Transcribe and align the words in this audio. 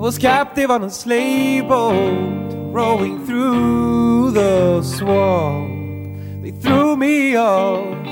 was 0.00 0.16
captive 0.16 0.70
on 0.70 0.82
a 0.82 0.88
slave 0.88 1.68
boat, 1.68 2.54
rowing 2.72 3.26
through 3.26 4.30
the 4.30 4.82
swamp. 4.82 6.42
They 6.42 6.52
threw 6.52 6.96
me 6.96 7.36
off 7.36 8.06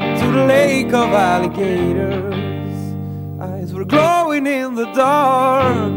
into 0.00 0.32
the 0.32 0.46
lake 0.46 0.94
of 0.94 1.12
alligators. 1.12 2.74
Eyes 3.38 3.74
were 3.74 3.84
glowing 3.84 4.46
in 4.46 4.76
the 4.76 4.90
dark, 4.94 5.92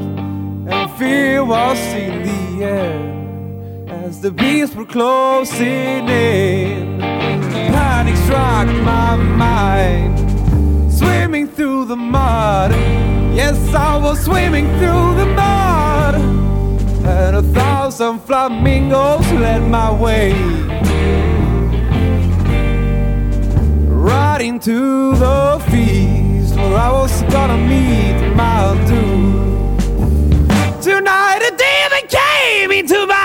and 0.73 0.92
fear 1.00 1.46
was 1.46 1.80
in 1.94 2.23
the 2.23 2.66
air 2.66 4.04
as 4.04 4.20
the 4.20 4.32
beasts 4.32 4.76
were 4.76 4.84
closing 4.84 6.10
in. 6.10 7.00
Panic 7.00 8.18
struck 8.26 8.68
my 8.84 9.16
mind, 9.16 10.92
swimming 10.92 11.48
through 11.48 11.86
the 11.86 11.95
mud. 11.95 13.11
Yes, 13.44 13.73
I 13.73 13.98
was 13.98 14.23
swimming 14.23 14.68
through 14.77 15.08
the 15.22 15.26
mud, 15.26 16.13
and 17.18 17.36
a 17.38 17.41
thousand 17.59 18.20
flamingos 18.20 19.27
led 19.31 19.64
my 19.67 19.90
way. 20.04 20.31
Right 24.12 24.41
into 24.50 25.16
the 25.16 25.59
feast 25.72 26.54
where 26.55 26.77
I 26.88 26.91
was 26.91 27.14
gonna 27.34 27.58
meet 27.58 28.20
my 28.36 28.62
doom. 28.90 29.76
Tonight 30.80 31.42
a 31.50 31.53
demon 31.66 32.05
came 32.20 32.70
into 32.80 33.08
my 33.08 33.20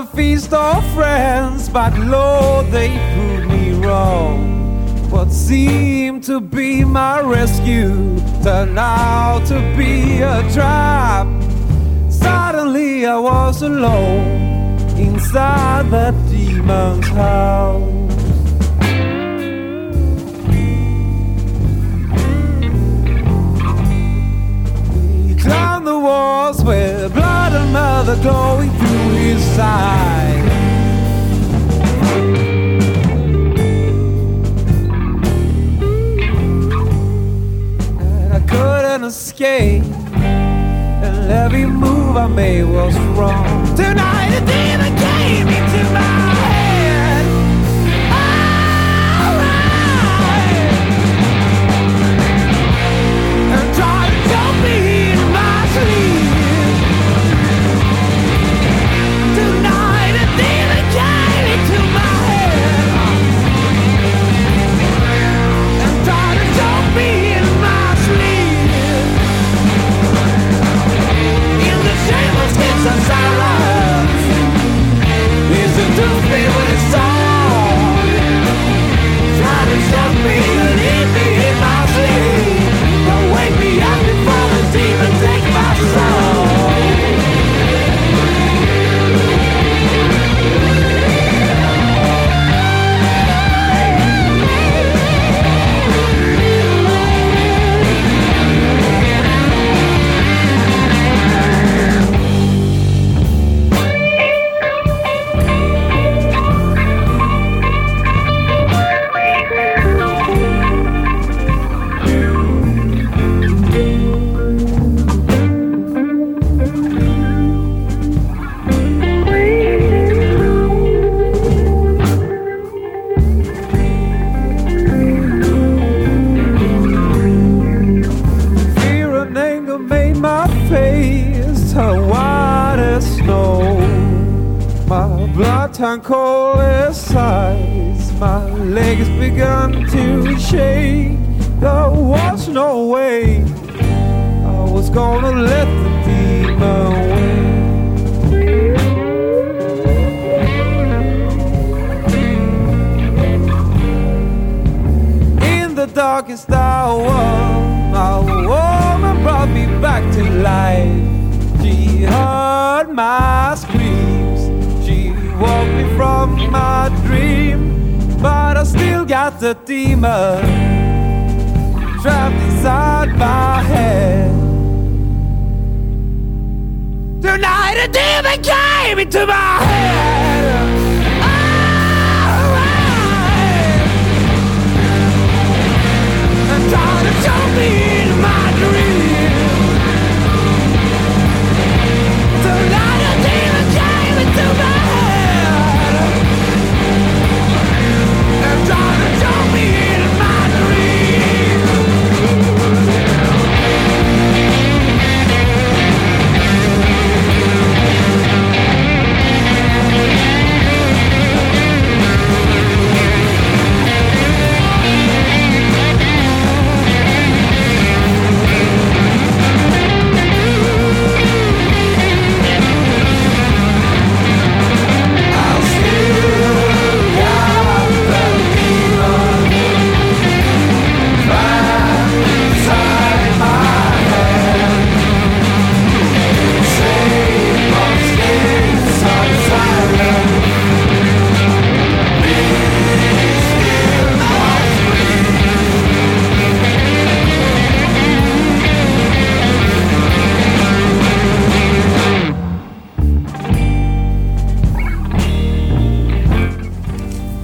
a 0.00 0.06
feast 0.16 0.52
of 0.54 0.82
friends, 0.94 1.68
but 1.68 1.92
Lord, 1.98 2.66
they 2.68 2.88
proved 3.12 3.48
me 3.48 3.72
wrong. 3.72 5.10
What 5.10 5.30
seemed 5.30 6.24
to 6.24 6.40
be 6.40 6.84
my 6.84 7.20
rescue 7.20 8.18
turned 8.42 8.78
out 8.78 9.44
to 9.48 9.58
be 9.76 10.22
a 10.22 10.38
trap. 10.54 11.26
Suddenly 12.08 13.04
I 13.04 13.18
was 13.18 13.62
alone 13.62 14.78
inside 14.96 15.90
that 15.90 16.14
demon's 16.30 17.08
house. 17.08 17.99
He 25.40 25.46
climbed 25.46 25.86
the 25.86 25.98
walls 25.98 26.62
with 26.62 27.14
blood 27.14 27.54
and 27.54 27.72
mother 27.72 28.14
glowing 28.20 28.70
through 28.72 29.10
his 29.14 29.42
side. 29.42 30.44
And 38.00 38.34
I 38.34 38.40
couldn't 38.46 39.04
escape, 39.04 39.82
and 40.12 41.30
every 41.32 41.64
move 41.64 42.18
I 42.18 42.26
made 42.26 42.64
was 42.64 42.94
wrong. 43.16 43.64
Tonight 43.76 44.34
a 44.36 44.40
demon 44.44 44.94
came 44.98 45.48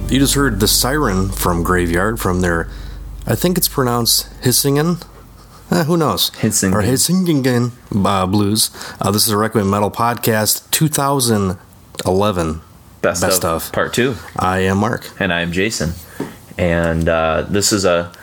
You 0.09 0.19
just 0.19 0.35
heard 0.35 0.61
the 0.61 0.69
siren 0.69 1.29
from 1.29 1.63
Graveyard 1.63 2.17
from 2.19 2.39
their, 2.39 2.69
I 3.25 3.35
think 3.35 3.57
it's 3.57 3.67
pronounced 3.67 4.29
Hisingen. 4.41 5.05
Eh, 5.69 5.83
who 5.83 5.97
knows? 5.97 6.29
Hisingen. 6.31 6.73
Or 6.73 6.81
Hisingen 6.81 7.71
uh, 8.05 8.25
Blues. 8.25 8.71
Uh, 9.01 9.11
this 9.11 9.25
is 9.27 9.31
a 9.33 9.37
Requiem 9.37 9.69
Metal 9.69 9.91
podcast 9.91 10.71
2011. 10.71 12.61
Best, 13.01 13.21
Best 13.21 13.43
of, 13.43 13.65
of. 13.65 13.71
part 13.73 13.93
two. 13.93 14.15
I 14.37 14.59
am 14.59 14.77
Mark. 14.77 15.11
and 15.19 15.33
I 15.33 15.41
am 15.41 15.51
Jason. 15.51 15.91
And 16.57 17.09
uh, 17.09 17.41
this 17.49 17.73
is 17.73 17.83
a 17.83 18.13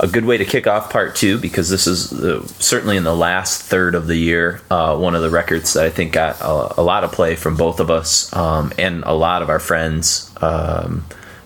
a 0.00 0.08
good 0.08 0.24
way 0.24 0.36
to 0.36 0.44
kick 0.44 0.66
off 0.66 0.90
part 0.90 1.14
two 1.14 1.38
because 1.38 1.70
this 1.70 1.86
is 1.86 2.12
uh, 2.12 2.44
certainly 2.58 2.96
in 2.96 3.04
the 3.04 3.14
last 3.14 3.62
third 3.62 3.94
of 3.94 4.08
the 4.08 4.16
year 4.16 4.60
uh, 4.68 4.96
one 4.96 5.14
of 5.14 5.22
the 5.22 5.30
records 5.30 5.74
that 5.74 5.84
I 5.84 5.90
think 5.90 6.12
got 6.12 6.40
a, 6.40 6.80
a 6.80 6.82
lot 6.82 7.04
of 7.04 7.12
play 7.12 7.36
from 7.36 7.56
both 7.56 7.78
of 7.78 7.90
us 7.92 8.34
um, 8.34 8.72
and 8.76 9.04
a 9.04 9.12
lot 9.12 9.42
of 9.42 9.50
our 9.50 9.60
friends. 9.60 10.32
Um, 10.40 11.04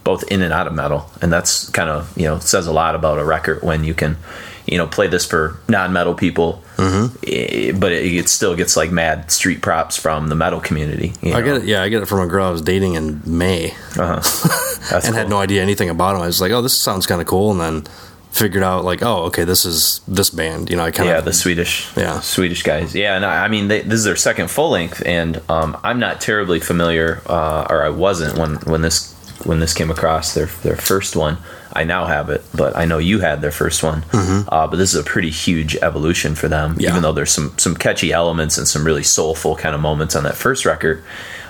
both 0.09 0.23
in 0.33 0.41
and 0.43 0.53
out 0.59 0.67
of 0.67 0.73
metal, 0.73 1.01
and 1.21 1.31
that's 1.31 1.69
kind 1.71 1.91
of 1.91 2.17
you 2.17 2.25
know 2.29 2.39
says 2.41 2.67
a 2.67 2.73
lot 2.73 2.95
about 2.95 3.19
a 3.19 3.25
record 3.25 3.63
when 3.63 3.85
you 3.85 3.95
can, 3.95 4.17
you 4.65 4.79
know, 4.79 4.87
play 4.87 5.07
this 5.07 5.25
for 5.27 5.43
non-metal 5.69 6.15
people, 6.15 6.63
eh, 6.79 7.73
but 7.83 7.93
it, 7.93 8.05
it 8.21 8.29
still 8.29 8.55
gets 8.57 8.75
like 8.77 8.91
mad 8.91 9.31
street 9.31 9.61
props 9.61 9.97
from 9.97 10.29
the 10.29 10.35
metal 10.35 10.61
community. 10.61 11.13
you 11.21 11.35
I 11.35 11.43
get 11.43 11.57
it. 11.59 11.65
Yeah, 11.65 11.83
I 11.83 11.89
get 11.91 12.03
it 12.03 12.07
from 12.09 12.21
a 12.21 12.27
girl 12.27 12.47
I 12.47 12.51
was 12.51 12.63
dating 12.63 12.95
in 12.95 13.21
May 13.27 13.75
That's 13.97 15.07
and 15.07 15.15
had 15.15 15.29
no 15.29 15.39
idea 15.39 15.61
anything 15.63 15.91
about 15.91 16.17
him. 16.17 16.23
I 16.23 16.27
was 16.27 16.41
like, 16.41 16.53
oh, 16.53 16.63
this 16.63 16.77
sounds 16.77 17.07
kind 17.07 17.21
of 17.21 17.27
cool. 17.27 17.51
And 17.51 17.61
then 17.61 17.83
figured 18.31 18.63
out, 18.63 18.85
like, 18.85 19.03
oh, 19.03 19.25
okay, 19.29 19.45
this 19.45 19.65
is 19.65 20.01
this 20.09 20.31
band. 20.31 20.71
You 20.71 20.77
know, 20.77 20.85
I 20.85 20.91
kind 20.91 21.09
of. 21.09 21.15
yeah, 21.15 21.21
the 21.21 21.33
Swedish, 21.33 21.89
Yeah. 21.97 22.21
Swedish 22.21 22.63
guys. 22.63 22.95
Yeah, 22.95 23.17
and 23.17 23.25
I, 23.27 23.45
I 23.45 23.49
mean, 23.49 23.69
they, 23.69 23.81
this 23.83 23.99
is 23.99 24.05
their 24.05 24.17
second 24.17 24.49
full 24.51 24.71
length, 24.71 25.03
and 25.05 25.41
um, 25.49 25.77
I'm 25.83 25.99
not 25.99 26.21
terribly 26.21 26.61
familiar, 26.61 27.21
uh, 27.27 27.67
or 27.69 27.83
I 27.83 27.91
wasn't 27.91 28.39
when 28.39 28.57
when 28.73 28.81
this 28.83 29.15
when 29.49 29.59
this 29.61 29.75
came 29.75 29.91
across 29.91 30.35
their 30.35 30.47
their 30.63 30.77
first 30.77 31.17
one. 31.17 31.39
I 31.73 31.85
now 31.85 32.07
have 32.07 32.31
it, 32.31 32.43
but 32.55 32.77
I 32.77 32.87
know 32.87 32.99
you 32.99 33.21
had 33.21 33.41
their 33.43 33.53
first 33.53 33.83
one. 33.83 34.03
Uh, 34.13 34.67
but 34.67 34.77
this 34.77 34.95
is 34.95 35.01
a 35.01 35.05
pretty 35.05 35.31
huge 35.31 35.77
evolution 35.77 36.35
for 36.35 36.49
them, 36.49 36.71
Mm-hmm. 36.73 36.81
Yeah. 36.81 36.91
even 36.91 37.03
though 37.03 37.13
there's 37.13 37.31
some 37.33 37.53
some 37.59 37.75
catchy 37.77 38.11
elements 38.13 38.59
and 38.59 38.67
some 38.67 38.85
really 38.85 39.03
soulful 39.05 39.55
kind 39.57 39.75
of 39.75 39.81
moments 39.81 40.15
on 40.17 40.23
that 40.25 40.37
first 40.37 40.65
record. 40.65 41.03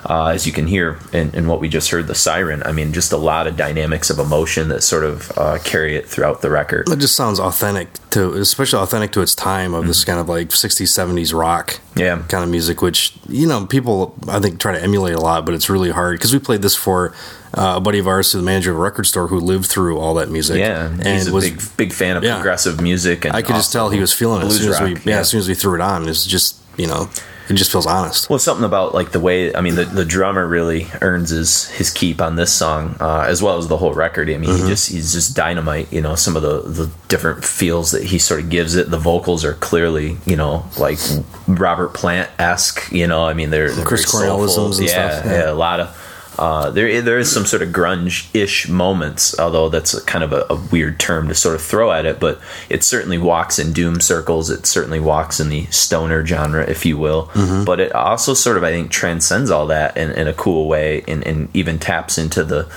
Uh, 0.09 0.27
as 0.27 0.47
you 0.47 0.53
can 0.53 0.65
hear 0.65 0.97
in, 1.11 1.29
in 1.35 1.45
what 1.47 1.59
we 1.59 1.67
just 1.67 1.89
heard, 1.91 2.07
the 2.07 2.15
siren. 2.15 2.63
I 2.63 2.71
mean, 2.71 2.93
just 2.93 3.11
a 3.11 3.17
lot 3.17 3.47
of 3.47 3.57
dynamics 3.57 4.09
of 4.09 4.17
emotion 4.17 4.69
that 4.69 4.81
sort 4.81 5.03
of 5.03 5.29
uh, 5.37 5.57
carry 5.61 5.97
it 5.97 6.07
throughout 6.07 6.41
the 6.41 6.49
record. 6.49 6.87
It 6.87 6.99
just 6.99 7.17
sounds 7.17 7.37
authentic 7.37 7.89
to, 8.11 8.31
especially 8.35 8.79
authentic 8.79 9.11
to 9.11 9.21
its 9.21 9.35
time 9.35 9.73
of 9.73 9.87
this 9.87 10.05
kind 10.05 10.17
of 10.17 10.29
like 10.29 10.49
60s, 10.49 10.87
70s 10.87 11.33
rock 11.37 11.67
Mm-hmm. 11.95 11.99
Yeah. 11.99 12.23
kind 12.29 12.45
of 12.45 12.49
music, 12.49 12.81
which, 12.81 13.13
you 13.27 13.45
know, 13.45 13.65
people 13.65 14.15
I 14.29 14.39
think 14.39 14.61
try 14.61 14.71
to 14.71 14.81
emulate 14.81 15.15
a 15.15 15.19
lot, 15.19 15.45
but 15.45 15.53
it's 15.53 15.69
really 15.69 15.91
hard 15.91 16.17
because 16.17 16.31
we 16.31 16.39
played 16.39 16.61
this 16.61 16.75
for 16.77 17.13
uh, 17.53 17.73
a 17.77 17.79
buddy 17.79 17.99
of 17.99 18.07
ours 18.07 18.31
who's 18.31 18.41
the 18.41 18.45
manager 18.45 18.71
of 18.71 18.77
a 18.77 18.81
record 18.81 19.05
store 19.05 19.27
who 19.27 19.39
lived 19.39 19.65
through 19.65 19.97
all 19.97 20.13
that 20.15 20.29
music. 20.29 20.57
Yeah, 20.59 20.87
And 20.87 21.03
he's 21.07 21.27
a 21.27 21.33
was, 21.33 21.49
big 21.49 21.61
big 21.77 21.93
fan 21.93 22.17
of 22.17 22.23
Yeah. 22.23 22.35
progressive 22.35 22.79
music, 22.81 23.25
and 23.25 23.35
I 23.35 23.41
could 23.41 23.55
just 23.55 23.71
tell 23.73 23.89
he 23.89 23.99
was 23.99 24.13
feeling 24.13 24.41
it 24.41 24.45
as 24.45 24.57
soon 24.57 24.69
as 24.71 24.81
we, 24.81 24.93
rock, 24.95 25.05
yeah, 25.05 25.19
as 25.19 25.29
soon 25.29 25.39
as 25.39 25.47
we 25.47 25.55
threw 25.55 25.75
it 25.75 25.81
on. 25.81 26.07
It's 26.07 26.25
just, 26.25 26.57
you 26.77 26.87
know, 26.87 27.09
it 27.49 27.53
just 27.55 27.71
feels 27.71 27.87
honest. 27.87 28.29
Well, 28.29 28.37
something 28.37 28.63
about 28.63 28.93
like 28.93 29.11
the 29.11 29.19
way 29.19 29.55
I 29.55 29.61
mean 29.61 29.73
the, 29.73 29.85
the 29.85 30.05
drummer 30.05 30.45
really 30.47 30.87
earns 31.01 31.31
his 31.31 31.67
his 31.69 31.89
keep 31.89 32.21
on 32.21 32.35
this 32.35 32.51
song 32.53 32.95
uh, 32.99 33.25
as 33.27 33.41
well 33.41 33.57
as 33.57 33.67
the 33.67 33.77
whole 33.77 33.91
record. 33.95 34.29
I 34.29 34.37
mean, 34.37 34.51
Mm-hmm. 34.51 34.63
he 34.65 34.69
just 34.69 34.89
he's 34.91 35.13
just 35.13 35.35
dynamite. 35.35 35.91
You 35.91 36.01
know, 36.01 36.13
some 36.13 36.35
of 36.35 36.43
the 36.43 36.61
the 36.61 36.91
different 37.07 37.43
feels 37.43 37.89
that 37.89 38.03
he 38.03 38.19
sort 38.19 38.41
of 38.41 38.51
gives 38.51 38.75
it. 38.75 38.91
The 38.91 38.99
vocals 38.99 39.43
are 39.43 39.55
clearly 39.55 40.17
you 40.27 40.35
know 40.35 40.63
like 40.77 40.99
Robert 41.47 41.95
Plant 41.95 42.29
esque. 42.37 42.91
You 42.91 43.07
know, 43.07 43.25
I 43.25 43.33
mean 43.33 43.49
they're, 43.49 43.71
they're 43.71 43.83
Chris. 43.83 44.05
Cornellisms 44.05 44.77
and 44.77 44.87
yeah, 44.87 45.09
stuff, 45.19 45.25
Yeah. 45.25 45.31
yeah. 45.45 45.51
a 45.51 45.53
lot 45.53 45.79
of. 45.79 46.05
Uh, 46.39 46.69
there, 46.69 47.01
there 47.01 47.19
is 47.19 47.29
some 47.29 47.45
sort 47.45 47.61
of 47.61 47.67
grunge-ish 47.69 48.69
moments, 48.69 49.37
although 49.37 49.67
that's 49.67 49.93
a 49.93 50.01
kind 50.05 50.23
of 50.23 50.31
a, 50.31 50.45
a 50.49 50.55
weird 50.71 50.97
term 50.97 51.27
to 51.27 51.35
sort 51.35 51.53
of 51.53 51.61
throw 51.61 51.91
at 51.91 52.05
it. 52.05 52.17
But 52.17 52.39
it 52.69 52.81
certainly 52.81 53.17
walks 53.17 53.59
in 53.59 53.73
doom 53.73 53.99
circles. 53.99 54.49
It 54.49 54.65
certainly 54.65 55.01
walks 55.01 55.41
in 55.41 55.49
the 55.49 55.65
stoner 55.65 56.25
genre, 56.25 56.63
if 56.63 56.85
you 56.85 56.97
will. 56.97 57.25
Mm-hmm. 57.33 57.65
But 57.65 57.81
it 57.81 57.91
also 57.91 58.33
sort 58.33 58.55
of, 58.55 58.63
I 58.63 58.71
think, 58.71 58.89
transcends 58.89 59.51
all 59.51 59.67
that 59.67 59.97
in, 59.97 60.11
in 60.11 60.27
a 60.29 60.33
cool 60.33 60.69
way, 60.69 61.03
and, 61.09 61.27
and 61.27 61.49
even 61.53 61.77
taps 61.77 62.17
into 62.17 62.45
the, 62.45 62.71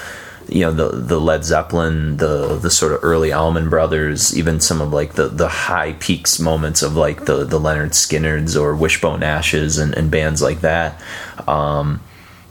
you 0.49 0.63
know, 0.63 0.73
the 0.73 0.89
the 0.97 1.21
Led 1.21 1.45
Zeppelin, 1.45 2.17
the 2.17 2.59
the 2.59 2.71
sort 2.71 2.93
of 2.93 2.99
early 3.05 3.33
Allman 3.33 3.71
Brothers, 3.71 4.37
even 4.37 4.59
some 4.59 4.81
of 4.81 4.93
like 4.93 5.13
the 5.13 5.29
the 5.29 5.49
high 5.49 5.93
peaks 6.01 6.41
moments 6.41 6.83
of 6.83 6.97
like 6.97 7.27
the 7.27 7.45
the 7.45 7.61
Lynyrd 7.61 7.93
Skynyrds 7.93 8.61
or 8.61 8.75
Wishbone 8.75 9.23
Ashes 9.23 9.79
and, 9.79 9.95
and 9.95 10.11
bands 10.11 10.43
like 10.43 10.63
that. 10.63 11.01
Um, 11.47 12.01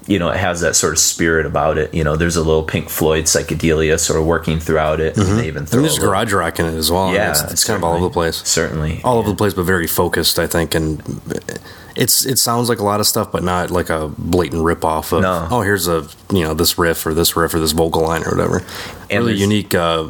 you 0.07 0.18
know, 0.19 0.30
it 0.30 0.38
has 0.38 0.62
that 0.62 0.75
sort 0.75 0.94
of 0.94 1.00
spirit 1.00 1.45
about 1.45 1.77
it. 1.77 1.94
You 1.94 2.03
know, 2.03 2.15
there's 2.15 2.36
a 2.36 2.44
little 2.44 2.63
Pink 2.63 2.89
Floyd 2.89 3.25
psychedelia 3.25 4.00
sort 4.00 4.19
of 4.19 4.25
working 4.25 4.59
throughout 4.59 5.00
it. 5.00 5.15
And 5.18 5.38
they 5.38 5.48
even 5.48 5.65
throw 5.65 5.81
there's 5.81 6.00
garage 6.00 6.33
rock 6.33 6.59
in 6.59 6.65
it 6.65 6.74
as 6.75 6.92
well. 6.92 7.13
Yeah, 7.13 7.31
it's, 7.31 7.42
it's 7.51 7.63
kind 7.63 7.77
of 7.77 7.83
all 7.83 7.94
over 7.95 8.06
the 8.06 8.09
place. 8.09 8.38
Certainly, 8.38 9.01
all 9.03 9.18
over 9.19 9.30
the 9.30 9.36
place, 9.36 9.53
but 9.53 9.63
very 9.63 9.88
focused, 9.88 10.39
I 10.39 10.48
think. 10.48 10.74
And 10.75 11.01
it's 11.95 12.25
it 12.25 12.39
sounds 12.39 12.69
like 12.69 12.80
a 12.80 12.83
lot 12.83 13.00
of 13.00 13.07
stuff, 13.07 13.31
but 13.31 13.44
not 13.44 13.69
like 13.69 13.89
a 13.89 14.07
blatant 14.18 14.63
rip 14.63 14.83
off 14.86 15.12
of 15.12 15.21
No. 15.21 15.48
oh 15.51 15.62
here's 15.62 15.88
a 15.88 16.07
you 16.31 16.44
know 16.44 16.54
this 16.54 16.78
riff 16.78 17.06
or 17.06 17.14
this 17.14 17.35
riff 17.35 17.54
or 17.54 17.59
this 17.59 17.73
vocal 17.73 18.02
line 18.02 18.23
or 18.23 18.31
whatever. 18.31 18.64
And 19.09 19.26
really 19.26 19.35
unique 19.40 19.76
uh, 19.76 20.09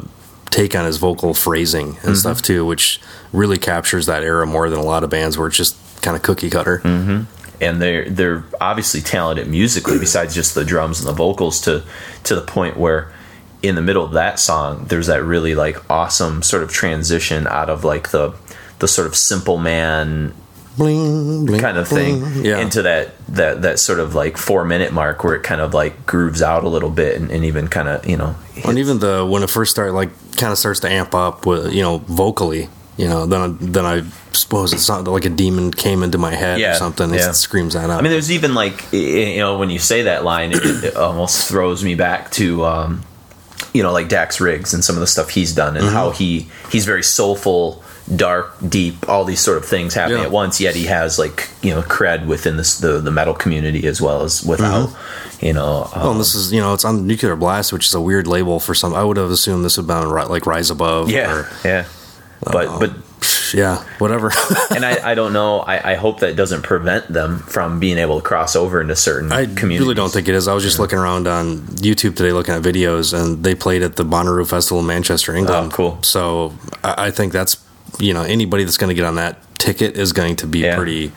take 0.50 0.74
on 0.76 0.84
his 0.84 0.98
vocal 0.98 1.34
phrasing 1.34 1.88
and 1.88 1.96
Mm-hmm. 1.96 2.14
stuff 2.14 2.40
too, 2.40 2.64
which 2.64 3.00
really 3.32 3.58
captures 3.58 4.06
that 4.06 4.22
era 4.22 4.46
more 4.46 4.70
than 4.70 4.78
a 4.78 4.84
lot 4.84 5.02
of 5.04 5.10
bands 5.10 5.36
where 5.36 5.48
it's 5.48 5.56
just 5.56 5.76
kind 6.02 6.16
of 6.16 6.22
cookie 6.22 6.50
cutter. 6.50 6.78
Mm. 6.84 7.26
And 7.62 7.80
they're 7.80 8.08
they're 8.10 8.44
obviously 8.60 9.00
talented 9.00 9.46
musically 9.48 9.98
besides 9.98 10.34
just 10.34 10.54
the 10.54 10.64
drums 10.64 10.98
and 11.00 11.08
the 11.08 11.12
vocals 11.14 11.60
to 11.62 11.82
to 12.24 12.34
the 12.34 12.42
point 12.42 12.76
where 12.76 13.10
in 13.62 13.74
the 13.76 13.82
middle 13.82 14.04
of 14.04 14.12
that 14.12 14.38
song 14.38 14.84
there's 14.88 15.06
that 15.06 15.22
really 15.22 15.54
like 15.54 15.76
awesome 15.90 16.42
sort 16.42 16.62
of 16.62 16.70
transition 16.70 17.46
out 17.46 17.70
of 17.70 17.84
like 17.84 18.10
the 18.10 18.34
the 18.80 18.88
sort 18.88 19.06
of 19.06 19.14
simple 19.16 19.56
man 19.58 20.34
Bling, 20.76 21.44
bling, 21.44 21.60
kind 21.60 21.76
of 21.76 21.88
bling. 21.90 22.22
thing 22.24 22.44
Yeah. 22.46 22.58
into 22.58 22.80
that 22.82 23.12
that 23.28 23.60
that 23.62 23.78
sort 23.78 24.00
of 24.00 24.14
like 24.14 24.38
four 24.38 24.64
minute 24.64 24.90
mark 24.92 25.22
where 25.22 25.34
it 25.34 25.42
kind 25.42 25.60
of 25.60 25.74
like 25.74 26.06
grooves 26.06 26.40
out 26.40 26.64
a 26.64 26.68
little 26.68 26.88
bit 26.88 27.20
and, 27.20 27.30
and 27.30 27.44
even 27.44 27.68
kind 27.68 27.88
of 27.88 28.06
you 28.06 28.16
know 28.16 28.34
and 28.64 28.78
even 28.78 28.98
the 28.98 29.24
when 29.24 29.42
it 29.42 29.50
first 29.50 29.70
started, 29.70 29.92
like 29.92 30.08
kind 30.38 30.50
of 30.50 30.56
starts 30.58 30.80
to 30.80 30.88
amp 30.90 31.14
up 31.14 31.44
with 31.46 31.72
you 31.74 31.82
know 31.82 31.98
vocally. 32.08 32.68
You 32.98 33.08
know, 33.08 33.24
then 33.26 33.56
then 33.60 33.86
I 33.86 34.02
suppose 34.32 34.72
it's 34.74 34.88
not 34.88 35.04
like 35.04 35.24
a 35.24 35.30
demon 35.30 35.70
came 35.72 36.02
into 36.02 36.18
my 36.18 36.34
head 36.34 36.60
Yeah, 36.60 36.72
or 36.72 36.74
something. 36.74 37.12
yeah. 37.12 37.30
It 37.30 37.34
screams 37.34 37.72
that 37.74 37.88
out. 37.88 37.98
I 37.98 38.02
mean, 38.02 38.12
there's 38.12 38.30
even 38.30 38.54
like 38.54 38.92
you 38.92 39.38
know 39.38 39.56
when 39.58 39.70
you 39.70 39.78
say 39.78 40.02
that 40.02 40.24
line, 40.24 40.52
it, 40.52 40.62
it 40.64 40.96
almost 40.96 41.48
throws 41.48 41.82
me 41.82 41.94
back 41.94 42.30
to 42.32 42.64
um, 42.66 43.02
you 43.72 43.82
know 43.82 43.92
like 43.92 44.08
Dax 44.08 44.40
Riggs 44.40 44.74
and 44.74 44.84
some 44.84 44.94
of 44.96 45.00
the 45.00 45.06
stuff 45.06 45.30
he's 45.30 45.54
done 45.54 45.76
and 45.78 45.86
how 45.86 46.10
he 46.10 46.48
he's 46.70 46.84
very 46.84 47.02
soulful, 47.02 47.82
dark, 48.14 48.54
deep, 48.68 49.08
all 49.08 49.24
these 49.24 49.40
sort 49.40 49.56
of 49.56 49.64
things 49.64 49.94
happening 49.94 50.18
Yeah. 50.18 50.24
at 50.26 50.30
once. 50.30 50.60
Yet 50.60 50.74
he 50.76 50.84
has 50.84 51.18
like 51.18 51.48
you 51.62 51.70
know 51.74 51.80
cred 51.80 52.26
within 52.26 52.58
this 52.58 52.76
the 52.78 53.00
the 53.00 53.10
metal 53.10 53.32
community 53.34 53.86
as 53.86 54.02
well 54.02 54.22
as 54.22 54.44
without. 54.44 54.94
You 55.40 55.54
know, 55.54 55.84
um, 55.94 56.02
Oh, 56.02 56.10
and 56.12 56.20
this 56.20 56.34
is 56.34 56.52
you 56.52 56.60
know 56.60 56.74
it's 56.74 56.84
on 56.84 57.06
Nuclear 57.06 57.36
Blast, 57.36 57.72
which 57.72 57.86
is 57.86 57.94
a 57.94 58.00
weird 58.02 58.26
label 58.26 58.60
for 58.60 58.74
some. 58.74 58.92
I 58.94 59.02
would 59.02 59.16
have 59.16 59.30
assumed 59.30 59.64
this 59.64 59.78
would 59.78 59.88
have 59.88 60.02
been 60.04 60.28
like 60.28 60.44
Rise 60.46 60.68
Above. 60.70 61.10
yeah, 61.10 61.32
or, 61.34 61.48
yeah. 61.64 61.84
But 62.44 62.78
but 62.80 62.90
yeah, 63.54 63.84
whatever. 63.98 64.32
and 64.74 64.84
I, 64.84 65.12
I 65.12 65.14
don't 65.14 65.32
know. 65.32 65.60
I, 65.60 65.92
I 65.92 65.94
hope 65.94 66.20
that 66.20 66.36
doesn't 66.36 66.62
prevent 66.62 67.08
them 67.12 67.38
from 67.40 67.78
being 67.80 67.98
able 67.98 68.20
to 68.20 68.26
cross 68.26 68.56
over 68.56 68.80
into 68.80 68.96
certain 68.96 69.30
I 69.30 69.44
really 69.44 69.94
don't 69.94 70.10
think 70.12 70.28
it 70.28 70.34
is. 70.34 70.48
I 70.48 70.54
was 70.54 70.64
just 70.64 70.78
looking 70.78 70.98
around 70.98 71.28
on 71.28 71.58
YouTube 71.76 72.16
today, 72.16 72.32
looking 72.32 72.54
at 72.54 72.62
videos, 72.62 73.12
and 73.12 73.44
they 73.44 73.54
played 73.54 73.82
at 73.82 73.96
the 73.96 74.04
Bonnaroo 74.04 74.48
Festival 74.48 74.80
in 74.80 74.86
Manchester, 74.86 75.34
England. 75.36 75.72
Oh, 75.72 75.76
cool. 75.76 76.02
So 76.02 76.54
I, 76.82 77.06
I 77.06 77.10
think 77.10 77.32
that's 77.32 77.62
you 77.98 78.14
know 78.14 78.22
anybody 78.22 78.64
that's 78.64 78.78
going 78.78 78.88
to 78.88 78.94
get 78.94 79.04
on 79.04 79.16
that 79.16 79.38
ticket 79.58 79.96
is 79.96 80.12
going 80.12 80.36
to 80.36 80.46
be 80.46 80.60
Yeah. 80.60 80.76
pretty 80.76 81.12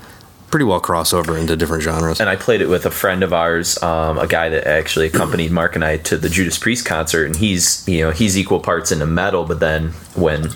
pretty 0.51 0.65
well 0.65 0.79
crossover 0.79 1.37
into 1.39 1.55
different 1.57 1.83
genres. 1.83 2.21
and 2.21 2.29
I 2.29 2.35
played 2.37 2.61
it 2.61 2.67
with 2.67 2.85
a 2.85 2.91
friend 2.91 3.23
of 3.23 3.33
ours, 3.33 3.81
um, 3.83 4.17
a 4.17 4.27
guy 4.27 4.47
that 4.49 4.65
actually 4.67 5.07
accompanied 5.07 5.51
Mark 5.51 5.75
and 5.75 5.83
I 5.83 5.97
to 5.97 6.17
the 6.17 6.29
Judas 6.29 6.57
Priest 6.57 6.85
concert, 6.85 7.25
and 7.25 7.35
he's 7.35 7.85
you 7.87 8.01
know 8.01 8.11
he's 8.11 8.37
equal 8.37 8.59
parts 8.59 8.91
into 8.91 9.05
metal, 9.05 9.45
but 9.45 9.59
then 9.59 9.89
when 10.15 10.51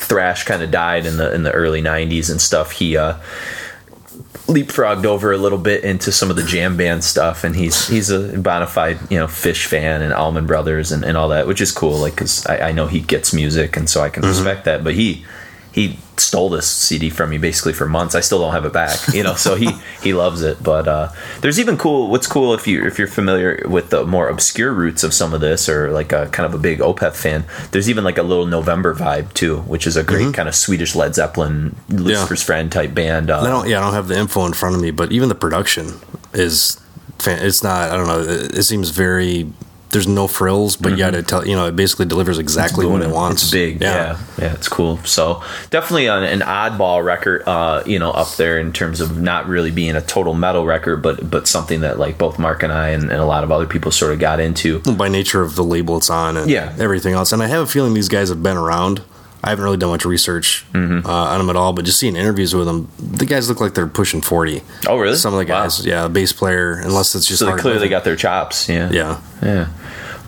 thrash 0.00 0.44
kind 0.44 0.62
of 0.62 0.70
died 0.70 1.06
in 1.06 1.16
the 1.16 1.32
in 1.34 1.42
the 1.42 1.52
early 1.52 1.82
'90s 1.82 2.30
and 2.30 2.40
stuff, 2.40 2.72
he 2.72 2.96
uh, 2.96 3.14
leapfrogged 4.46 5.04
over 5.04 5.32
a 5.32 5.38
little 5.38 5.58
bit 5.58 5.84
into 5.84 6.10
some 6.10 6.30
of 6.30 6.36
the 6.36 6.42
jam 6.42 6.76
band 6.76 7.04
stuff, 7.04 7.44
and 7.44 7.54
he's 7.54 7.88
he's 7.88 8.10
a 8.10 8.38
bona 8.38 8.66
fide 8.66 8.98
you 9.10 9.18
know 9.18 9.26
Phish 9.26 9.66
fan 9.66 10.02
and 10.02 10.12
Allman 10.12 10.46
Brothers 10.46 10.92
and, 10.92 11.04
and 11.04 11.16
all 11.16 11.28
that, 11.28 11.46
which 11.46 11.60
is 11.60 11.72
cool. 11.72 11.98
Like 11.98 12.14
because 12.14 12.44
I, 12.46 12.68
I 12.68 12.72
know 12.72 12.86
he 12.86 13.00
gets 13.00 13.32
music, 13.32 13.76
and 13.76 13.88
so 13.88 14.02
I 14.02 14.10
can 14.10 14.22
respect 14.22 14.64
that. 14.64 14.82
But 14.84 14.94
he 14.94 15.24
he 15.72 15.98
stole 16.16 16.50
this 16.50 16.68
CD 16.68 17.10
from 17.10 17.30
me 17.30 17.38
basically 17.38 17.72
for 17.72 17.86
months. 17.86 18.14
I 18.14 18.20
still 18.20 18.38
don't 18.38 18.52
have 18.52 18.64
it 18.64 18.72
back, 18.72 18.98
you 19.14 19.22
know. 19.22 19.34
So 19.34 19.54
he 19.54 19.70
he 20.02 20.12
loves 20.12 20.42
it. 20.42 20.62
But 20.62 20.88
uh, 20.88 21.12
there's 21.40 21.58
even 21.58 21.76
cool. 21.76 22.10
What's 22.10 22.26
cool 22.26 22.54
if 22.54 22.66
you 22.66 22.84
if 22.84 22.98
you're 22.98 23.08
familiar 23.08 23.64
with 23.66 23.90
the 23.90 24.04
more 24.04 24.28
obscure 24.28 24.72
roots 24.72 25.02
of 25.02 25.14
some 25.14 25.32
of 25.32 25.40
this, 25.40 25.68
or 25.68 25.90
like 25.90 26.12
a 26.12 26.26
kind 26.28 26.46
of 26.46 26.54
a 26.54 26.58
big 26.58 26.80
Opeth 26.80 27.16
fan. 27.16 27.44
There's 27.70 27.88
even 27.88 28.04
like 28.04 28.18
a 28.18 28.22
little 28.22 28.46
November 28.46 28.94
vibe 28.94 29.32
too, 29.34 29.58
which 29.62 29.86
is 29.86 29.96
a 29.96 30.02
great 30.02 30.34
kind 30.34 30.48
of 30.48 30.54
Swedish 30.54 30.94
Led 30.94 31.14
Zeppelin, 31.14 31.76
Lucifer's 31.88 32.42
Friend 32.42 32.70
type 32.70 32.94
band. 32.94 33.30
Uh, 33.30 33.40
I 33.40 33.48
don't. 33.48 33.68
Yeah, 33.68 33.78
I 33.78 33.82
don't 33.82 33.94
have 33.94 34.08
the 34.08 34.18
info 34.18 34.46
in 34.46 34.52
front 34.52 34.74
of 34.74 34.80
me, 34.80 34.90
but 34.90 35.12
even 35.12 35.28
the 35.28 35.34
production 35.34 35.94
is. 36.32 36.80
Fan, 37.18 37.44
it's 37.44 37.62
not. 37.62 37.90
I 37.90 37.96
don't 37.98 38.06
know. 38.06 38.20
It, 38.20 38.56
it 38.56 38.62
seems 38.62 38.88
very 38.90 39.52
there's 39.90 40.06
no 40.08 40.26
frills, 40.28 40.76
but 40.76 40.96
yet 40.96 41.14
it 41.14 41.26
tell 41.28 41.46
you 41.46 41.54
know 41.56 41.66
it 41.66 41.76
basically 41.76 42.06
delivers 42.06 42.38
exactly 42.38 42.86
what 42.86 43.02
it 43.02 43.10
wants. 43.10 43.42
It's 43.42 43.50
big, 43.50 43.80
yeah. 43.80 44.18
yeah, 44.38 44.52
it's 44.54 44.68
cool. 44.68 44.98
So 45.04 45.42
definitely 45.70 46.06
an, 46.06 46.22
an 46.22 46.40
oddball 46.40 47.04
record, 47.04 47.42
uh, 47.46 47.82
you 47.86 47.98
know, 47.98 48.10
up 48.10 48.34
there 48.36 48.58
in 48.58 48.72
terms 48.72 49.00
of 49.00 49.20
not 49.20 49.46
really 49.48 49.70
being 49.70 49.96
a 49.96 50.00
total 50.00 50.34
metal 50.34 50.64
record, 50.64 51.02
but 51.02 51.28
but 51.30 51.48
something 51.48 51.80
that 51.80 51.98
like 51.98 52.18
both 52.18 52.38
Mark 52.38 52.62
and 52.62 52.72
I 52.72 52.90
and, 52.90 53.04
and 53.04 53.20
a 53.20 53.26
lot 53.26 53.44
of 53.44 53.50
other 53.52 53.66
people 53.66 53.90
sort 53.90 54.12
of 54.12 54.18
got 54.18 54.40
into. 54.40 54.80
by 54.80 55.08
nature 55.08 55.42
of 55.42 55.56
the 55.56 55.64
label 55.64 55.96
it's 55.96 56.10
on 56.10 56.36
and 56.36 56.50
Yeah. 56.50 56.74
everything 56.78 57.14
else. 57.14 57.32
And 57.32 57.42
I 57.42 57.46
have 57.48 57.62
a 57.62 57.66
feeling 57.66 57.94
these 57.94 58.08
guys 58.08 58.28
have 58.28 58.42
been 58.42 58.56
around. 58.56 59.02
I 59.42 59.50
haven't 59.50 59.64
really 59.64 59.76
done 59.78 59.90
much 59.90 60.04
research 60.04 60.64
Mm-hmm. 60.72 61.06
uh, 61.06 61.10
on 61.12 61.38
them 61.38 61.50
at 61.50 61.56
all, 61.56 61.72
but 61.72 61.84
just 61.84 61.98
seeing 61.98 62.14
interviews 62.16 62.54
with 62.54 62.66
them, 62.66 62.88
the 62.98 63.24
guys 63.26 63.48
look 63.48 63.60
like 63.60 63.74
they're 63.74 63.86
pushing 63.86 64.20
forty. 64.20 64.62
Oh, 64.86 64.98
really? 64.98 65.16
Some 65.16 65.32
of 65.34 65.38
the 65.44 65.50
Wow. 65.52 65.62
guys, 65.62 65.84
yeah, 65.86 66.02
the 66.04 66.08
bass 66.10 66.32
player, 66.32 66.74
unless 66.74 67.14
it's 67.14 67.26
just 67.26 67.38
So 67.40 67.46
they 67.46 67.60
clearly 67.60 67.88
got 67.88 68.04
their 68.04 68.16
chops. 68.16 68.68
Yeah, 68.68 68.90
yeah. 68.92 69.20
yeah. 69.42 69.68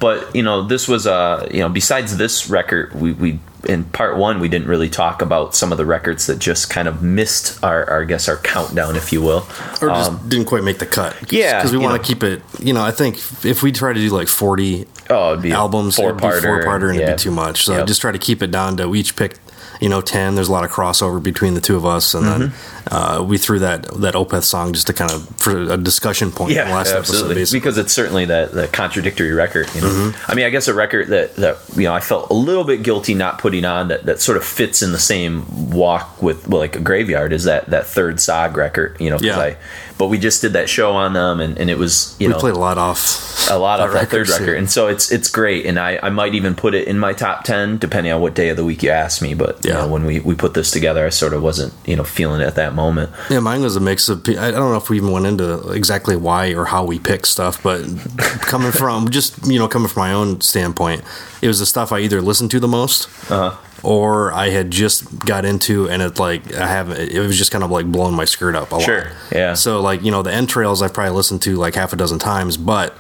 But 0.00 0.35
you 0.35 0.42
know, 0.42 0.66
this 0.66 0.88
was 0.88 1.07
uh, 1.07 1.47
you 1.50 1.61
know, 1.61 1.69
besides 1.69 2.16
this 2.16 2.49
record, 2.50 2.92
we 2.95 3.12
we 3.12 3.38
in 3.69 3.85
part 3.85 4.16
one 4.16 4.40
we 4.40 4.49
didn't 4.49 4.66
really 4.66 4.88
talk 4.88 5.23
about 5.23 5.54
some 5.54 5.71
of 5.71 5.78
the 5.78 5.87
records 5.87 6.26
that 6.26 6.40
just 6.40 6.69
kind 6.69 6.88
of 6.88 7.00
missed 7.00 7.62
our, 7.62 7.88
our 7.88 8.02
I 8.02 8.04
guess 8.07 8.28
our 8.28 8.37
countdown, 8.38 8.97
if 8.97 9.12
you 9.12 9.23
will. 9.23 9.47
or 9.81 9.88
just 9.90 10.11
Um, 10.11 10.28
didn't 10.28 10.47
quite 10.47 10.64
make 10.64 10.81
the 10.81 10.87
cut. 10.87 11.14
yeah, 11.31 11.59
because 11.61 11.71
we 11.71 11.78
want 11.78 12.02
to 12.02 12.04
keep 12.04 12.25
it. 12.25 12.42
You 12.59 12.73
know, 12.73 12.83
I 12.83 12.90
think 12.90 13.19
if 13.45 13.62
we 13.62 13.71
try 13.71 13.92
to 13.92 14.00
do 14.00 14.09
like 14.11 14.26
forty 14.26 14.87
oh, 15.11 15.32
it'd 15.32 15.42
be 15.42 15.50
a 15.50 15.54
albums, 15.56 15.99
it'd 15.99 16.18
four-parter, 16.21 16.42
four-parter, 16.42 16.90
and 16.90 16.99
yeah. 16.99 17.04
it'd 17.06 17.16
be 17.18 17.23
too 17.23 17.30
much. 17.30 17.64
So 17.64 17.76
Yep. 17.78 17.87
just 17.87 18.00
try 18.00 18.12
to 18.12 18.18
keep 18.18 18.42
it 18.42 18.50
down 18.50 18.76
to 18.78 18.88
we 18.88 19.00
each 19.00 19.16
pick. 19.16 19.37
You 19.80 19.88
know, 19.88 20.00
ten. 20.00 20.37
There's 20.37 20.47
a 20.47 20.52
lot 20.52 20.62
of 20.62 20.71
crossover 20.71 21.21
between 21.21 21.54
the 21.54 21.61
two 21.61 21.75
of 21.76 21.85
us, 21.85 22.14
and 22.14 22.25
then 22.25 22.40
Mm-hmm. 22.50 22.94
uh, 22.94 23.23
we 23.25 23.37
threw 23.37 23.59
that 23.59 23.82
that 24.00 24.14
Opeth 24.14 24.44
song 24.44 24.73
just 24.73 24.87
to 24.87 24.92
kind 24.92 25.11
of 25.11 25.26
for 25.38 25.61
a 25.61 25.76
discussion 25.76 26.30
point. 26.30 26.52
Yeah, 26.52 26.62
in 26.62 26.68
the 26.68 26.75
last 26.76 26.92
absolutely. 26.92 27.40
episode, 27.42 27.56
because 27.56 27.78
it's 27.78 27.92
certainly 27.92 28.25
that 28.26 28.52
the 28.52 28.68
contradictory 28.68 29.32
record. 29.32 29.68
You 29.75 29.80
know, 29.80 29.88
Mm-hmm. 29.88 30.30
I 30.30 30.35
mean, 30.37 30.44
I 30.47 30.50
guess 30.50 30.68
a 30.68 30.75
record 30.75 31.09
that 31.09 31.35
that 31.35 31.56
you 31.75 31.82
know 31.85 31.94
I 31.94 31.99
felt 32.00 32.30
a 32.30 32.35
little 32.35 32.62
bit 32.62 32.85
guilty 32.85 33.14
not 33.14 33.40
putting 33.40 33.64
on 33.64 33.88
that 33.88 34.04
that 34.06 34.21
sort 34.21 34.37
of 34.37 34.44
fits 34.44 34.82
in 34.82 34.92
the 34.92 35.00
same 35.00 35.71
walk 35.73 36.23
with 36.23 36.47
well, 36.47 36.61
like 36.61 36.76
a 36.76 36.80
graveyard 36.80 37.32
is 37.32 37.42
that 37.44 37.66
that 37.71 37.87
third 37.88 38.18
Sog 38.18 38.54
record. 38.54 38.97
You 39.00 39.11
know, 39.11 39.16
'cause 39.16 39.25
Yeah. 39.26 39.37
I, 39.40 39.56
but 40.02 40.09
we 40.09 40.18
just 40.18 40.42
did 40.42 40.52
that 40.54 40.68
show 40.68 40.90
on 40.97 41.12
them, 41.12 41.40
and, 41.40 41.56
and 41.59 41.71
it 41.71 41.78
was 41.78 42.16
you 42.18 42.26
we 42.26 42.32
know 42.35 42.40
played 42.40 42.54
a 42.54 42.59
lot 42.59 42.76
off 42.76 43.49
a 43.49 43.56
lot 43.56 43.78
of 43.78 43.92
that 43.92 44.09
third 44.09 44.28
record, 44.28 44.59
and 44.59 44.68
so 44.68 44.88
it's 44.88 45.12
it's 45.12 45.30
great, 45.30 45.64
and 45.64 45.78
I, 45.78 46.00
I 46.02 46.11
might 46.11 46.35
even 46.35 46.56
put 46.56 46.75
it 46.75 46.88
in 46.88 46.99
my 46.99 47.12
top 47.12 47.44
ten 47.44 47.78
depending 47.78 48.12
on 48.12 48.21
what 48.21 48.35
day 48.35 48.49
of 48.49 48.56
the 48.56 48.64
week 48.64 48.82
you 48.82 48.90
ask 48.90 49.23
me. 49.23 49.35
But 49.35 49.64
you 49.64 49.71
Yeah. 49.71 49.82
know, 49.82 49.88
when 49.88 50.04
we 50.04 50.18
we 50.18 50.35
put 50.35 50.54
this 50.54 50.73
together, 50.73 51.06
I 51.06 51.11
sort 51.11 51.35
of 51.35 51.40
wasn't 51.42 51.73
you 51.87 51.94
know 51.94 52.02
feeling 52.02 52.40
it 52.40 52.47
at 52.47 52.56
that 52.56 52.75
moment. 52.75 53.11
Yeah, 53.30 53.38
mine 53.38 53.62
was 53.62 53.76
a 53.76 53.80
mix 53.80 54.09
of. 54.09 54.26
I 54.28 54.50
don't 54.50 54.71
know 54.73 54.76
if 54.76 54.90
we 54.90 54.97
even 54.97 55.12
went 55.12 55.26
into 55.26 55.71
exactly 55.71 56.16
why 56.16 56.52
or 56.54 56.64
how 56.64 56.85
we 56.85 56.99
pick 56.99 57.25
stuff, 57.26 57.62
but 57.62 57.82
coming 58.40 58.73
from 58.73 59.09
just 59.09 59.47
you 59.47 59.61
know 59.61 59.68
coming 59.68 59.88
from 59.88 60.00
my 60.00 60.12
own 60.12 60.40
standpoint, 60.40 61.02
it 61.42 61.47
was 61.47 61.61
the 61.61 61.66
stuff 61.66 61.92
I 61.92 62.00
either 62.00 62.21
listened 62.21 62.50
to 62.50 62.59
the 62.61 62.68
most, 62.68 63.06
Uh-huh. 63.30 63.56
Or 63.82 64.32
I 64.32 64.50
had 64.50 64.70
just 64.70 65.18
got 65.20 65.44
into, 65.44 65.88
and 65.88 66.02
it 66.02 66.18
like 66.18 66.54
I 66.54 66.66
haven't. 66.66 66.98
It 67.00 67.20
was 67.20 67.36
just 67.38 67.50
kind 67.50 67.64
of 67.64 67.70
like 67.70 67.86
blowing 67.86 68.14
my 68.14 68.24
skirt 68.24 68.54
up 68.54 68.70
a 68.72 68.76
lot. 68.76 68.84
Sure, 68.84 69.10
yeah. 69.32 69.54
So 69.54 69.80
like 69.80 70.02
you 70.02 70.10
know 70.10 70.22
the 70.22 70.32
entrails 70.32 70.82
I've 70.82 70.94
probably 70.94 71.14
listened 71.14 71.42
to 71.42 71.56
like 71.56 71.74
half 71.74 71.92
a 71.92 71.96
dozen 71.96 72.18
times, 72.18 72.56
but 72.56 72.94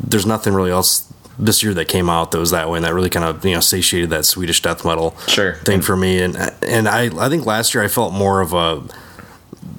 there's 0.00 0.26
nothing 0.26 0.54
really 0.54 0.70
else 0.70 1.12
this 1.38 1.62
year 1.62 1.74
that 1.74 1.86
came 1.86 2.08
out 2.08 2.30
that 2.32 2.38
was 2.38 2.50
that 2.50 2.70
way, 2.70 2.78
and 2.78 2.84
that 2.86 2.94
really 2.94 3.10
kind 3.10 3.24
of 3.26 3.44
you 3.44 3.54
know 3.54 3.60
satiated 3.60 4.08
that 4.10 4.24
Swedish 4.24 4.62
death 4.62 4.84
metal 4.84 5.14
Sure. 5.26 5.54
thing 5.64 5.82
for 5.82 5.96
me. 5.96 6.20
And 6.22 6.36
and 6.62 6.88
I 6.88 7.10
I 7.24 7.28
think 7.28 7.44
last 7.44 7.74
year 7.74 7.84
I 7.84 7.88
felt 7.88 8.12
more 8.14 8.40
of 8.40 8.52
a 8.54 8.82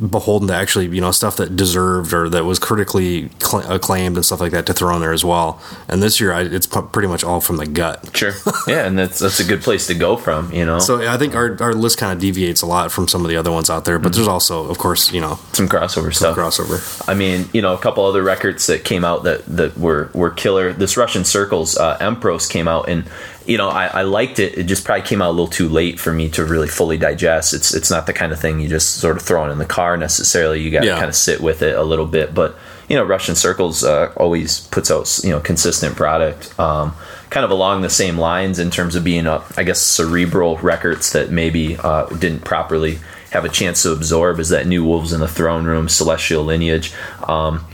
beholden 0.10 0.48
to 0.50 0.54
actually 0.54 0.88
you 0.88 1.02
know 1.02 1.12
stuff 1.12 1.38
that 1.38 1.56
deserved 1.56 2.14
or 2.14 2.30
that 2.30 2.46
was 2.46 2.60
critically 2.60 3.30
cl- 3.42 3.70
acclaimed 3.72 4.16
and 4.16 4.26
stuff 4.26 4.40
like 4.40 4.52
that 4.52 4.66
to 4.68 4.74
throw 4.74 4.94
in 4.96 5.02
there 5.02 5.14
as 5.14 5.24
well. 5.26 5.62
And 5.88 6.02
this 6.04 6.20
year 6.20 6.34
I, 6.34 6.42
it's 6.42 6.68
pu- 6.68 6.84
pretty 6.88 7.08
much 7.08 7.24
all 7.24 7.42
from 7.42 7.58
the 7.58 7.66
gut. 7.66 8.16
Sure, 8.16 8.34
yeah, 8.68 8.86
and 8.86 8.98
that's 8.98 9.20
that's 9.20 9.40
a 9.40 9.44
good 9.44 9.62
place 9.62 9.88
to 9.88 9.94
go 9.94 10.18
from. 10.18 10.52
You 10.52 10.66
know, 10.66 10.80
So 10.80 11.08
I 11.08 11.18
think 11.18 11.36
our, 11.36 11.58
our 11.62 11.74
list 11.74 11.98
kind 11.98 12.12
of 12.14 12.20
deviates 12.20 12.62
a 12.62 12.66
lot 12.66 12.92
from 12.92 13.08
some 13.08 13.24
of 13.24 13.30
the 13.30 13.38
other 13.38 13.52
ones 13.52 13.70
out 13.70 13.86
there, 13.86 14.00
but 14.00 14.14
there's 14.14 14.28
also, 14.28 14.70
of 14.70 14.78
course, 14.78 15.12
you 15.12 15.22
know, 15.22 15.40
some 15.54 15.68
crossover 15.68 16.14
stuff. 16.14 16.36
crossover. 16.38 17.08
I 17.10 17.14
mean, 17.14 17.48
you 17.54 17.62
know, 17.62 17.74
a 17.74 17.78
couple 17.78 18.06
other 18.06 18.24
records 18.24 18.68
that 18.68 18.84
came 18.84 19.04
out 19.04 19.24
that 19.24 19.46
that 19.46 19.78
were 19.78 20.10
were 20.14 20.30
killer. 20.30 20.74
This 20.74 20.98
Russian 20.98 21.26
Circles, 21.26 21.78
uh, 21.78 21.98
Empros 22.00 22.50
came 22.50 22.68
out, 22.68 22.88
and 22.90 23.06
you 23.48 23.58
know, 23.58 23.70
I, 23.70 23.86
I 23.88 24.02
liked 24.04 24.40
it. 24.40 24.58
It 24.58 24.64
just 24.66 24.84
probably 24.86 25.06
came 25.08 25.22
out 25.22 25.30
a 25.30 25.32
little 25.32 25.48
too 25.48 25.70
late 25.70 26.00
for 26.00 26.12
me 26.14 26.30
to 26.30 26.44
really 26.46 26.68
fully 26.68 26.98
digest. 26.98 27.54
It's 27.54 27.74
it's 27.74 27.90
not 27.90 28.06
the 28.06 28.14
kind 28.14 28.32
of 28.32 28.40
thing 28.40 28.60
you 28.60 28.68
just 28.68 28.96
sort 28.96 29.16
of 29.18 29.24
throw 29.24 29.50
in 29.50 29.58
the 29.58 29.66
car 29.66 29.96
necessarily. 29.98 30.62
You 30.62 30.70
got 30.72 30.82
to 30.82 30.88
Yeah. 30.88 30.98
kind 30.98 31.10
of 31.10 31.16
sit 31.16 31.40
with 31.42 31.62
it 31.62 31.76
a 31.76 31.84
little 31.84 32.06
bit, 32.06 32.34
but 32.34 32.56
you 32.90 32.96
know, 32.96 33.04
Russian 33.04 33.36
Circles 33.36 33.84
uh, 33.84 34.12
always 34.18 34.62
puts 34.68 34.92
out 34.92 35.20
you 35.24 35.32
know 35.32 35.40
consistent 35.40 35.96
product. 35.96 36.58
Um, 36.60 36.94
kind 37.30 37.44
of 37.44 37.52
along 37.52 37.82
the 37.82 37.90
same 37.90 38.18
lines 38.18 38.58
in 38.60 38.72
terms 38.72 38.96
of 38.96 39.04
being 39.04 39.28
a, 39.28 39.44
I 39.58 39.64
guess, 39.64 39.82
cerebral 39.82 40.58
records 40.60 41.12
that 41.12 41.30
maybe 41.30 41.76
uh, 41.78 42.06
didn't 42.06 42.46
properly 42.46 43.00
have 43.32 43.44
a 43.44 43.50
chance 43.50 43.84
to 43.84 43.92
absorb 43.92 44.40
is 44.40 44.48
that 44.50 44.66
new 44.66 44.86
Wolves 44.86 45.12
in 45.12 45.20
the 45.20 45.28
Throne 45.28 45.66
Room, 45.66 45.90
Celestial 45.90 46.44
Lineage. 46.46 46.94
Um, 47.28 47.66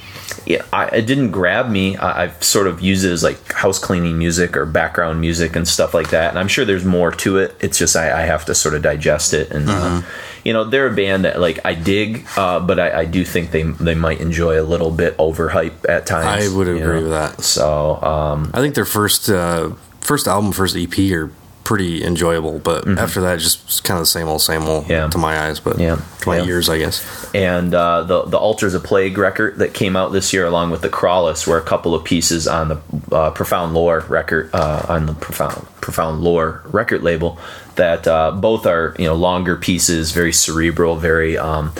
yeah, 0.45 0.63
I, 0.71 0.87
it 0.87 1.05
didn't 1.05 1.31
grab 1.31 1.69
me. 1.69 1.97
I, 1.97 2.23
I've 2.23 2.43
sort 2.43 2.67
of 2.67 2.81
used 2.81 3.05
it 3.05 3.11
as 3.11 3.23
like 3.23 3.51
house 3.51 3.79
cleaning 3.79 4.17
music 4.17 4.55
or 4.55 4.65
background 4.65 5.21
music 5.21 5.55
and 5.55 5.67
stuff 5.67 5.93
like 5.93 6.09
that. 6.11 6.29
And 6.29 6.39
I'm 6.39 6.47
sure 6.47 6.65
there's 6.65 6.85
more 6.85 7.11
to 7.11 7.37
it. 7.37 7.55
It's 7.59 7.77
just 7.77 7.95
I, 7.95 8.23
I 8.23 8.25
have 8.25 8.45
to 8.45 8.55
sort 8.55 8.75
of 8.75 8.81
digest 8.81 9.33
it. 9.33 9.51
And 9.51 9.69
uh, 9.69 10.01
you 10.43 10.53
know, 10.53 10.63
they're 10.63 10.87
a 10.87 10.95
band 10.95 11.25
that 11.25 11.39
like 11.39 11.59
I 11.65 11.73
dig, 11.73 12.25
uh, 12.37 12.59
but 12.59 12.79
I, 12.79 13.01
I 13.01 13.05
do 13.05 13.23
think 13.23 13.51
they 13.51 13.63
they 13.63 13.95
might 13.95 14.21
enjoy 14.21 14.61
a 14.61 14.63
little 14.63 14.91
bit 14.91 15.17
overhype 15.17 15.87
at 15.87 16.05
times. 16.05 16.51
I 16.51 16.55
would 16.55 16.67
you 16.67 16.77
agree 16.77 16.95
know? 16.95 17.01
with 17.01 17.11
that. 17.11 17.43
So 17.43 18.01
um, 18.01 18.51
I 18.53 18.59
think 18.61 18.75
their 18.75 18.85
first 18.85 19.29
uh, 19.29 19.71
first 20.01 20.27
album, 20.27 20.51
first 20.51 20.75
EP 20.75 20.97
are 21.11 21.31
pretty 21.63 22.03
enjoyable, 22.03 22.59
but 22.59 22.85
after 22.99 23.21
that, 23.21 23.39
just 23.39 23.83
kind 23.85 23.97
of 23.97 24.01
the 24.03 24.05
same 24.07 24.27
old, 24.27 24.41
same 24.41 24.63
old 24.63 24.83
Mm-hmm. 24.83 24.91
Yeah. 24.91 25.07
to 25.07 25.17
my 25.17 25.47
eyes, 25.47 25.59
but 25.61 25.79
Yeah. 25.79 25.97
to 26.21 26.27
my 26.29 26.37
Yeah. 26.37 26.45
ears, 26.45 26.69
I 26.69 26.77
guess. 26.77 27.01
and 27.33 27.73
uh, 27.73 28.03
the 28.03 28.23
the 28.25 28.37
Altars 28.37 28.73
of 28.73 28.83
Plague 28.83 29.17
record 29.17 29.59
that 29.59 29.73
came 29.73 29.95
out 29.95 30.11
this 30.11 30.33
year, 30.33 30.45
along 30.45 30.71
with 30.71 30.81
the 30.81 30.89
Krallice, 30.89 31.47
were 31.47 31.57
a 31.57 31.61
couple 31.61 31.95
of 31.95 32.03
pieces 32.03 32.47
on 32.47 32.67
the 32.67 32.77
uh, 33.15 33.31
Profound 33.31 33.73
Lore 33.73 34.03
record 34.09 34.49
uh, 34.53 34.85
on 34.89 35.05
the 35.05 35.13
Profound 35.13 35.65
Profound 35.81 36.21
Lore 36.21 36.61
record 36.71 37.01
label 37.03 37.37
that 37.75 38.07
uh, 38.07 38.31
both 38.31 38.65
are 38.65 38.95
you 38.99 39.05
know 39.05 39.15
longer 39.15 39.55
pieces, 39.55 40.11
very 40.11 40.33
cerebral, 40.33 40.97
very 40.97 41.37
um, 41.37 41.71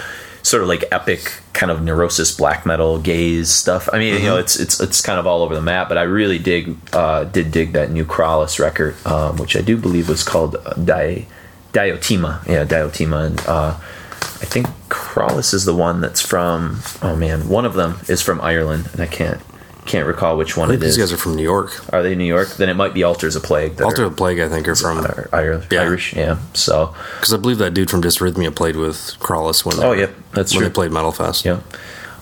sort 0.44 0.62
of 0.62 0.70
like 0.70 0.84
epic 0.92 1.42
kind 1.54 1.72
of 1.72 1.82
neurosis 1.82 2.36
black 2.36 2.66
metal 2.66 3.00
gaze 3.00 3.50
stuff. 3.50 3.90
I 3.92 3.98
mean, 3.98 4.22
you 4.22 4.28
know, 4.28 4.38
it's 4.38 4.60
it's 4.60 4.80
it's 4.80 5.02
kind 5.02 5.20
of 5.20 5.26
all 5.26 5.42
over 5.42 5.56
the 5.56 5.62
map, 5.62 5.90
but 5.90 5.98
I 5.98 6.04
really 6.04 6.38
dig 6.38 6.78
uh, 6.94 7.24
did 7.24 7.52
dig 7.52 7.74
that 7.74 7.90
new 7.90 8.06
Krallice 8.06 8.60
record, 8.60 8.96
um, 9.08 9.38
which 9.38 9.56
I 9.56 9.62
do 9.62 9.78
believe 9.78 10.10
was 10.10 10.24
called 10.24 10.56
uh, 10.58 10.74
Di 10.74 11.26
Diotima. 11.72 12.46
Yeah, 12.46 12.66
Diotima, 12.66 13.26
and 13.26 13.40
uh, 13.48 13.78
I 13.80 14.46
think 14.46 14.68
Krallice 14.90 15.54
is 15.54 15.66
the 15.66 15.74
one 15.74 16.02
that's 16.02 16.22
from. 16.22 16.82
Oh 17.02 17.16
man, 17.16 17.48
one 17.48 17.66
of 17.66 17.74
them 17.74 18.00
is 18.08 18.22
from 18.22 18.42
Ireland, 18.42 18.90
and 18.92 19.02
I 19.02 19.08
can't 19.08 19.42
can't 19.86 20.08
recall 20.08 20.38
which 20.38 20.56
one 20.58 20.72
it 20.72 20.78
these 20.78 20.92
is. 20.92 20.98
guys 20.98 21.12
are 21.14 21.18
from 21.18 21.36
New 21.36 21.44
York. 21.44 21.70
Are 21.94 22.02
they 22.04 22.16
New 22.16 22.26
York? 22.36 22.50
Then 22.58 22.70
it 22.70 22.76
might 22.76 22.94
be 22.94 23.04
Alters 23.04 23.36
of 23.36 23.44
Plague. 23.44 23.76
That 23.78 23.86
Alter 23.86 24.06
are, 24.06 24.10
Plague, 24.10 24.40
I 24.40 24.48
think, 24.50 24.68
are 24.68 24.76
from 24.76 25.06
Irish, 25.32 25.68
Yeah. 25.72 25.82
Irish. 25.82 26.14
Yeah. 26.16 26.38
So, 26.54 26.94
because 27.20 27.34
I 27.34 27.38
believe 27.38 27.58
that 27.60 27.74
dude 27.74 27.90
from 27.90 28.02
Dysrhythmia 28.02 28.56
played 28.56 28.76
with 28.76 28.98
Krallice 29.20 29.66
when 29.66 29.78
they, 29.78 29.84
Oh, 29.86 29.92
yep, 29.94 30.12
that's 30.34 30.54
when 30.54 30.62
true. 30.62 30.70
they 30.70 30.74
played 30.74 30.92
Metal 30.92 31.12
Fest. 31.12 31.44
yeah. 31.46 31.60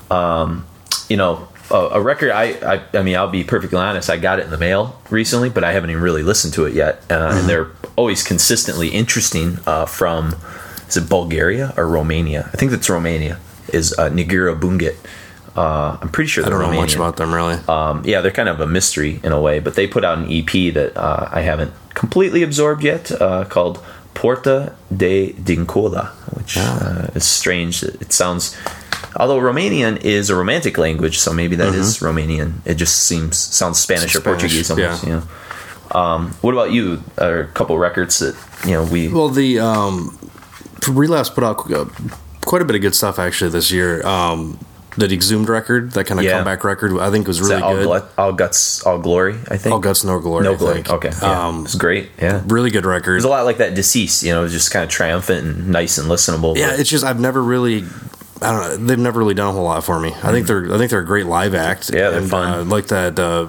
Um, 0.10 0.66
you 1.10 1.18
know, 1.18 1.48
a, 1.70 1.76
a 1.98 2.02
record. 2.02 2.32
I, 2.32 2.46
I 2.74 2.82
I 3.00 3.02
mean, 3.04 3.16
I'll 3.16 3.30
be 3.30 3.44
perfectly 3.44 3.78
honest. 3.80 4.10
I 4.10 4.18
got 4.18 4.40
it 4.40 4.46
in 4.46 4.52
the 4.52 4.58
mail 4.58 5.00
recently, 5.10 5.50
but 5.50 5.64
I 5.64 5.72
haven't 5.72 5.90
even 5.92 6.04
really 6.04 6.24
listened 6.24 6.54
to 6.56 6.66
it 6.66 6.74
yet. 6.74 7.04
Uh, 7.10 7.16
Mm-hmm. 7.16 7.38
And 7.40 7.50
they're 7.50 7.68
always 7.96 8.24
consistently 8.24 8.90
interesting. 8.90 9.60
Uh, 9.66 9.86
from 9.86 10.36
is 10.90 10.98
it 10.98 11.08
Bulgaria 11.08 11.74
or 11.78 11.88
Romania? 11.88 12.50
I 12.54 12.58
think 12.58 12.72
that's 12.72 12.90
Romania. 12.90 13.38
Is 13.72 13.94
uh, 13.98 14.10
Negură 14.10 14.60
Bunget. 14.60 14.96
Uh, 15.56 15.98
I'm 16.02 16.10
pretty 16.10 16.30
sure 16.30 16.46
I 16.46 16.50
don't 16.50 16.62
know 16.62 16.72
much 16.74 16.96
about 16.96 17.18
them 17.18 17.34
really. 17.34 17.56
Um, 17.68 18.04
yeah, 18.06 18.22
they're 18.22 18.32
kind 18.32 18.48
of 18.48 18.62
a 18.62 18.68
mystery 18.68 19.20
in 19.24 19.32
a 19.32 19.42
way, 19.42 19.60
but 19.60 19.76
they 19.76 19.86
put 19.86 20.06
out 20.06 20.18
an 20.18 20.32
EP 20.32 20.74
that 20.74 20.96
uh, 20.96 21.28
I 21.32 21.42
haven't 21.42 21.74
completely 21.94 22.42
absorbed 22.42 22.84
yet 22.84 23.12
uh, 23.22 23.44
called 23.46 23.84
Poarta 24.14 24.76
de 24.96 25.34
Dincolo, 25.34 26.08
which 26.38 26.56
uh, 26.58 27.08
is 27.16 27.26
strange. 27.26 27.84
It, 27.84 28.14
sounds, 28.14 28.56
although 29.16 29.40
Romanian 29.40 30.02
is 30.04 30.30
a 30.30 30.36
romantic 30.36 30.78
language, 30.78 31.20
so 31.20 31.34
maybe 31.34 31.56
that 31.58 31.74
is 31.74 32.00
Romanian. 32.00 32.66
It 32.66 32.76
just 32.76 33.04
seems 33.04 33.38
sounds 33.38 33.80
Spanish 33.80 34.16
or 34.16 34.22
Portuguese 34.22 34.72
almost. 34.72 35.04
yeah. 35.04 35.10
You 35.10 35.16
know. 35.16 36.00
Um, 36.00 36.32
what 36.42 36.54
about 36.54 36.72
you? 36.72 37.04
Are 37.18 37.42
a 37.42 37.48
couple 37.48 37.78
records 37.78 38.20
that 38.20 38.36
you 38.66 38.72
know 38.72 38.86
we? 38.86 39.10
Well, 39.10 39.28
the 39.28 39.60
um, 39.60 40.18
Relapse 40.90 41.30
put 41.30 41.44
out 41.44 41.70
uh, 41.72 41.86
quite 42.46 42.62
a 42.62 42.66
bit 42.66 42.76
of 42.76 42.82
good 42.82 42.96
stuff 42.96 43.20
actually 43.20 43.52
this 43.52 43.72
year. 43.72 44.06
Um, 44.06 44.58
the 44.98 45.06
Exhumed 45.14 45.48
record, 45.48 45.92
that 45.92 46.06
kind 46.06 46.20
of 46.20 46.26
Yeah. 46.26 46.34
comeback 46.38 46.64
record, 46.64 47.00
I 47.00 47.10
think 47.12 47.28
was 47.28 47.40
really 47.40 47.56
that 47.56 47.64
all, 47.64 47.76
good. 47.76 47.86
Glut- 47.86 48.12
all 48.18 48.34
guts, 48.34 48.84
all 48.84 49.00
glory. 49.00 49.36
I 49.50 49.58
think 49.58 49.74
All 49.74 49.80
Guts, 49.80 50.04
No 50.04 50.20
Glory. 50.20 50.44
no 50.44 50.54
I 50.54 50.56
glory. 50.58 50.74
think. 50.76 50.90
Okay, 50.90 51.12
yeah. 51.22 51.48
Um, 51.48 51.64
it's 51.66 51.76
great. 51.76 52.10
Yeah, 52.22 52.42
really 52.48 52.72
good 52.72 52.86
record. 52.86 53.16
It's 53.16 53.26
a 53.26 53.30
lot 53.30 53.46
like 53.46 53.58
that 53.60 53.74
deceased, 53.74 54.24
you 54.24 54.34
know, 54.34 54.48
just 54.48 54.70
kind 54.72 54.84
of 54.84 54.90
triumphant 54.90 55.46
and 55.46 55.68
nice 55.70 55.98
and 55.98 56.10
listenable. 56.10 56.58
Yeah, 56.58 56.76
it's 56.78 56.90
just 56.90 57.04
I've 57.06 57.20
never 57.20 57.42
really. 57.42 57.86
I 58.42 58.52
don't 58.52 58.62
know. 58.62 58.88
They've 58.88 58.98
never 59.00 59.20
really 59.20 59.36
done 59.36 59.50
a 59.50 59.52
whole 59.52 59.64
lot 59.64 59.84
for 59.84 60.00
me. 60.00 60.14
I 60.24 60.32
think 60.32 60.48
they're. 60.48 60.74
I 60.74 60.78
think 60.78 60.90
they're 60.92 61.00
a 61.02 61.06
great 61.06 61.28
live 61.28 61.54
act. 61.56 61.92
Yeah, 61.94 62.10
they're 62.10 62.20
and, 62.22 62.30
fun. 62.30 62.60
Uh, 62.60 62.64
like 62.66 62.88
that. 62.88 63.18
Uh, 63.20 63.48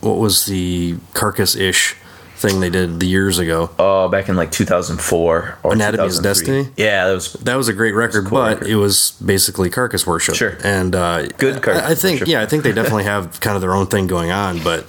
what 0.00 0.18
was 0.18 0.46
the 0.46 0.96
carcass 1.14 1.54
ish 1.56 1.96
thing 2.42 2.60
they 2.60 2.68
did 2.70 3.00
the 3.00 3.06
years 3.06 3.38
ago. 3.38 3.70
Oh, 3.78 4.08
back 4.08 4.28
in 4.28 4.36
like 4.36 4.50
2004 4.52 5.58
or 5.62 5.72
Anatomy 5.72 6.08
Destiny? 6.22 6.68
Yeah, 6.76 7.06
that 7.06 7.12
was 7.14 7.32
That 7.34 7.54
was 7.54 7.68
a 7.68 7.72
great 7.72 7.92
record, 7.94 8.24
cool 8.26 8.38
but 8.40 8.54
record. 8.58 8.68
it 8.68 8.76
was 8.76 9.12
basically 9.24 9.70
carcass 9.70 10.06
worship. 10.06 10.34
Sure. 10.34 10.58
and 10.64 10.94
uh, 10.94 11.26
Good 11.38 11.62
carcass 11.62 11.82
I, 11.84 11.90
I 11.92 11.94
think, 11.94 12.16
worship. 12.20 12.28
yeah, 12.28 12.42
I 12.42 12.46
think 12.46 12.64
they 12.64 12.72
definitely 12.80 13.04
have 13.04 13.40
kind 13.40 13.54
of 13.56 13.62
their 13.62 13.74
own 13.74 13.86
thing 13.86 14.06
going 14.06 14.30
on, 14.30 14.62
but 14.62 14.86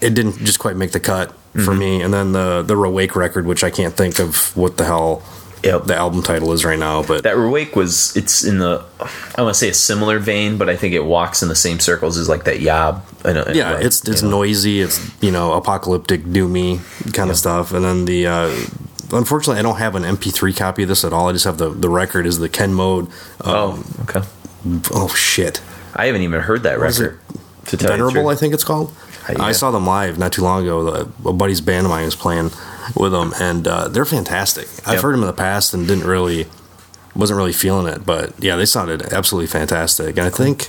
it 0.00 0.14
didn't 0.14 0.36
just 0.44 0.58
quite 0.60 0.76
make 0.76 0.92
the 0.92 1.00
cut 1.00 1.32
for 1.32 1.36
Mm-hmm. 1.72 1.78
me. 1.78 2.02
And 2.02 2.14
then 2.14 2.32
the 2.32 2.62
the 2.62 2.76
Awake 2.76 3.16
record, 3.16 3.46
which 3.46 3.64
I 3.64 3.70
can't 3.70 3.94
think 3.96 4.20
of 4.20 4.56
what 4.56 4.76
the 4.76 4.84
hell 4.84 5.22
Yep. 5.62 5.84
the 5.84 5.96
album 5.96 6.22
title 6.22 6.52
is 6.52 6.64
right 6.64 6.78
now, 6.78 7.02
but 7.02 7.24
that 7.24 7.36
Awake 7.36 7.74
was 7.74 8.16
it's 8.16 8.44
in 8.44 8.58
the 8.58 8.84
I 9.36 9.42
want 9.42 9.54
to 9.54 9.58
say 9.58 9.68
a 9.68 9.74
similar 9.74 10.18
vein, 10.18 10.56
but 10.56 10.68
I 10.68 10.76
think 10.76 10.94
it 10.94 11.04
walks 11.04 11.42
in 11.42 11.48
the 11.48 11.56
same 11.56 11.80
circles 11.80 12.16
as 12.16 12.28
like 12.28 12.44
that 12.44 12.60
Yob. 12.60 13.04
I 13.24 13.32
know, 13.32 13.44
yeah, 13.52 13.72
like, 13.72 13.84
it's 13.84 14.06
it's 14.08 14.22
know. 14.22 14.30
noisy. 14.30 14.80
It's 14.80 15.00
you 15.22 15.30
know 15.30 15.52
apocalyptic, 15.54 16.22
doomy 16.22 16.80
kind 17.12 17.30
of 17.30 17.36
stuff. 17.36 17.72
And 17.72 17.84
then 17.84 18.04
the 18.04 18.26
uh, 18.26 18.50
unfortunately, 19.12 19.58
I 19.58 19.62
don't 19.62 19.78
have 19.78 19.94
an 19.94 20.04
MP3 20.04 20.56
copy 20.56 20.82
of 20.84 20.88
this 20.88 21.04
at 21.04 21.12
all. 21.12 21.28
I 21.28 21.32
just 21.32 21.44
have 21.44 21.58
the 21.58 21.70
the 21.70 21.88
record 21.88 22.26
is 22.26 22.38
the 22.38 22.48
Ken 22.48 22.72
Mode. 22.72 23.08
Oh, 23.44 23.72
Um, 23.72 23.94
okay. 24.08 24.22
oh 24.92 25.08
shit, 25.08 25.60
I 25.94 26.06
haven't 26.06 26.22
even 26.22 26.40
heard 26.40 26.62
that 26.62 26.74
is 26.80 27.00
record. 27.00 27.20
To 27.66 27.76
tell 27.76 27.90
Venerable, 27.90 28.28
I 28.28 28.34
think 28.34 28.54
it's 28.54 28.64
called. 28.64 28.92
Uh, 29.28 29.32
yeah. 29.36 29.42
I 29.44 29.52
saw 29.52 29.70
them 29.70 29.86
live 29.86 30.18
not 30.18 30.32
too 30.32 30.42
long 30.42 30.62
ago. 30.62 31.10
A 31.26 31.32
buddy's 31.32 31.60
band 31.60 31.84
of 31.84 31.90
mine 31.90 32.06
was 32.06 32.16
playing 32.16 32.50
with 32.96 33.12
them, 33.12 33.32
and 33.40 33.66
uh, 33.68 33.88
they're 33.88 34.04
fantastic. 34.04 34.68
I've 34.86 34.94
Yep. 34.94 35.02
heard 35.02 35.14
them 35.14 35.20
in 35.22 35.26
the 35.26 35.32
past 35.32 35.74
and 35.74 35.86
didn't 35.86 36.06
really 36.06 36.46
wasn't 37.14 37.36
really 37.36 37.52
feeling 37.52 37.86
it, 37.92 38.06
but 38.06 38.32
yeah, 38.38 38.54
they 38.56 38.66
sounded 38.66 39.02
absolutely 39.12 39.48
fantastic. 39.48 40.16
And 40.16 40.26
I 40.26 40.30
think 40.30 40.68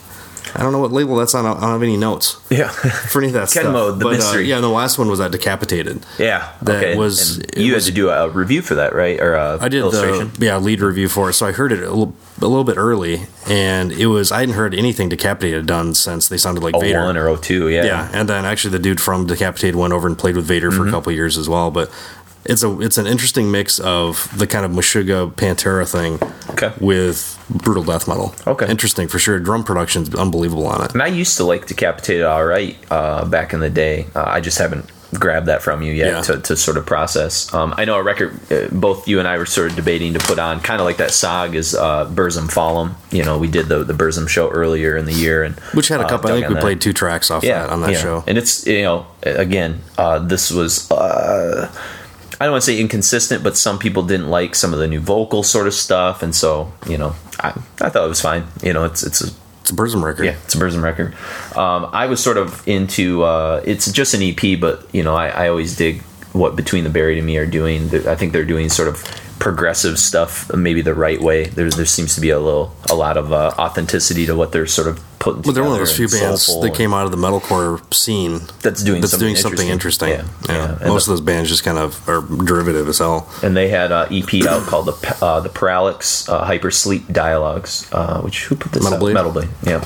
I 0.55 0.63
don't 0.63 0.71
know 0.71 0.79
what 0.79 0.91
label 0.91 1.15
that's 1.15 1.35
on. 1.35 1.45
I 1.45 1.51
don't 1.53 1.61
have 1.61 1.83
any 1.83 1.95
notes. 1.95 2.37
yeah, 2.49 2.69
for 3.09 3.19
any 3.19 3.27
of 3.27 3.33
that 3.33 3.41
Ken 3.53 3.63
stuff. 3.63 3.71
Mode, 3.73 3.99
the 3.99 4.05
but, 4.05 4.13
mystery. 4.13 4.45
Uh, 4.45 4.47
yeah, 4.47 4.55
and 4.55 4.63
the 4.63 4.69
last 4.69 4.97
one 4.97 5.07
was 5.07 5.19
that 5.19 5.31
decapitated. 5.31 6.03
yeah. 6.17 6.51
That 6.63 6.77
okay. 6.77 6.95
was- 6.97 7.37
And 7.37 7.57
you 7.57 7.75
was- 7.75 7.85
had 7.85 7.91
to 7.93 7.95
do 7.95 8.09
a 8.09 8.27
review 8.29 8.63
for 8.63 8.73
that, 8.75 8.95
right? 8.95 9.19
Or 9.19 9.35
a 9.35 9.59
I 9.61 9.67
did 9.67 9.81
illustration. 9.81 10.31
the 10.39 10.47
yeah 10.47 10.57
lead 10.57 10.81
review 10.81 11.07
for 11.07 11.29
it, 11.29 11.33
so 11.33 11.45
I 11.45 11.51
heard 11.51 11.71
it 11.71 11.83
a 11.83 11.89
little, 11.89 12.15
a 12.41 12.47
little 12.47 12.63
bit 12.63 12.77
early, 12.77 13.27
and 13.47 13.91
it 13.91 14.07
was 14.07 14.31
I 14.31 14.39
hadn't 14.39 14.55
heard 14.55 14.73
anything 14.73 15.07
decapitated 15.09 15.67
done 15.67 15.93
since 15.93 16.29
they 16.29 16.37
sounded 16.37 16.63
like 16.63 16.73
Oh 16.73 16.79
Vader. 16.79 17.03
one 17.03 17.15
or 17.15 17.27
oh 17.27 17.35
two, 17.35 17.67
yeah. 17.69 17.83
yeah, 17.85 18.09
and 18.11 18.27
then 18.27 18.43
actually 18.43 18.71
the 18.71 18.79
dude 18.79 18.99
from 19.01 19.27
Decapitated 19.27 19.75
went 19.75 19.93
over 19.93 20.07
and 20.07 20.17
played 20.17 20.35
with 20.35 20.45
Vader 20.45 20.69
Mm-hmm. 20.71 20.77
for 20.83 20.87
a 20.87 20.91
couple 20.91 21.11
years 21.11 21.37
as 21.37 21.47
well. 21.47 21.69
But 21.69 21.91
it's 22.45 22.63
a 22.63 22.79
it's 22.81 22.97
an 22.97 23.05
interesting 23.07 23.51
mix 23.51 23.79
of 23.79 24.29
the 24.37 24.47
kind 24.47 24.65
of 24.65 24.71
Meshuggah 24.71 25.33
Pantera 25.33 25.89
thing 25.89 26.19
Okay. 26.51 26.71
with 26.79 27.37
brutal 27.49 27.83
death 27.83 28.07
metal. 28.07 28.33
Okay. 28.47 28.67
interesting 28.69 29.07
for 29.07 29.19
sure. 29.19 29.39
Drum 29.39 29.63
production's 29.63 30.13
unbelievable 30.15 30.65
on 30.67 30.83
it. 30.85 30.93
And 30.93 31.01
I 31.03 31.07
used 31.07 31.37
to 31.37 31.43
like 31.43 31.67
Decapitated 31.67 32.25
all 32.25 32.45
right 32.45 32.77
uh, 32.89 33.25
back 33.25 33.53
in 33.53 33.59
the 33.59 33.69
day. 33.69 34.07
Uh, 34.15 34.23
I 34.25 34.39
just 34.41 34.57
haven't 34.57 34.85
grabbed 35.15 35.47
that 35.47 35.63
from 35.63 35.81
you 35.81 35.91
yet 35.91 36.07
Yeah. 36.07 36.21
to, 36.21 36.39
to 36.39 36.55
sort 36.55 36.77
of 36.77 36.85
process. 36.85 37.51
Um, 37.53 37.73
I 37.77 37.85
know 37.85 37.95
a 37.95 38.03
record 38.03 38.39
uh, 38.51 38.67
both 38.71 39.07
you 39.07 39.17
and 39.19 39.27
I 39.27 39.37
were 39.39 39.45
sort 39.47 39.71
of 39.71 39.75
debating 39.75 40.13
to 40.13 40.19
put 40.19 40.37
on, 40.37 40.59
kind 40.61 40.79
of 40.79 40.85
like 40.85 40.97
that 40.97 41.09
Sog 41.09 41.55
is 41.55 41.73
uh, 41.73 42.05
Burzum 42.05 42.49
Fallen. 42.51 42.95
You 43.11 43.23
know, 43.23 43.37
we 43.39 43.47
did 43.47 43.67
the 43.69 43.83
the 43.83 43.93
Burzum 43.93 44.27
show 44.29 44.49
earlier 44.49 44.95
in 44.95 45.05
the 45.05 45.13
year, 45.13 45.43
and 45.43 45.59
Which 45.73 45.87
had 45.87 45.99
a 45.99 46.05
uh, 46.05 46.09
couple. 46.09 46.29
I 46.29 46.33
think 46.33 46.47
we 46.49 46.53
that. 46.55 46.61
played 46.61 46.79
two 46.81 46.93
tracks 46.93 47.31
off 47.31 47.41
that 47.41 47.69
on 47.71 47.81
that 47.81 47.93
yeah. 47.93 47.97
show. 48.01 48.23
And 48.27 48.37
it's 48.37 48.67
you 48.67 48.83
know 48.83 49.07
again, 49.23 49.81
uh, 49.97 50.19
this 50.19 50.51
was 50.51 50.89
uh, 50.91 51.71
I 52.39 52.45
don't 52.45 52.53
want 52.53 52.63
to 52.63 52.71
say 52.71 52.79
inconsistent, 52.79 53.43
but 53.43 53.57
some 53.57 53.79
people 53.79 54.03
didn't 54.03 54.29
like 54.29 54.55
some 54.55 54.73
of 54.73 54.79
the 54.79 54.87
new 54.87 54.99
vocal 54.99 55.43
sort 55.43 55.67
of 55.67 55.73
stuff, 55.73 56.23
and 56.23 56.33
so 56.33 56.71
you 56.87 56.97
know 56.97 57.15
I, 57.39 57.49
I 57.81 57.89
thought 57.89 58.05
it 58.05 58.09
was 58.09 58.21
fine. 58.21 58.45
You 58.63 58.73
know, 58.73 58.85
it's 58.85 59.03
it's 59.03 59.21
a 59.21 59.31
It's 59.61 59.71
a 59.71 59.73
Burzum 59.75 60.01
record. 60.03 60.25
yeah, 60.25 60.35
it's 60.45 60.55
a 60.55 60.57
Burzum 60.57 60.81
record. 60.81 61.13
Um, 61.57 61.89
I 61.91 62.05
was 62.07 62.23
sort 62.23 62.37
of 62.37 62.65
into 62.67 63.23
uh, 63.23 63.61
it's 63.65 63.91
just 63.91 64.13
an 64.13 64.21
EP, 64.23 64.59
but 64.59 64.87
you 64.93 65.03
know 65.03 65.15
I, 65.15 65.27
I 65.27 65.49
always 65.49 65.75
dig 65.75 66.01
what 66.31 66.55
Between 66.55 66.83
the 66.83 66.89
Buried 66.89 67.17
and 67.17 67.27
Me 67.27 67.37
are 67.37 67.45
doing. 67.45 67.93
I 68.07 68.15
think 68.15 68.31
they're 68.33 68.45
doing 68.45 68.69
sort 68.69 68.87
of 68.87 69.03
progressive 69.39 69.97
stuff, 69.97 70.53
maybe 70.53 70.81
the 70.81 70.93
right 70.93 71.19
way. 71.21 71.45
There, 71.45 71.69
there 71.69 71.85
seems 71.85 72.13
to 72.15 72.21
be 72.21 72.29
a 72.29 72.39
little, 72.39 72.75
a 72.89 72.95
lot 72.95 73.17
of 73.17 73.31
uh, 73.31 73.51
authenticity 73.57 74.25
to 74.25 74.35
what 74.35 74.51
they're 74.51 74.67
sort 74.67 74.87
of 74.87 75.01
putting. 75.19 75.41
Well, 75.43 75.53
they're 75.53 75.63
one 75.63 75.73
of 75.73 75.79
those 75.79 75.95
few 75.95 76.07
bands 76.09 76.45
that 76.61 76.73
came 76.75 76.93
out 76.93 77.05
of 77.05 77.11
the 77.11 77.17
metalcore 77.17 77.81
scene 77.93 78.41
That's 78.61 78.83
doing 78.83 79.01
that's 79.01 79.11
something 79.11 79.27
doing 79.27 79.35
something 79.37 79.67
interesting. 79.69 80.09
interesting. 80.09 80.49
Yeah, 80.55 80.67
Yeah, 80.69 80.77
yeah. 80.81 80.87
Most 80.87 81.05
the- 81.05 81.13
of 81.13 81.17
those 81.19 81.25
bands 81.25 81.49
just 81.49 81.63
kind 81.63 81.77
of 81.77 82.07
are 82.09 82.21
derivative 82.21 82.87
as 82.89 82.99
hell. 82.99 83.29
and 83.41 83.55
they 83.55 83.69
had 83.69 83.91
an 83.91 84.07
EP 84.11 84.45
out 84.45 84.63
called 84.67 84.87
the 84.87 85.17
uh, 85.25 85.39
the 85.39 85.49
Parallax 85.49 86.27
uh, 86.29 86.43
Hyper 86.45 86.71
Sleep 86.71 87.07
Dialogues, 87.11 87.87
uh, 87.91 88.21
which 88.21 88.45
who 88.45 88.55
put 88.55 88.71
this 88.73 88.83
Metal 88.83 88.97
out? 88.97 88.99
Blade? 88.99 89.13
Metal 89.13 89.31
Blade. 89.31 89.49
Yeah. 89.65 89.85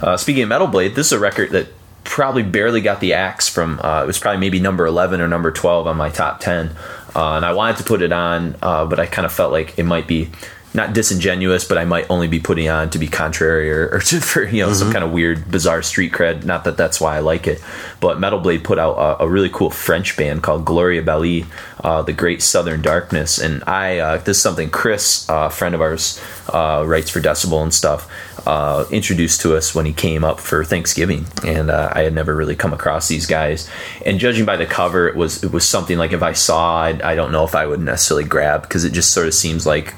Uh, 0.00 0.16
speaking 0.16 0.44
of 0.44 0.48
Metal 0.48 0.66
Blade, 0.68 0.94
this 0.94 1.06
is 1.06 1.12
a 1.12 1.18
record 1.18 1.50
that 1.50 1.68
probably 2.04 2.42
barely 2.42 2.80
got 2.80 2.98
the 3.00 3.12
axe 3.14 3.48
from. 3.48 3.78
Uh, 3.82 4.02
it 4.02 4.06
was 4.06 4.18
probably 4.18 4.40
maybe 4.40 4.58
number 4.58 4.84
eleven 4.86 5.20
or 5.20 5.28
number 5.28 5.50
twelve 5.52 5.86
on 5.86 5.96
my 5.96 6.08
top 6.10 6.40
ten, 6.40 6.74
uh, 7.14 7.34
and 7.36 7.44
I 7.44 7.52
wanted 7.52 7.78
to 7.78 7.84
put 7.84 8.02
it 8.02 8.12
on, 8.12 8.56
uh, 8.62 8.86
but 8.86 8.98
I 8.98 9.06
kind 9.06 9.26
of 9.26 9.32
felt 9.32 9.52
like 9.52 9.78
it 9.78 9.84
might 9.84 10.06
be. 10.06 10.30
Not 10.74 10.94
disingenuous, 10.94 11.66
but 11.66 11.76
I 11.76 11.84
might 11.84 12.06
only 12.08 12.28
be 12.28 12.40
putting 12.40 12.66
on 12.70 12.88
to 12.90 12.98
be 12.98 13.06
contrary 13.06 13.70
or, 13.70 13.90
or 13.92 14.00
to, 14.08 14.20
for 14.22 14.42
you 14.42 14.64
know 14.64 14.72
some 14.72 14.90
kind 14.90 15.04
of 15.04 15.12
weird, 15.12 15.50
bizarre 15.50 15.82
street 15.82 16.12
cred. 16.12 16.46
Not 16.46 16.64
that 16.64 16.78
that's 16.78 16.98
why 16.98 17.14
I 17.14 17.20
like 17.20 17.46
it, 17.46 17.62
but 18.00 18.18
Metal 18.18 18.38
Blade 18.38 18.64
put 18.64 18.78
out 18.78 18.94
a, 18.94 19.24
a 19.24 19.28
really 19.28 19.50
cool 19.50 19.68
French 19.68 20.16
band 20.16 20.42
called 20.42 20.64
Glorior 20.64 21.04
Belli, 21.04 21.44
uh, 21.84 22.00
the 22.00 22.14
Great 22.14 22.40
Southern 22.40 22.80
Darkness, 22.80 23.38
and 23.38 23.62
I 23.66 23.98
uh, 23.98 24.16
this 24.16 24.38
is 24.38 24.42
something 24.42 24.70
Chris, 24.70 25.28
uh, 25.28 25.48
a 25.48 25.50
friend 25.50 25.74
of 25.74 25.82
ours, 25.82 26.18
uh, 26.48 26.82
writes 26.86 27.10
for 27.10 27.20
Decibel 27.20 27.62
and 27.62 27.74
stuff, 27.74 28.10
uh, 28.46 28.84
introduced 28.90 29.40
to 29.42 29.56
us 29.56 29.74
when 29.74 29.86
he 29.86 29.92
came 29.92 30.24
up 30.24 30.40
for 30.40 30.64
Thanksgiving, 30.64 31.26
and 31.44 31.70
uh, 31.70 31.90
I 31.92 32.02
had 32.02 32.14
never 32.14 32.34
really 32.34 32.56
come 32.56 32.72
across 32.72 33.08
these 33.08 33.26
guys. 33.26 33.68
And 34.04 34.18
judging 34.18 34.44
by 34.44 34.56
the 34.56 34.66
cover, 34.66 35.08
it 35.08 35.16
was 35.16 35.42
it 35.44 35.52
was 35.52 35.68
something 35.68 35.98
like 35.98 36.12
if 36.12 36.22
I 36.22 36.32
saw, 36.32 36.82
I, 36.82 37.12
I 37.12 37.14
don't 37.14 37.32
know 37.32 37.44
if 37.44 37.54
I 37.54 37.66
would 37.66 37.80
necessarily 37.80 38.24
grab 38.24 38.62
because 38.62 38.84
it 38.84 38.92
just 38.92 39.12
sort 39.12 39.26
of 39.26 39.34
seems 39.34 39.66
like. 39.66 39.94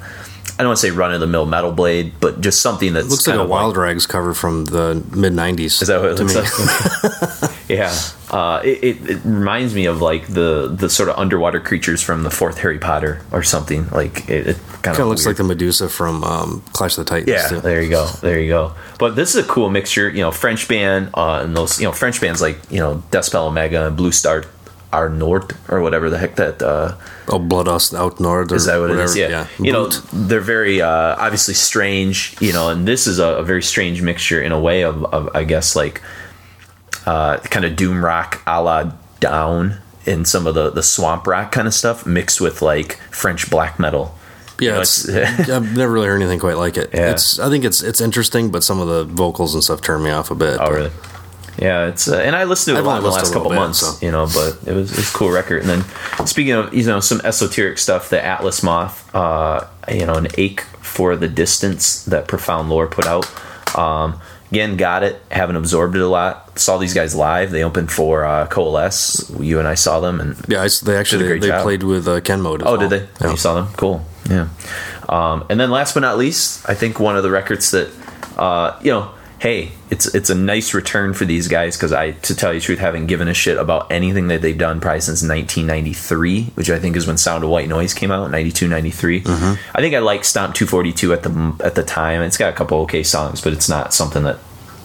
I 0.56 0.58
don't 0.58 0.68
want 0.68 0.78
to 0.78 0.86
say 0.86 0.92
run 0.92 1.12
of 1.12 1.18
the 1.18 1.26
mill 1.26 1.46
metal 1.46 1.72
blade, 1.72 2.12
but 2.20 2.40
just 2.40 2.62
something 2.62 2.92
that 2.92 3.00
It 3.00 3.06
looks 3.06 3.26
like 3.26 3.36
a 3.36 3.44
Wild 3.44 3.76
Rags 3.76 4.06
cover 4.06 4.34
from 4.34 4.66
the 4.66 5.04
mid 5.10 5.32
'90s. 5.32 5.82
is 5.82 5.88
that 5.88 6.00
what 6.00 6.12
it 6.12 6.18
looks 6.20 6.32
me. 6.32 6.42
like? 6.42 7.50
yeah, 7.68 7.94
uh, 8.30 8.60
it, 8.64 8.84
it, 8.84 9.10
it 9.10 9.20
reminds 9.24 9.74
me 9.74 9.86
of 9.86 10.00
like 10.00 10.26
the 10.26 10.68
the 10.68 10.88
sort 10.90 11.08
of 11.08 11.18
underwater 11.18 11.60
creatures 11.60 12.02
from 12.02 12.22
the 12.22 12.30
fourth 12.30 12.58
Harry 12.58 12.78
Potter 12.78 13.20
or 13.32 13.42
something. 13.42 13.88
Like 13.90 14.28
it, 14.28 14.46
it 14.48 14.58
kind 14.82 14.98
of 14.98 15.06
looks 15.06 15.26
like 15.26 15.36
the 15.36 15.44
Medusa 15.44 15.88
from 15.88 16.22
um, 16.24 16.62
Clash 16.72 16.98
of 16.98 17.04
the 17.06 17.10
Titans. 17.10 17.28
yeah. 17.30 17.48
too. 17.48 17.60
There 17.60 17.82
you 17.82 17.90
go, 17.90 18.06
there 18.20 18.38
you 18.38 18.48
go. 18.48 18.74
But 18.98 19.16
this 19.16 19.34
is 19.34 19.44
a 19.44 19.48
cool 19.48 19.70
mixture. 19.70 20.08
You 20.08 20.20
know, 20.22 20.30
French 20.30 20.68
band 20.68 21.10
uh, 21.14 21.40
and 21.42 21.56
those 21.56 21.80
you 21.80 21.86
know 21.86 21.92
French 21.92 22.20
bands 22.20 22.40
like 22.42 22.58
you 22.70 22.78
know 22.78 23.02
Deathspell 23.10 23.46
Omega 23.48 23.86
and 23.86 23.96
Blue 23.96 24.12
Star 24.12 24.44
Ar 24.92 25.08
Nord 25.08 25.56
or 25.68 25.80
whatever 25.80 26.10
the 26.10 26.18
heck 26.18 26.36
that. 26.36 26.62
Uh, 26.62 26.96
Oh, 27.26 27.38
Blood 27.38 27.68
Us 27.68 27.94
Out 27.94 28.20
North. 28.20 28.52
Or 28.52 28.56
is 28.56 28.66
that 28.66 28.76
what 28.76 28.90
whatever. 28.90 29.00
it 29.00 29.04
is? 29.04 29.16
Yeah. 29.16 29.46
You 29.58 29.72
know, 29.72 29.88
they're 30.12 30.40
very 30.40 30.82
uh, 30.82 31.16
obviously 31.16 31.54
strange. 31.54 32.36
You 32.38 32.52
know, 32.52 32.68
and 32.68 32.86
this 32.86 33.06
is 33.06 33.18
a, 33.18 33.36
a 33.38 33.42
very 33.42 33.62
strange 33.62 34.02
mixture 34.02 34.42
in 34.42 34.52
a 34.52 34.60
way 34.60 34.82
of, 34.82 35.02
of 35.06 35.30
I 35.34 35.44
guess 35.44 35.74
like 35.74 36.02
uh, 37.06 37.38
kind 37.38 37.64
of 37.64 37.76
doom 37.76 38.04
rock 38.04 38.42
a 38.46 38.62
la 38.62 38.92
Down 39.20 39.78
and 40.06 40.28
some 40.28 40.46
of 40.46 40.54
the 40.54 40.70
the 40.70 40.82
swamp 40.82 41.26
rock 41.26 41.50
kind 41.52 41.66
of 41.66 41.72
stuff 41.74 42.04
mixed 42.04 42.40
with 42.40 42.60
like 42.60 42.96
French 43.10 43.48
black 43.50 43.78
metal. 43.78 44.14
yeah, 44.60 44.72
know, 44.72 44.80
it's, 44.82 45.08
it's- 45.08 45.48
I've 45.48 45.76
never 45.76 45.92
really 45.92 46.06
heard 46.06 46.20
anything 46.20 46.40
quite 46.40 46.56
like 46.56 46.76
it. 46.76 46.90
Yeah. 46.92 47.12
It's 47.12 47.38
I 47.38 47.48
think 47.48 47.64
it's 47.64 47.82
it's 47.82 48.00
interesting, 48.00 48.50
but 48.50 48.62
some 48.62 48.80
of 48.80 48.88
the 48.88 49.04
vocals 49.04 49.54
and 49.54 49.64
stuff 49.64 49.80
turn 49.80 50.02
me 50.02 50.10
off 50.10 50.30
a 50.30 50.34
bit. 50.34 50.58
Oh, 50.60 50.70
really? 50.70 50.90
Yeah, 51.58 51.86
it's 51.86 52.08
uh, 52.08 52.18
and 52.18 52.34
I 52.34 52.44
listened 52.44 52.74
to 52.76 52.80
it 52.80 52.84
a 52.84 52.86
lot 52.86 52.98
in 52.98 53.04
the 53.04 53.10
last 53.10 53.20
listened 53.20 53.32
to 53.34 53.38
a 53.38 53.42
couple 53.42 53.50
bit, 53.52 53.60
months, 53.60 53.78
so. 53.78 54.04
you 54.04 54.10
know, 54.10 54.26
but 54.26 54.58
it 54.68 54.74
was 54.74 54.90
it 54.90 54.96
was 54.96 55.10
a 55.10 55.12
cool 55.14 55.30
record. 55.30 55.62
And 55.62 55.70
then 55.70 56.26
speaking 56.26 56.52
of 56.52 56.74
you 56.74 56.84
know 56.84 57.00
some 57.00 57.20
esoteric 57.22 57.78
stuff, 57.78 58.10
the 58.10 58.22
Atlas 58.22 58.62
Moth, 58.62 59.14
uh, 59.14 59.66
you 59.88 60.04
know, 60.04 60.14
an 60.14 60.26
ache 60.36 60.62
for 60.82 61.14
the 61.16 61.28
distance 61.28 62.04
that 62.06 62.26
Profound 62.26 62.70
Lore 62.70 62.88
put 62.88 63.06
out. 63.06 63.26
Um, 63.78 64.20
again, 64.54 64.76
got 64.76 65.02
it. 65.02 65.20
Haven't 65.30 65.56
absorbed 65.56 65.96
it 65.96 66.02
a 66.02 66.06
lot. 66.06 66.58
Saw 66.58 66.78
these 66.78 66.94
guys 66.94 67.14
live. 67.14 67.50
They 67.50 67.64
opened 67.64 67.90
for 67.90 68.24
uh, 68.24 68.46
Coalesce. 68.46 69.28
You 69.40 69.58
and 69.58 69.66
I 69.66 69.74
saw 69.74 69.98
them, 70.00 70.20
and 70.20 70.36
Yeah, 70.48 70.62
I 70.62 70.68
they 70.84 70.96
actually 70.96 71.26
great 71.26 71.40
they 71.42 71.50
played 71.62 71.82
with 71.82 72.06
uh, 72.06 72.20
Ken 72.20 72.40
Mode. 72.40 72.62
as 72.62 72.68
Oh, 72.68 72.76
well. 72.76 72.88
did 72.88 72.90
they? 72.90 73.08
Yeah. 73.24 73.30
You 73.32 73.36
saw 73.36 73.54
them? 73.54 73.66
Cool. 73.76 74.04
Yeah. 74.30 74.48
Um, 75.08 75.44
and 75.50 75.58
then 75.60 75.70
last 75.70 75.94
but 75.94 76.00
not 76.00 76.16
least, 76.16 76.68
I 76.68 76.74
think 76.74 76.98
one 77.00 77.16
of 77.16 77.22
the 77.24 77.30
records 77.30 77.72
that, 77.72 77.90
uh, 78.38 78.78
you 78.82 78.90
know, 78.92 79.10
hey, 79.38 79.72
it's 79.90 80.12
it's 80.14 80.30
a 80.30 80.34
nice 80.34 80.74
return 80.74 81.14
for 81.14 81.24
these 81.24 81.48
guys 81.48 81.76
because 81.76 81.92
I, 81.92 82.12
to 82.12 82.34
tell 82.34 82.52
you 82.52 82.60
the 82.60 82.64
truth, 82.64 82.78
haven't 82.78 83.06
given 83.06 83.28
a 83.28 83.34
shit 83.34 83.58
about 83.58 83.90
anything 83.90 84.28
that 84.28 84.42
they've 84.42 84.56
done 84.56 84.80
probably 84.80 85.00
since 85.00 85.22
1993, 85.22 86.44
which 86.54 86.70
I 86.70 86.78
think 86.78 86.96
is 86.96 87.06
when 87.06 87.16
Sound 87.16 87.44
of 87.44 87.50
White 87.50 87.68
Noise 87.68 87.94
came 87.94 88.10
out, 88.10 88.30
92, 88.30 88.68
93. 88.68 89.20
Mm-hmm. 89.20 89.76
I 89.76 89.80
think 89.80 89.94
I 89.94 89.98
like 89.98 90.24
Stomp 90.24 90.54
242 90.54 91.12
at 91.12 91.22
the 91.22 91.56
at 91.60 91.74
the 91.74 91.82
time. 91.82 92.22
It's 92.22 92.36
got 92.36 92.52
a 92.52 92.56
couple 92.56 92.80
okay 92.82 93.02
songs, 93.02 93.40
but 93.40 93.52
it's 93.52 93.68
not 93.68 93.92
something 93.92 94.22
that 94.24 94.38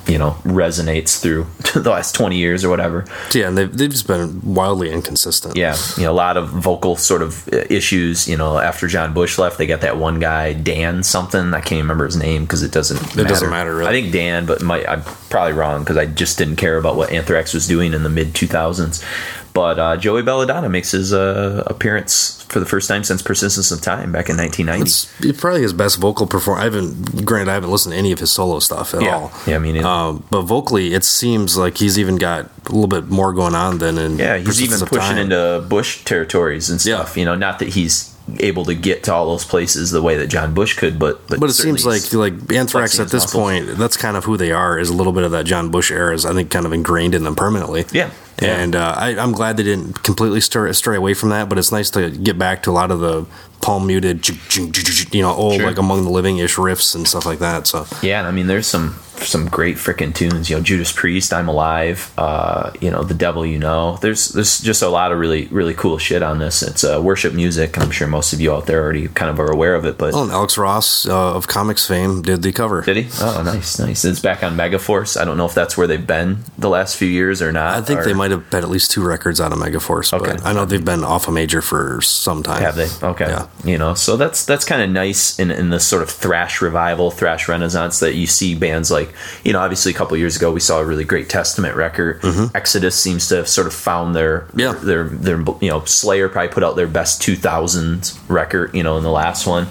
you 0.09 0.17
know 0.17 0.31
resonates 0.43 1.21
through 1.21 1.45
the 1.81 1.89
last 1.89 2.15
20 2.15 2.35
years 2.37 2.63
or 2.65 2.69
whatever 2.69 3.05
Yeah, 3.33 3.47
and 3.47 3.57
they've, 3.57 3.71
they've 3.77 3.89
just 3.89 4.07
been 4.07 4.41
wildly 4.43 4.89
inconsistent. 4.91 5.55
yeah 5.55 5.75
you 5.97 6.03
know 6.03 6.11
a 6.11 6.19
lot 6.25 6.35
of 6.37 6.49
vocal 6.49 6.95
sort 6.95 7.21
of 7.21 7.47
uh, 7.53 7.57
issues 7.69 8.27
you 8.27 8.35
know 8.35 8.57
after 8.57 8.87
john 8.87 9.13
bush 9.13 9.37
left 9.37 9.57
they 9.57 9.67
got 9.67 9.81
that 9.81 9.97
one 9.97 10.19
guy 10.19 10.53
dan 10.53 11.03
something 11.03 11.53
i 11.53 11.61
can't 11.61 11.81
remember 11.81 12.05
his 12.05 12.15
name 12.17 12.43
because 12.43 12.63
it 12.63 12.71
doesn't 12.71 12.99
It 13.17 13.27
doesn't 13.27 13.49
matter, 13.49 13.75
really. 13.75 13.89
i 13.89 13.91
think 14.01 14.11
dan 14.11 14.45
but 14.45 14.61
my, 14.61 14.83
i'm 14.85 15.03
probably 15.29 15.53
wrong 15.53 15.81
because 15.83 15.97
i 15.97 16.05
just 16.05 16.37
didn't 16.37 16.55
care 16.55 16.77
about 16.77 16.95
what 16.95 17.11
anthrax 17.11 17.53
was 17.53 17.67
doing 17.67 17.93
in 17.93 18.01
the 18.03 18.09
mid 18.09 18.33
2000s 18.33 19.03
but 19.59 19.77
uh, 19.79 19.97
joey 19.97 20.21
belladonna 20.21 20.69
makes 20.69 20.91
his 20.91 21.11
uh, 21.11 21.63
appearance 21.67 22.41
for 22.49 22.59
the 22.59 22.65
first 22.65 22.87
time 22.87 23.03
since 23.03 23.21
persistence 23.21 23.69
of 23.71 23.81
time 23.81 24.11
back 24.11 24.29
in 24.29 24.37
1990 24.37 24.81
It's, 24.81 25.21
it's 25.21 25.39
probably 25.41 25.61
his 25.61 25.73
best 25.73 25.97
vocal 25.99 26.25
performance. 26.25 26.61
I 26.61 26.65
haven't, 26.65 27.25
granted, 27.25 27.51
I 27.51 27.53
haven't 27.55 27.69
listened 27.71 27.93
to 27.93 27.99
any 27.99 28.11
of 28.11 28.19
his 28.19 28.31
solo 28.31 28.57
stuff 28.59 28.93
at 28.95 29.01
Yeah. 29.03 29.15
all. 29.17 29.31
Yeah, 29.45 29.59
me 29.59 29.71
neither. 29.73 29.85
Um, 29.87 30.23
but 30.31 30.41
vocally, 30.43 30.93
it 30.95 31.03
seems 31.03 31.57
like 31.57 31.77
he's 31.77 31.99
even 31.99 32.15
got 32.15 32.45
a 32.65 32.71
little 32.71 32.87
bit 32.87 33.05
more 33.09 33.33
going 33.33 33.53
on 33.53 33.77
than 33.77 33.97
in. 33.99 34.17
Yeah, 34.17 34.37
he's 34.37 34.61
even 34.63 34.79
pushing 34.79 34.99
Time. 35.17 35.17
into 35.31 35.63
Bush 35.69 36.03
territories 36.05 36.69
and 36.71 36.81
stuff. 36.81 37.15
Yeah. 37.15 37.19
You 37.19 37.25
know, 37.25 37.35
not 37.35 37.59
that 37.59 37.69
he's 37.69 38.15
able 38.39 38.65
to 38.65 38.75
get 38.75 39.03
to 39.03 39.13
all 39.13 39.27
those 39.31 39.45
places 39.45 39.91
the 39.91 40.01
way 40.01 40.17
that 40.17 40.27
John 40.27 40.53
Bush 40.53 40.77
could, 40.77 40.97
but 40.99 41.27
but, 41.27 41.39
But 41.39 41.49
it 41.49 41.53
seems 41.53 41.85
like 41.85 42.11
like 42.13 42.33
Anthrax 42.53 42.99
at 42.99 43.09
this 43.09 43.23
muscles. 43.25 43.33
point, 43.41 43.77
that's 43.77 43.97
kind 43.97 44.15
of 44.17 44.25
who 44.25 44.37
they 44.37 44.51
are. 44.51 44.77
Is 44.79 44.89
a 44.89 44.93
little 44.93 45.13
bit 45.13 45.23
of 45.23 45.31
that 45.31 45.45
John 45.45 45.69
Bush 45.69 45.91
era 45.91 46.13
is 46.13 46.25
I 46.25 46.33
think 46.33 46.51
kind 46.51 46.65
of 46.65 46.73
ingrained 46.73 47.15
in 47.15 47.23
them 47.23 47.35
permanently. 47.35 47.85
Yeah. 47.91 48.11
Yeah. 48.41 48.55
and 48.55 48.73
uh, 48.73 48.93
I, 48.95 49.17
I'm 49.17 49.33
glad 49.33 49.57
they 49.57 49.63
didn't 49.63 50.01
completely 50.03 50.39
stray, 50.39 50.71
stray 50.71 50.95
away 50.95 51.13
from 51.13 51.27
that. 51.29 51.49
But 51.49 51.57
it's 51.57 51.73
nice 51.73 51.89
to 51.91 52.09
get 52.09 52.37
back 52.39 52.63
to 52.63 52.69
a 52.69 52.71
lot 52.71 52.89
of 52.89 53.01
the 53.01 53.25
palm 53.61 53.85
muted, 53.87 54.25
you 55.13 55.21
know, 55.21 55.33
old 55.33 55.55
Sure. 55.55 55.67
like 55.67 55.77
Among 55.77 56.03
the 56.05 56.09
Living 56.09 56.37
ish 56.37 56.55
riffs 56.55 56.95
and 56.95 57.05
stuff 57.05 57.25
like 57.25 57.39
that. 57.39 57.67
So 57.67 57.85
Yeah, 58.01 58.25
I 58.25 58.31
mean, 58.31 58.47
there's 58.47 58.65
some 58.67 58.95
some 59.23 59.47
great 59.47 59.75
freaking 59.77 60.13
tunes. 60.13 60.49
You 60.49 60.57
know, 60.57 60.61
Judas 60.63 60.91
Priest, 60.91 61.33
I'm 61.33 61.47
Alive. 61.47 62.11
Uh, 62.17 62.71
you 62.81 62.89
know, 62.91 63.03
The 63.03 63.13
Devil 63.13 63.45
You 63.45 63.59
Know. 63.59 63.97
There's 64.01 64.29
there's 64.29 64.59
just 64.59 64.81
a 64.81 64.89
lot 64.89 65.11
of 65.11 65.19
really 65.19 65.47
really 65.47 65.73
cool 65.73 65.97
shit 65.97 66.21
on 66.23 66.39
this. 66.39 66.61
It's 66.63 66.83
uh, 66.83 67.01
worship 67.03 67.33
music, 67.33 67.77
I'm 67.77 67.91
sure 67.91 68.07
most 68.07 68.33
of 68.33 68.41
you 68.41 68.53
out 68.53 68.65
there 68.65 68.83
already 68.83 69.07
kind 69.09 69.29
of 69.31 69.39
are 69.39 69.51
aware 69.51 69.75
of 69.75 69.85
it. 69.85 69.97
But 69.97 70.13
Oh, 70.13 70.23
and 70.23 70.31
Alex 70.31 70.57
Ross 70.57 71.07
uh, 71.07 71.35
of 71.35 71.47
comics 71.47 71.85
fame 71.87 72.21
did 72.21 72.41
the 72.41 72.51
cover. 72.51 72.81
did 72.81 72.97
he? 72.97 73.07
Oh, 73.21 73.41
nice, 73.43 73.79
nice. 73.79 74.05
It's 74.05 74.19
back 74.19 74.43
on 74.43 74.55
Megaforce. 74.55 75.19
I 75.19 75.25
don't 75.25 75.37
know 75.37 75.45
if 75.45 75.53
that's 75.53 75.77
where 75.77 75.87
they've 75.87 76.05
been 76.05 76.43
the 76.57 76.69
last 76.69 76.95
few 76.97 77.07
years 77.07 77.41
or 77.41 77.51
not. 77.51 77.75
I 77.77 77.81
think 77.81 78.01
or- 78.01 78.05
they 78.05 78.13
might 78.13 78.31
have 78.31 78.43
had 78.51 78.63
at 78.63 78.69
least 78.69 78.91
two 78.91 79.03
records 79.05 79.39
out 79.41 79.51
of 79.51 79.59
Megaforce, 79.59 80.13
Okay. 80.13 80.33
but 80.33 80.45
I 80.45 80.53
know 80.53 80.65
they've 80.65 80.83
been 80.83 81.03
off 81.03 81.27
a 81.27 81.31
major 81.31 81.61
for 81.61 82.01
some 82.01 82.43
time. 82.43 82.61
Have 82.61 82.75
they? 82.75 82.87
Okay. 83.03 83.27
Yeah. 83.27 83.47
You 83.63 83.77
know, 83.77 83.93
so 83.93 84.17
that's 84.17 84.45
that's 84.45 84.65
kind 84.65 84.81
of 84.81 84.89
nice 84.89 85.37
in 85.39 85.51
in 85.51 85.69
this 85.69 85.85
sort 85.87 86.01
of 86.03 86.09
thrash 86.09 86.61
revival, 86.61 87.11
thrash 87.11 87.47
renaissance 87.47 87.99
that 87.99 88.15
you 88.15 88.27
see 88.27 88.55
bands 88.55 88.89
like, 88.91 89.08
you 89.43 89.53
know, 89.53 89.59
obviously 89.59 89.91
a 89.91 89.95
couple 89.95 90.15
years 90.17 90.35
ago 90.35 90.51
we 90.51 90.59
saw 90.59 90.79
a 90.79 90.85
really 90.85 91.03
great 91.03 91.29
Testament 91.29 91.75
record. 91.75 92.21
Exodus 92.55 92.95
seems 93.01 93.27
to 93.29 93.35
have 93.37 93.47
sort 93.47 93.67
of 93.67 93.73
found 93.73 94.15
their 94.15 94.29
Mm-hmm. 94.39 94.59
Yeah. 94.59 94.73
their 94.73 95.03
their 95.05 95.37
you 95.61 95.69
know, 95.69 95.83
Slayer 95.85 96.29
probably 96.29 96.49
put 96.49 96.63
out 96.63 96.75
their 96.75 96.87
best 96.87 97.21
2000s 97.21 98.17
record, 98.27 98.73
you 98.73 98.83
know, 98.83 98.97
in 98.97 99.03
the 99.03 99.11
last 99.11 99.45
one. 99.47 99.67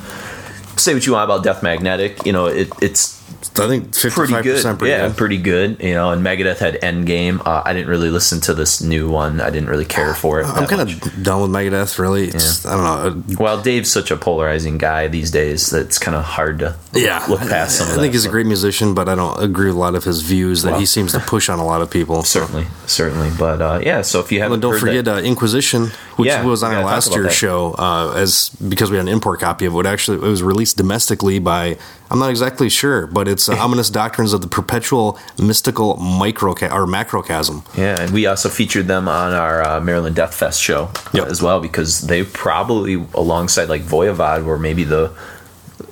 Say 0.77 0.95
what 0.95 1.07
you 1.07 1.13
want 1.13 1.25
about 1.25 1.43
Death 1.43 1.63
Magnetic, 1.63 2.25
you 2.25 2.33
know, 2.33 2.47
it 2.47 2.69
it's 2.81 3.18
I 3.61 3.67
think 3.69 3.93
pretty 3.93 4.11
fifty-five 4.11 4.45
good. 4.45 4.79
pretty 4.79 4.91
yeah, 4.91 5.09
good. 5.09 5.17
pretty 5.17 5.39
good. 5.39 5.83
You 5.83 5.95
know, 5.95 6.11
and 6.11 6.25
Megadeth 6.25 6.59
had 6.59 6.75
Endgame. 6.81 7.45
Uh, 7.47 7.63
I 7.65 7.73
didn't 7.73 7.89
really 7.89 8.11
listen 8.11 8.41
to 8.43 8.55
this 8.55 8.81
new 8.83 9.09
one. 9.11 9.41
I 9.41 9.51
didn't 9.51 9.69
really 9.69 9.85
care 9.85 10.15
for 10.15 10.41
it. 10.41 10.47
I'm 10.47 10.67
kind 10.67 10.83
of 10.83 11.23
done 11.23 11.43
with 11.43 11.51
Megadeth. 11.51 11.99
Really, 11.99 12.29
it's, 12.29 12.65
I 12.67 12.77
don't 12.77 13.29
know. 13.29 13.37
Well, 13.39 13.61
Dave's 13.63 13.91
such 13.91 14.11
a 14.11 14.17
polarizing 14.17 14.79
guy 14.79 15.09
these 15.09 15.31
days 15.31 15.71
that 15.71 15.83
it's 15.87 15.99
kind 15.99 16.17
of 16.17 16.25
hard 16.25 16.61
to 16.61 16.77
Yeah, 16.93 17.25
look 17.29 17.41
past 17.41 17.79
some 17.79 17.89
I 17.89 17.91
think 17.91 18.03
that. 18.03 18.13
he's 18.13 18.25
a 18.25 18.29
great 18.31 18.47
musician, 18.47 18.95
but 18.95 19.09
I 19.09 19.15
don't 19.15 19.43
agree 19.43 19.67
with 19.67 19.77
a 19.77 19.81
lot 19.81 19.95
of 19.95 20.05
his 20.05 20.23
views 20.23 20.63
that 20.63 20.73
Well. 20.73 20.81
he 20.81 20.87
seems 20.87 21.13
to 21.13 21.21
push 21.21 21.49
on 21.49 21.59
a 21.59 21.65
lot 21.67 21.83
of 21.83 21.91
people. 21.91 22.23
certainly, 22.25 22.67
certainly. 22.87 23.31
But 23.39 23.61
uh, 23.61 23.81
yeah, 23.83 24.03
so 24.03 24.21
if 24.21 24.31
you 24.33 24.41
haven't 24.41 24.55
And 24.55 24.63
don't 24.63 24.79
forget 24.81 25.07
uh, 25.09 25.17
Inquisition, 25.19 25.91
which 26.19 26.27
Yeah, 26.27 26.45
was 26.45 26.63
on 26.63 26.75
our 26.75 26.85
last 26.85 27.15
year's 27.15 27.33
show, 27.35 27.75
uh, 27.79 28.13
as 28.17 28.51
because 28.51 28.91
we 28.91 28.97
had 28.99 29.07
an 29.07 29.13
import 29.13 29.41
copy 29.41 29.65
of 29.67 29.75
it. 29.77 29.87
Actually, 29.87 30.19
it 30.19 30.23
was 30.29 30.43
released 30.43 30.77
domestically 30.77 31.39
by 31.39 31.79
I'm 32.11 32.19
not 32.19 32.31
exactly 32.31 32.69
sure, 32.69 33.07
but 33.07 33.29
it's 33.29 33.49
uh, 33.49 33.57
Ominous 33.59 33.89
Doctrines 33.91 34.33
of 34.33 34.41
the 34.41 34.49
Perpetual 34.49 35.19
Mystical 35.39 35.97
Micro 35.97 36.53
or 36.53 36.87
Macrocosm. 36.87 37.63
yeah, 37.77 38.01
and 38.01 38.13
we 38.13 38.27
also 38.27 38.49
featured 38.49 38.87
them 38.89 39.09
on 39.09 39.33
our 39.33 39.63
uh, 39.63 39.81
Maryland 39.81 40.17
Death 40.17 40.35
Fest 40.35 40.61
show 40.61 40.91
Yep. 41.15 41.29
as 41.29 41.41
well 41.41 41.61
because 41.61 42.03
they 42.03 42.25
probably 42.25 42.95
alongside 43.15 43.69
like 43.69 43.83
Voivod 43.83 44.45
were 44.45 44.59
maybe 44.59 44.85
the 44.85 45.13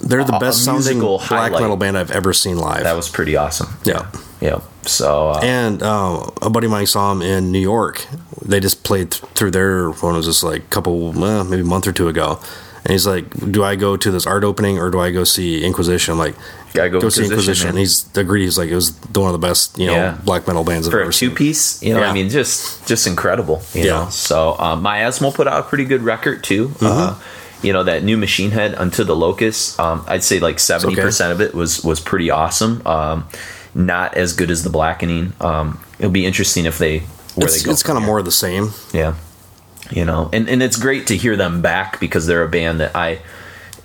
They're 0.01 0.25
the 0.25 0.39
best 0.39 0.65
sounding 0.65 0.99
musical 0.99 1.19
black 1.19 1.29
highlight. 1.53 1.61
metal 1.63 1.77
band 1.77 1.97
I've 1.97 2.11
ever 2.11 2.33
seen 2.33 2.59
live. 2.59 2.83
that 2.83 2.97
was 2.97 3.09
pretty 3.09 3.37
awesome. 3.37 3.69
yeah. 3.85 4.11
Yeah. 4.41 4.61
So 4.83 5.31
uh, 5.31 5.41
And 5.43 5.83
uh, 5.83 6.31
a 6.43 6.51
buddy 6.51 6.67
of 6.67 6.71
mine 6.73 6.87
saw 6.87 7.13
them 7.15 7.23
in 7.23 7.51
New 7.53 7.59
York. 7.61 8.07
They 8.45 8.61
just 8.61 8.85
played 8.85 9.11
th- 9.13 9.25
through 9.35 9.51
their 9.53 9.91
when 9.91 10.15
it 10.15 10.19
was 10.19 10.27
just 10.27 10.45
like 10.45 10.61
a 10.63 10.67
couple, 10.69 11.13
well, 11.13 11.45
maybe 11.45 11.63
a 11.63 11.65
month 11.65 11.87
or 11.87 11.93
two 11.93 12.09
ago. 12.09 12.39
And 12.85 12.93
he's 12.93 13.07
like, 13.07 13.25
"Do 13.51 13.65
I 13.65 13.75
go 13.75 13.97
to 13.97 14.11
this 14.13 14.27
art 14.27 14.45
opening 14.45 14.79
or 14.79 14.91
do 14.91 15.01
I 15.01 15.11
go 15.11 15.25
see 15.25 15.65
Inquisition?" 15.65 16.13
I'm 16.13 16.19
like, 16.19 16.37
Gotta 16.73 16.91
go 16.91 17.09
see 17.09 17.25
Inquisition, 17.25 17.31
Inquisition." 17.33 17.65
man. 17.67 17.71
And 17.71 17.79
he's 17.81 18.07
agreed. 18.17 18.45
He's 18.45 18.59
like, 18.59 18.69
"It 18.71 18.75
was 18.77 18.93
one 19.13 19.27
of 19.27 19.33
the 19.33 19.45
best, 19.45 19.77
you 19.79 19.87
know, 19.87 19.95
Yeah. 19.95 20.19
black 20.25 20.47
metal 20.47 20.63
bands 20.63 20.87
I've 20.87 20.93
for 20.93 21.01
ever 21.01 21.11
a 21.11 21.13
two 21.13 21.29
seen." 21.29 21.35
piece, 21.35 21.83
you 21.83 21.95
know, 21.95 22.01
Yeah. 22.01 22.11
I 22.11 22.13
mean, 22.13 22.29
just 22.31 22.87
just 22.87 23.07
incredible, 23.09 23.63
you 23.75 23.85
Yeah. 23.85 24.05
know. 24.05 24.09
So 24.11 24.55
um, 24.61 24.85
Miasmal 24.85 25.35
put 25.35 25.49
out 25.49 25.59
a 25.59 25.63
pretty 25.65 25.85
good 25.85 26.03
record 26.05 26.45
too. 26.45 26.69
Mm-hmm. 26.69 26.87
Uh, 26.87 27.15
you 27.63 27.73
know 27.73 27.83
that 27.83 28.05
new 28.05 28.17
Machine 28.19 28.51
Head 28.53 28.75
Unto 28.77 29.03
the 29.03 29.17
Locust. 29.17 29.81
Um, 29.81 30.05
I'd 30.07 30.23
say 30.23 30.39
like 30.39 30.61
seventy 30.61 30.95
percent 30.95 31.33
of 31.33 31.41
it 31.41 31.55
was 31.55 31.83
was 31.83 31.99
pretty 31.99 32.31
awesome. 32.31 32.83
Um, 32.87 33.25
not 33.75 34.15
as 34.17 34.33
good 34.35 34.51
as 34.51 34.63
the 34.63 34.71
Blackening. 34.71 35.33
Um, 35.41 35.81
it'll 35.99 36.13
be 36.13 36.25
interesting 36.27 36.67
if 36.67 36.79
they 36.79 37.03
where 37.37 37.47
It's, 37.47 37.63
they 37.63 37.67
go. 37.67 37.71
it's 37.71 37.83
kind 37.85 37.97
of 37.97 38.05
more 38.05 38.19
of 38.19 38.25
the 38.25 38.33
same. 38.33 38.71
Yeah. 38.93 39.15
You 39.93 40.05
know, 40.05 40.29
and, 40.33 40.49
and 40.49 40.63
it's 40.65 40.77
great 40.77 41.07
to 41.09 41.17
hear 41.17 41.37
them 41.37 41.63
back 41.63 42.01
because 42.01 42.27
they're 42.27 42.43
a 42.43 42.49
band 42.49 42.81
that 42.81 42.97
I 42.97 43.21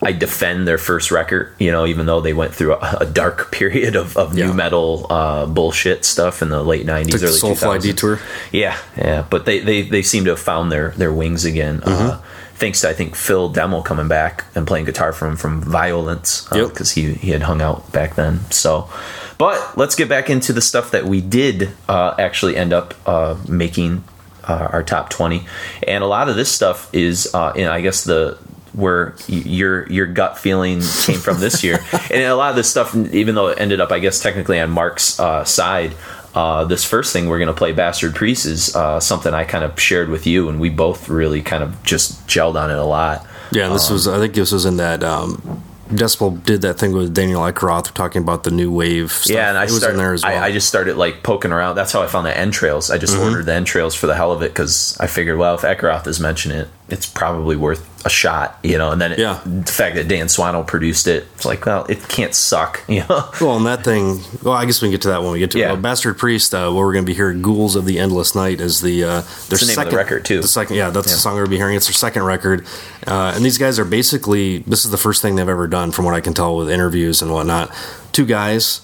I 0.04 0.14
defend 0.14 0.68
their 0.68 0.80
first 0.80 1.12
record, 1.12 1.54
you 1.60 1.72
know, 1.72 1.86
even 1.86 2.08
though 2.08 2.22
they 2.22 2.34
went 2.34 2.56
through 2.56 2.74
a, 2.74 2.98
a 3.02 3.06
dark 3.06 3.52
period 3.60 3.96
of, 3.96 4.18
of 4.18 4.36
Yeah. 4.36 4.48
new 4.48 4.54
metal 4.56 5.06
uh, 5.12 5.46
bullshit 5.46 6.06
stuff 6.06 6.42
in 6.42 6.50
the 6.50 6.64
late 6.64 6.88
90s, 6.88 7.12
Took 7.12 7.20
the 7.20 7.28
early 7.28 7.38
Soulfly 7.38 7.78
2000s. 7.78 7.82
detour. 7.84 8.20
Yeah, 8.52 8.78
yeah. 8.98 9.26
But 9.30 9.46
they, 9.46 9.60
they, 9.60 9.84
they 9.84 10.02
seem 10.02 10.24
to 10.26 10.32
have 10.32 10.40
found 10.40 10.72
their, 10.72 10.90
their 10.98 11.14
wings 11.14 11.46
again. 11.46 11.82
Mm-hmm. 11.82 12.10
Uh, 12.14 12.18
thanks 12.62 12.80
to, 12.82 12.90
I 12.90 12.94
think, 12.94 13.16
Phil 13.16 13.52
Demmel 13.52 13.84
coming 13.84 14.08
back 14.08 14.46
and 14.56 14.66
playing 14.66 14.86
guitar 14.86 15.12
from, 15.12 15.36
from 15.36 15.62
Violence 15.62 16.48
Yep. 16.54 16.70
because 16.70 16.92
he, 16.92 17.14
he 17.16 17.32
had 17.32 17.42
hung 17.42 17.62
out 17.62 17.92
back 17.92 18.16
then. 18.16 18.40
So, 18.52 18.90
but 19.38 19.78
let's 19.78 19.96
get 19.96 20.08
back 20.08 20.30
into 20.30 20.54
the 20.54 20.62
stuff 20.62 20.92
that 20.92 21.04
we 21.06 21.20
did 21.20 21.72
uh, 21.90 22.16
actually 22.18 22.56
end 22.56 22.72
up 22.72 22.94
uh, 23.06 23.36
making 23.50 24.04
uh, 24.44 24.70
our 24.72 24.84
top 24.84 25.10
20 25.10 25.46
and 25.88 26.04
a 26.04 26.08
lot 26.08 26.28
of 26.30 26.36
this 26.36 26.52
stuff 26.52 26.90
is 26.96 27.30
uh, 27.36 27.54
in 27.56 27.68
i 27.68 27.80
guess 27.80 28.04
the 28.06 28.36
where 28.74 29.14
your 29.28 29.88
your 29.92 30.08
gut 30.08 30.36
feeling 30.40 30.82
came 31.04 31.20
from 31.20 31.40
this 31.40 31.64
year 31.64 31.78
and 32.10 32.24
a 32.24 32.36
lot 32.36 32.50
of 32.50 32.56
this 32.56 32.68
stuff 32.68 32.96
even 33.14 33.36
though 33.36 33.50
it 33.50 33.60
ended 33.62 33.80
up 33.80 33.92
i 33.92 34.00
guess 34.00 34.20
technically 34.20 34.60
on 34.60 34.72
mark's 34.72 35.20
uh, 35.20 35.44
side 35.44 35.94
uh, 36.36 36.64
this 36.66 36.84
first 36.84 37.12
thing 37.14 37.28
we're 37.28 37.40
going 37.40 37.48
to 37.48 37.54
play 37.54 37.72
bastard 37.72 38.16
priest 38.16 38.46
is 38.46 38.76
uh, 38.76 39.00
something 39.00 39.34
i 39.34 39.44
kind 39.44 39.64
of 39.64 39.80
shared 39.80 40.10
with 40.10 40.26
you 40.26 40.50
and 40.50 40.60
we 40.60 40.70
both 40.70 41.10
really 41.10 41.42
kind 41.42 41.64
of 41.64 41.82
just 41.84 42.26
gelled 42.28 42.56
on 42.56 42.70
it 42.72 42.78
a 42.78 42.84
lot 42.84 43.26
Yeah, 43.52 43.68
this 43.70 43.90
Um, 43.90 43.94
was 43.96 44.08
I 44.08 44.18
think 44.20 44.34
this 44.34 44.52
was 44.52 44.66
in 44.66 44.78
that 44.78 45.04
um, 45.04 45.62
Decibel 45.92 46.42
did 46.46 46.62
that 46.62 46.80
thing 46.80 46.94
with 46.94 47.14
Daniel 47.14 47.42
Ekeroth 47.42 47.94
talking 47.94 48.22
about 48.22 48.44
the 48.44 48.52
new 48.52 48.72
wave. 48.72 49.12
Stuff. 49.12 49.36
Yeah, 49.36 49.50
and 49.50 49.58
I 49.58 49.66
started, 49.66 49.96
in 49.96 49.98
there 49.98 50.14
as 50.14 50.24
well. 50.24 50.32
Mm-hmm. 50.32 50.44
I, 50.44 50.48
I 50.48 50.52
just 50.52 50.68
started 50.68 50.96
like 50.96 51.22
poking 51.22 51.52
around. 51.52 51.76
That's 51.76 51.92
how 51.92 52.02
I 52.02 52.08
found 52.08 52.26
the 52.26 52.38
entrails. 52.38 52.90
I 52.90 52.98
just 52.98 53.18
ordered 53.18 53.46
the 53.46 53.54
entrails 53.54 53.94
for 53.94 54.08
the 54.08 54.16
hell 54.16 54.32
of 54.32 54.42
it 54.42 54.52
because 54.52 54.98
I 55.00 55.08
figured, 55.08 55.38
well, 55.38 55.56
if 55.56 55.62
Eckroth 55.62 56.08
is 56.08 56.20
mentioning 56.20 56.60
it, 56.60 56.70
it's 56.92 57.06
probably 57.06 57.56
worth 57.56 57.88
a 58.06 58.10
shot, 58.10 58.60
you 58.64 58.78
know. 58.78 58.92
And 58.92 59.00
then 59.00 59.12
it, 59.14 59.20
Yeah. 59.20 59.40
the 59.46 59.72
fact 59.72 59.96
that 59.96 60.08
Dan 60.08 60.26
Swanö 60.28 60.66
produced 60.66 61.08
it, 61.08 61.28
it's 61.36 61.46
like, 61.46 61.66
well, 61.66 61.86
it 61.86 62.08
can't 62.10 62.34
suck, 62.36 62.84
you 62.88 63.04
know. 63.08 63.30
Well, 63.40 63.58
and 63.58 63.66
that 63.66 63.84
thing. 63.84 64.22
Well, 64.44 64.54
I 64.56 64.66
guess 64.66 64.82
we 64.82 64.88
can 64.88 64.92
get 64.92 65.02
to 65.04 65.10
that 65.10 65.22
when 65.24 65.32
we 65.32 65.40
get 65.40 65.52
to 65.52 65.60
Yeah. 65.60 65.70
it. 65.70 65.74
Uh, 65.74 65.76
Bastard 65.78 66.18
Priest. 66.18 66.54
Uh, 66.54 66.70
what 66.72 66.80
we're 66.80 66.94
going 66.94 67.06
to 67.06 67.10
be 67.10 67.16
hearing, 67.16 67.42
"Ghouls 67.42 67.76
of 67.76 67.86
the 67.86 68.00
Endless 68.00 68.36
Night," 68.36 68.60
is 68.60 68.82
the 68.82 69.04
uh, 69.04 69.08
their 69.08 69.22
the 69.22 69.22
name 69.22 69.52
of 69.52 69.58
the 69.60 69.66
second 69.68 69.96
record, 69.96 70.26
too. 70.26 70.42
The 70.42 70.48
second, 70.48 70.76
yeah, 70.76 70.90
that's 70.90 71.08
Yeah. 71.08 71.14
the 71.14 71.20
song 71.20 71.34
we're 71.34 71.40
going 71.42 71.46
to 71.48 71.52
be 71.52 71.58
hearing. 71.58 71.76
It's 71.78 71.88
their 71.88 71.94
second 71.94 72.24
record, 72.24 72.66
uh, 73.08 73.34
and 73.36 73.46
these 73.46 73.58
guys 73.58 73.78
are 73.80 73.86
basically 73.86 74.60
this 74.68 74.84
is 74.86 74.92
the 74.92 74.98
first 74.98 75.22
thing 75.22 75.36
they've 75.36 75.48
ever 75.48 75.68
done, 75.68 75.92
from 75.92 76.06
what 76.06 76.14
I 76.16 76.22
can 76.22 76.34
tell 76.34 76.56
with 76.58 76.70
interviews 76.70 77.22
and 77.22 77.32
whatnot. 77.32 77.72
Two 78.12 78.26
guys, 78.26 78.82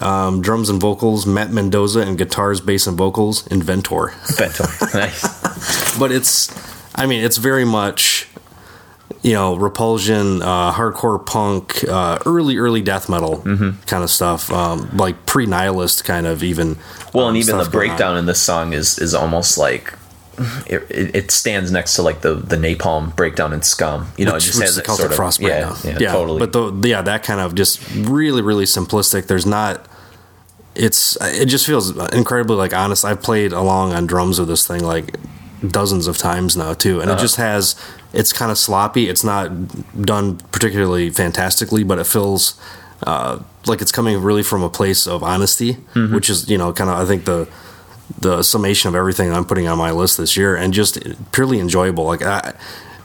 um, 0.00 0.42
drums 0.42 0.68
and 0.68 0.80
vocals, 0.80 1.24
Matt 1.24 1.50
Mendoza, 1.52 2.00
and 2.00 2.18
guitars, 2.18 2.60
bass, 2.60 2.86
and 2.86 2.96
vocals, 2.98 3.46
Inventor. 3.46 4.12
Inventor, 4.30 4.64
nice. 4.98 5.96
but 5.98 6.10
it's 6.12 6.50
i 6.96 7.06
mean 7.06 7.22
it's 7.24 7.36
very 7.36 7.64
much 7.64 8.28
you 9.22 9.32
know 9.32 9.54
repulsion 9.56 10.42
uh, 10.42 10.72
hardcore 10.72 11.24
punk 11.24 11.84
uh, 11.88 12.18
early 12.26 12.56
early 12.58 12.82
death 12.82 13.08
metal 13.08 13.38
Mm-hmm. 13.38 13.80
kind 13.86 14.02
of 14.02 14.10
stuff 14.10 14.50
um, 14.52 14.90
like 14.96 15.26
pre-nihilist 15.26 16.04
kind 16.04 16.26
of 16.26 16.42
even 16.42 16.76
Well, 17.14 17.24
um, 17.26 17.28
and 17.34 17.36
even 17.38 17.56
the 17.56 17.62
stuff 17.64 17.72
going 17.72 17.90
on. 17.90 17.96
breakdown 17.96 18.16
in 18.18 18.26
this 18.26 18.40
song 18.42 18.72
is 18.72 18.98
is 18.98 19.14
almost 19.14 19.58
like. 19.58 19.94
It, 20.66 21.14
it 21.16 21.30
stands 21.30 21.70
next 21.72 21.94
to 21.96 22.02
like 22.02 22.20
the 22.20 22.34
the 22.34 22.56
napalm 22.56 23.16
breakdown 23.16 23.54
in 23.54 23.62
Scum, 23.62 24.08
you 24.18 24.26
know. 24.26 24.34
which, 24.34 24.44
it 24.44 24.48
just 24.48 24.60
has 24.60 24.76
that 24.76 24.84
sort 24.86 25.10
of 25.10 25.16
Frost 25.16 25.40
yeah, 25.40 25.72
breakdown. 25.72 26.00
yeah, 26.02 26.12
totally. 26.12 26.38
But 26.40 26.52
the, 26.52 26.88
yeah, 26.90 27.00
that 27.00 27.22
kind 27.22 27.40
of 27.40 27.54
just 27.54 27.80
really, 27.94 28.42
really 28.42 28.66
simplistic. 28.66 29.28
There's 29.28 29.46
not 29.46 29.86
it's 30.74 31.16
it 31.22 31.46
just 31.46 31.64
feels 31.64 31.96
incredibly 32.12 32.56
like 32.56 32.74
honest. 32.74 33.02
I've 33.02 33.22
played 33.22 33.52
along 33.54 33.94
on 33.94 34.06
drums 34.06 34.38
with 34.38 34.48
this 34.48 34.66
thing 34.66 34.84
like 34.84 35.16
dozens 35.66 36.06
of 36.06 36.18
times 36.18 36.56
now 36.56 36.74
too, 36.74 37.00
and 37.00 37.10
it 37.10 37.18
just 37.18 37.36
has. 37.36 37.74
It's 38.12 38.32
kind 38.32 38.50
of 38.50 38.58
sloppy. 38.58 39.08
It's 39.08 39.24
not 39.24 39.50
done 40.02 40.38
particularly 40.52 41.10
fantastically, 41.10 41.84
but 41.84 41.98
it 41.98 42.06
feels 42.06 42.58
uh, 43.02 43.40
like 43.66 43.82
it's 43.82 43.92
coming 43.92 44.22
really 44.22 44.42
from 44.42 44.62
a 44.62 44.70
place 44.70 45.06
of 45.06 45.22
honesty, 45.22 45.74
which 46.14 46.30
is 46.30 46.48
you 46.48 46.58
know 46.58 46.72
kind 46.72 46.90
of 46.90 46.96
I 46.96 47.04
think 47.04 47.24
the 47.24 47.48
the 48.20 48.42
summation 48.42 48.88
of 48.88 48.94
everything 48.94 49.32
I'm 49.32 49.44
putting 49.44 49.66
on 49.66 49.78
my 49.78 49.90
list 49.90 50.16
this 50.18 50.36
year, 50.36 50.56
and 50.56 50.72
just 50.72 50.98
purely 51.32 51.58
enjoyable. 51.58 52.04
Like 52.04 52.22
I, 52.22 52.54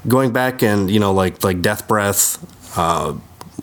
going 0.07 0.31
back 0.31 0.63
and 0.63 0.89
you 0.89 0.99
know 0.99 1.13
like 1.13 1.43
like 1.43 1.61
Death 1.61 1.87
Breath, 1.87 2.37
uh, 2.77 3.15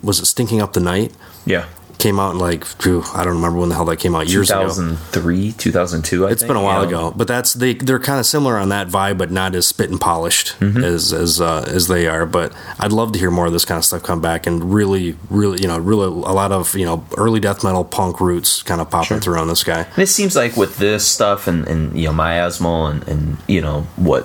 was 0.02 0.20
it 0.20 0.26
Stinking 0.26 0.60
Up 0.60 0.72
the 0.72 0.80
Night? 0.80 1.12
Yeah. 1.46 1.66
Came 1.98 2.20
out 2.20 2.30
in 2.34 2.38
like 2.38 2.64
phew, 2.64 3.02
I 3.12 3.24
don't 3.24 3.34
remember 3.34 3.58
when 3.58 3.70
the 3.70 3.74
hell 3.74 3.84
that 3.86 3.96
came 3.98 4.14
out 4.14 4.28
years 4.28 4.50
ago. 4.50 4.62
2003, 4.68 5.52
2002. 5.52 6.26
I 6.26 6.30
It's 6.30 6.40
think, 6.42 6.48
been 6.48 6.56
a 6.56 6.62
while 6.62 6.84
you 6.84 6.90
know? 6.92 7.08
ago, 7.08 7.16
but 7.16 7.26
that's 7.26 7.54
they 7.54 7.74
they're 7.74 7.98
kind 7.98 8.20
of 8.20 8.26
similar 8.26 8.56
on 8.56 8.68
that 8.68 8.86
vibe, 8.88 9.18
but 9.18 9.30
not 9.32 9.54
as 9.56 9.66
spit 9.66 9.90
and 9.90 10.00
polished 10.00 10.58
Mm-hmm. 10.60 10.84
as 10.84 11.12
as 11.12 11.40
uh, 11.40 11.64
as 11.66 11.88
they 11.88 12.06
are. 12.06 12.24
But 12.24 12.52
I'd 12.78 12.92
love 12.92 13.10
to 13.12 13.18
hear 13.18 13.30
more 13.32 13.46
of 13.46 13.52
this 13.52 13.64
kind 13.64 13.78
of 13.78 13.84
stuff 13.84 14.02
come 14.04 14.20
back 14.20 14.46
and 14.46 14.72
really, 14.72 15.16
really, 15.28 15.60
you 15.60 15.66
know, 15.66 15.78
really 15.78 16.06
a 16.06 16.32
lot 16.32 16.52
of 16.52 16.74
you 16.76 16.84
know 16.84 17.04
early 17.16 17.40
death 17.40 17.64
metal 17.64 17.84
punk 17.84 18.20
roots 18.20 18.62
kind 18.62 18.80
of 18.80 18.88
popping 18.90 19.18
through 19.20 19.38
on 19.38 19.48
this 19.48 19.64
guy. 19.64 19.80
And 19.82 19.98
it 19.98 20.06
seems 20.08 20.36
like 20.36 20.56
with 20.56 20.78
this 20.78 21.04
stuff 21.06 21.48
and, 21.48 21.66
and 21.66 21.98
you 21.98 22.06
know 22.06 22.12
miasmal 22.12 22.90
and, 22.92 23.08
and 23.08 23.36
you 23.48 23.60
know 23.60 23.82
what 23.96 24.24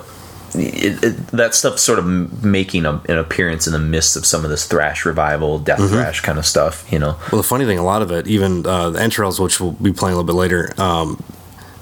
it, 0.54 1.02
it, 1.04 1.16
that 1.28 1.54
stuff 1.54 1.78
sort 1.78 1.98
of 1.98 2.06
making 2.44 2.86
a, 2.86 3.00
an 3.08 3.18
appearance 3.18 3.66
in 3.66 3.72
the 3.72 3.78
midst 3.78 4.16
of 4.16 4.24
some 4.26 4.44
of 4.44 4.50
this 4.50 4.66
thrash 4.66 5.04
revival, 5.04 5.58
death 5.58 5.78
Mm-hmm. 5.80 5.94
thrash 5.94 6.20
kind 6.20 6.38
of 6.38 6.46
stuff. 6.46 6.90
You 6.92 6.98
know, 6.98 7.16
Well, 7.32 7.40
the 7.42 7.48
funny 7.48 7.64
thing, 7.64 7.78
a 7.78 7.84
lot 7.84 8.02
of 8.02 8.10
it, 8.10 8.26
even 8.26 8.66
uh, 8.66 8.90
the 8.90 9.00
entrails, 9.00 9.40
which 9.40 9.60
we'll 9.60 9.72
be 9.72 9.92
playing 9.92 10.14
a 10.14 10.16
little 10.18 10.26
bit 10.26 10.38
later, 10.38 10.72
um, 10.80 11.22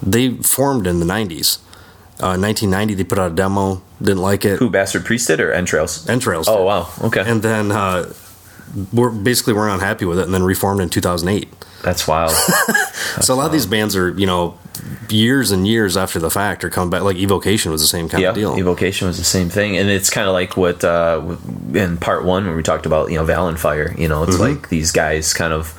they 0.03 0.31
formed 0.37 0.87
in 0.87 0.99
the 1.01 1.07
'90s. 1.07 1.59
Uh, 2.21 2.39
1990, 2.39 2.95
they 2.95 3.03
put 3.05 3.19
out 3.19 3.33
a 3.33 3.35
demo, 3.35 3.83
didn't 4.01 4.23
like 4.23 4.45
it. 4.45 4.59
who 4.61 4.71
bastard 4.71 5.05
priest 5.05 5.27
did 5.27 5.41
or 5.41 5.53
entrails? 5.53 6.09
Entrails. 6.09 6.47
Oh 6.49 6.63
wow, 6.65 6.89
okay, 7.03 7.23
And 7.27 7.43
then 7.43 7.73
uh, 7.73 8.13
we're 8.93 9.11
basically 9.11 9.55
weren't 9.55 9.75
unhappy 9.75 10.05
with 10.05 10.19
it, 10.21 10.25
and 10.27 10.33
then 10.35 10.43
reformed 10.45 10.81
in 10.81 10.89
2008. 10.89 11.49
that's 11.83 12.07
wild. 12.07 12.31
so 13.21 13.35
a 13.35 13.37
lot 13.37 13.47
of 13.47 13.53
these 13.53 13.67
bands 13.67 13.97
are, 13.97 14.11
you 14.11 14.27
know, 14.27 14.57
years 15.09 15.51
and 15.51 15.67
years 15.67 15.97
after 15.97 16.19
the 16.19 16.31
fact 16.31 16.65
are 16.65 16.71
coming 16.71 16.91
back. 16.91 17.03
Like 17.03 17.17
Evocation 17.17 17.73
was 17.73 17.81
the 17.81 17.87
same 17.88 18.09
kind 18.09 18.23
yeah, 18.23 18.29
of 18.31 18.35
deal. 18.35 18.57
evocation 18.59 19.09
was 19.09 19.19
the 19.19 19.25
same 19.25 19.49
thing, 19.49 19.77
and 19.77 19.88
it's 19.91 20.11
kind 20.11 20.27
of 20.29 20.33
like 20.35 20.57
what 20.57 20.85
uh, 20.85 21.37
in 21.75 21.97
part 21.97 22.25
one 22.25 22.47
when 22.47 22.57
we 22.57 22.62
talked 22.62 22.87
about 22.87 23.11
you 23.11 23.17
know 23.19 23.25
Valenfire. 23.25 23.97
You 23.99 24.09
know, 24.09 24.23
it's 24.23 24.33
Mm-hmm. 24.35 24.43
like 24.61 24.69
these 24.69 24.93
guys 24.93 25.33
kind 25.35 25.53
of 25.53 25.79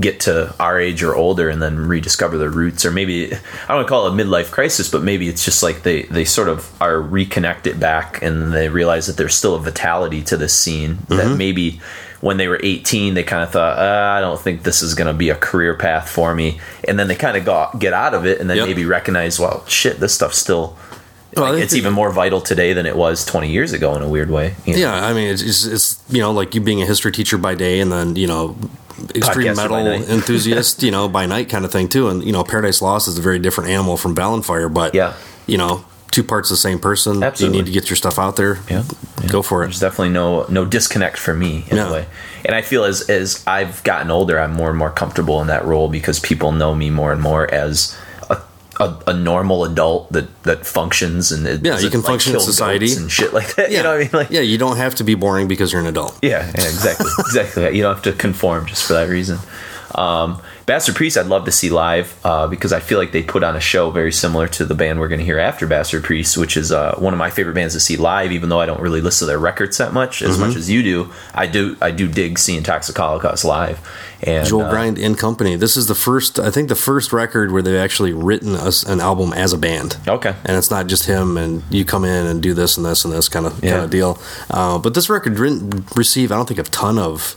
get 0.00 0.18
to 0.20 0.52
our 0.58 0.80
age 0.80 1.00
or 1.04 1.14
older 1.14 1.48
and 1.48 1.62
then 1.62 1.78
rediscover 1.78 2.36
their 2.38 2.50
roots 2.50 2.84
or 2.84 2.90
maybe 2.90 3.26
i 3.26 3.38
don't 3.68 3.76
want 3.76 3.86
to 3.86 3.88
call 3.88 4.04
it 4.08 4.12
a 4.12 4.16
midlife 4.24 4.50
crisis 4.50 4.90
but 4.90 5.00
maybe 5.00 5.28
it's 5.28 5.44
just 5.44 5.62
like 5.62 5.84
they 5.84 6.02
they 6.02 6.24
sort 6.24 6.48
of 6.48 6.68
are 6.82 7.00
reconnected 7.00 7.78
back 7.78 8.20
and 8.20 8.52
they 8.52 8.68
realize 8.68 9.06
that 9.06 9.16
there's 9.16 9.36
still 9.36 9.54
a 9.54 9.60
vitality 9.60 10.22
to 10.22 10.36
this 10.36 10.52
scene 10.58 10.96
Mm-hmm. 10.96 11.16
that 11.16 11.36
maybe 11.36 11.80
when 12.26 12.36
they 12.38 12.48
were 12.48 12.58
18 12.62 13.14
they 13.14 13.22
kind 13.22 13.42
of 13.42 13.50
thought 13.50 13.78
uh, 13.78 14.16
i 14.16 14.20
don't 14.20 14.40
think 14.40 14.62
this 14.64 14.82
is 14.82 14.94
going 14.94 15.06
to 15.06 15.14
be 15.14 15.28
a 15.30 15.34
career 15.36 15.74
path 15.74 16.08
for 16.10 16.34
me 16.34 16.58
and 16.88 16.98
then 16.98 17.06
they 17.08 17.14
kind 17.14 17.36
of 17.36 17.44
got 17.44 17.78
get 17.78 17.92
out 17.92 18.14
of 18.14 18.26
it 18.26 18.40
and 18.40 18.50
then 18.50 18.56
Yep. 18.58 18.66
maybe 18.66 18.84
recognize 18.84 19.38
well 19.38 19.64
shit 19.66 20.00
this 20.00 20.14
stuff's 20.14 20.38
still. 20.38 20.76
Well, 21.36 21.52
like, 21.52 21.62
it's 21.62 21.74
even 21.74 21.92
more 21.92 22.10
vital 22.10 22.40
today 22.40 22.72
than 22.72 22.86
it 22.86 22.96
was 22.96 23.24
20 23.26 23.50
years 23.50 23.72
ago 23.74 23.94
in 23.94 24.00
a 24.02 24.08
weird 24.08 24.30
way 24.30 24.54
you 24.64 24.72
know? 24.72 24.78
Yeah, 24.80 25.06
I 25.06 25.12
mean, 25.12 25.28
it's, 25.28 25.42
it's, 25.42 25.64
it's 25.66 26.02
you 26.08 26.20
know 26.22 26.32
like 26.32 26.54
you 26.54 26.60
being 26.62 26.80
a 26.82 26.86
history 26.86 27.12
teacher 27.12 27.36
by 27.36 27.54
day, 27.54 27.80
and 27.80 27.92
then 27.92 28.16
you 28.16 28.26
know 28.26 28.56
extreme 29.14 29.48
Podcaster 29.52 29.56
metal 29.56 29.86
enthusiast, 30.16 30.82
you 30.82 30.90
know, 30.90 31.08
by 31.08 31.26
night 31.26 31.50
kind 31.50 31.64
of 31.66 31.70
thing 31.72 31.88
too. 31.88 32.08
And 32.08 32.24
you 32.24 32.32
know, 32.32 32.42
Paradise 32.42 32.80
Lost 32.80 33.06
is 33.08 33.18
a 33.18 33.20
very 33.20 33.38
different 33.38 33.68
animal 33.68 33.98
from 33.98 34.14
Valenfire, 34.16 34.72
but 34.72 34.94
Yeah. 34.94 35.12
you 35.46 35.58
know, 35.58 35.84
two 36.10 36.22
parts 36.24 36.50
of 36.50 36.54
the 36.54 36.60
same 36.60 36.78
person. 36.78 37.22
Absolutely. 37.22 37.58
You 37.58 37.64
need 37.64 37.68
to 37.72 37.72
get 37.80 37.90
your 37.90 37.96
stuff 37.96 38.18
out 38.18 38.36
there. 38.36 38.58
Yeah, 38.70 38.84
yeah. 39.22 39.28
Go 39.28 39.42
for 39.42 39.62
it. 39.62 39.66
There's 39.66 39.80
definitely 39.80 40.10
no 40.10 40.46
no 40.48 40.64
disconnect 40.64 41.18
for 41.18 41.34
me 41.34 41.64
in 41.70 41.76
Yeah. 41.76 41.88
a 41.88 41.92
way. 41.92 42.06
And 42.44 42.54
I 42.54 42.62
feel 42.62 42.84
as 42.84 43.02
as 43.10 43.42
I've 43.46 43.82
gotten 43.84 44.10
older, 44.10 44.38
I'm 44.38 44.52
more 44.52 44.70
and 44.70 44.78
more 44.78 44.90
comfortable 44.90 45.40
in 45.42 45.48
that 45.48 45.64
role 45.64 45.88
because 45.88 46.18
people 46.20 46.52
know 46.52 46.74
me 46.74 46.90
more 46.90 47.12
and 47.12 47.20
more 47.20 47.52
as 47.52 47.96
a 48.30 48.38
a, 48.78 48.96
a 49.08 49.12
normal 49.12 49.64
adult 49.64 50.12
that 50.12 50.28
that 50.44 50.64
functions 50.66 51.32
and 51.32 51.46
it 51.46 51.64
Yeah, 51.64 51.78
you 51.78 51.90
can 51.90 52.00
like, 52.02 52.06
function 52.10 52.34
in 52.34 52.40
society. 52.40 52.92
and 52.94 53.10
shit 53.10 53.32
like 53.34 53.54
that. 53.56 53.70
You 53.72 53.82
know 53.82 53.90
what 53.90 53.96
I 54.00 54.02
mean? 54.04 54.10
Like, 54.12 54.30
yeah, 54.30 54.42
you 54.42 54.58
don't 54.58 54.76
have 54.76 54.94
to 54.96 55.04
be 55.04 55.14
boring 55.14 55.48
because 55.48 55.72
you're 55.72 55.80
an 55.82 55.88
adult. 55.88 56.18
yeah, 56.22 56.46
yeah, 56.54 56.64
exactly, 56.64 57.10
exactly. 57.18 57.76
You 57.76 57.82
don't 57.82 57.94
have 57.94 58.04
to 58.04 58.12
conform 58.12 58.66
just 58.66 58.86
for 58.86 58.92
that 58.94 59.08
reason. 59.08 59.38
Um, 59.94 60.40
Bastard 60.66 60.96
Priest, 60.96 61.16
I'd 61.16 61.26
love 61.26 61.44
to 61.44 61.52
see 61.52 61.70
live 61.70 62.18
uh, 62.24 62.48
because 62.48 62.72
I 62.72 62.80
feel 62.80 62.98
like 62.98 63.12
they 63.12 63.22
put 63.22 63.44
on 63.44 63.54
a 63.54 63.60
show 63.60 63.90
very 63.92 64.10
similar 64.10 64.48
to 64.48 64.64
the 64.64 64.74
band 64.74 64.98
we're 64.98 65.06
going 65.06 65.20
to 65.20 65.24
hear 65.24 65.38
after 65.38 65.64
Bastard 65.64 66.02
Priest, 66.02 66.36
which 66.36 66.56
is 66.56 66.72
uh, 66.72 66.96
one 66.98 67.12
of 67.14 67.18
my 67.18 67.30
favorite 67.30 67.54
bands 67.54 67.74
to 67.74 67.80
see 67.80 67.96
live. 67.96 68.32
Even 68.32 68.48
though 68.48 68.58
I 68.60 68.66
don't 68.66 68.80
really 68.80 69.00
listen 69.00 69.26
to 69.26 69.30
their 69.30 69.38
records 69.38 69.78
that 69.78 69.92
much, 69.92 70.22
as 70.22 70.32
Mm-hmm. 70.36 70.46
much 70.48 70.56
as 70.56 70.68
you 70.68 70.82
do, 70.82 71.12
I 71.32 71.46
do. 71.46 71.76
I 71.80 71.92
do 71.92 72.08
dig 72.08 72.36
seeing 72.40 72.64
Toxic 72.64 72.96
Holocaust 72.96 73.44
live. 73.44 73.78
And 74.24 74.44
Joel 74.48 74.62
uh, 74.62 74.70
Grind 74.70 74.98
in 74.98 75.14
Company. 75.14 75.54
This 75.54 75.76
is 75.76 75.86
the 75.86 75.94
first, 75.94 76.40
I 76.40 76.50
think, 76.50 76.68
the 76.68 76.74
first 76.74 77.12
record 77.12 77.52
where 77.52 77.62
they've 77.62 77.76
actually 77.76 78.12
written 78.12 78.56
us 78.56 78.82
an 78.82 78.98
album 79.00 79.32
as 79.34 79.52
a 79.52 79.58
band. 79.58 79.98
Okay. 80.08 80.34
and 80.44 80.56
it's 80.56 80.70
not 80.70 80.88
just 80.88 81.06
him 81.06 81.36
and 81.36 81.62
you 81.70 81.84
come 81.84 82.04
in 82.04 82.26
and 82.26 82.42
do 82.42 82.54
this 82.54 82.76
and 82.76 82.84
this 82.84 83.04
and 83.04 83.14
this 83.14 83.28
kind 83.28 83.46
of 83.46 83.62
Yeah. 83.62 83.70
kind 83.72 83.84
of 83.84 83.90
deal. 83.90 84.18
Uh, 84.50 84.78
but 84.78 84.94
this 84.94 85.08
record 85.08 85.36
didn't 85.36 85.94
receive, 85.94 86.32
I 86.32 86.36
don't 86.36 86.46
think, 86.48 86.58
a 86.58 86.64
ton 86.64 86.98
of. 86.98 87.36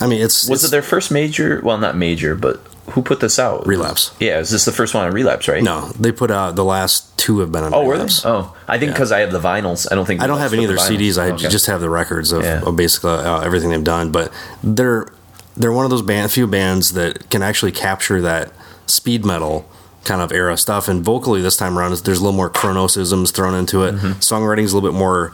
I 0.00 0.06
mean, 0.06 0.22
it's 0.22 0.48
Was 0.48 0.62
it's 0.62 0.68
it 0.68 0.70
their 0.70 0.82
first 0.82 1.10
major? 1.10 1.60
Well, 1.62 1.78
not 1.78 1.96
major, 1.96 2.34
but 2.34 2.56
who 2.90 3.02
put 3.02 3.20
this 3.20 3.38
out? 3.38 3.66
Relapse? 3.66 4.14
Yeah, 4.20 4.38
is 4.38 4.50
this 4.50 4.64
the 4.64 4.72
first 4.72 4.94
one 4.94 5.06
on 5.06 5.12
Relapse? 5.12 5.48
Right? 5.48 5.62
No, 5.62 5.88
they 5.98 6.12
put 6.12 6.30
out 6.30 6.56
the 6.56 6.64
last 6.64 7.16
two 7.18 7.40
have 7.40 7.52
been 7.52 7.64
on. 7.64 7.74
Oh, 7.74 7.84
were 7.84 7.94
they? 7.96 8.04
Relapse. 8.04 8.24
Oh, 8.24 8.54
I 8.68 8.78
think 8.78 8.92
because 8.92 9.12
I 9.12 9.20
have 9.20 9.32
the 9.32 9.40
vinyls. 9.40 9.86
I 9.90 9.94
don't 9.94 10.06
think 10.06 10.22
I 10.22 10.26
don't 10.26 10.38
have 10.38 10.52
any 10.52 10.64
of 10.64 10.68
their 10.68 10.76
Relapse 10.76 10.90
CDs. 10.92 11.18
I. 11.20 11.30
Okay. 11.32 11.48
just 11.48 11.66
have 11.66 11.80
the 11.80 11.90
records 11.90 12.32
of, 12.32 12.42
Yeah. 12.42 12.62
of 12.62 12.76
basically 12.76 13.10
uh, 13.10 13.40
everything 13.40 13.70
they've 13.70 13.84
done. 13.84 14.10
But 14.10 14.32
they're 14.62 15.08
they're 15.56 15.72
one 15.72 15.84
of 15.84 15.90
those 15.90 16.02
band, 16.02 16.30
few 16.30 16.46
bands 16.46 16.92
that 16.92 17.28
can 17.30 17.42
actually 17.42 17.72
capture 17.72 18.20
that 18.22 18.52
speed 18.86 19.24
metal 19.24 19.68
kind 20.04 20.22
of 20.22 20.32
era 20.32 20.56
stuff. 20.56 20.88
And 20.88 21.04
vocally, 21.04 21.42
this 21.42 21.56
time 21.56 21.78
around, 21.78 21.94
there's 21.98 22.18
a 22.20 22.22
little 22.22 22.36
more 22.36 22.48
Cronosisms 22.50 23.34
thrown 23.34 23.54
into 23.54 23.84
it. 23.84 23.96
Mm-hmm. 23.96 24.12
Songwriting's 24.20 24.72
a 24.72 24.76
little 24.76 24.90
bit 24.90 24.98
more, 24.98 25.32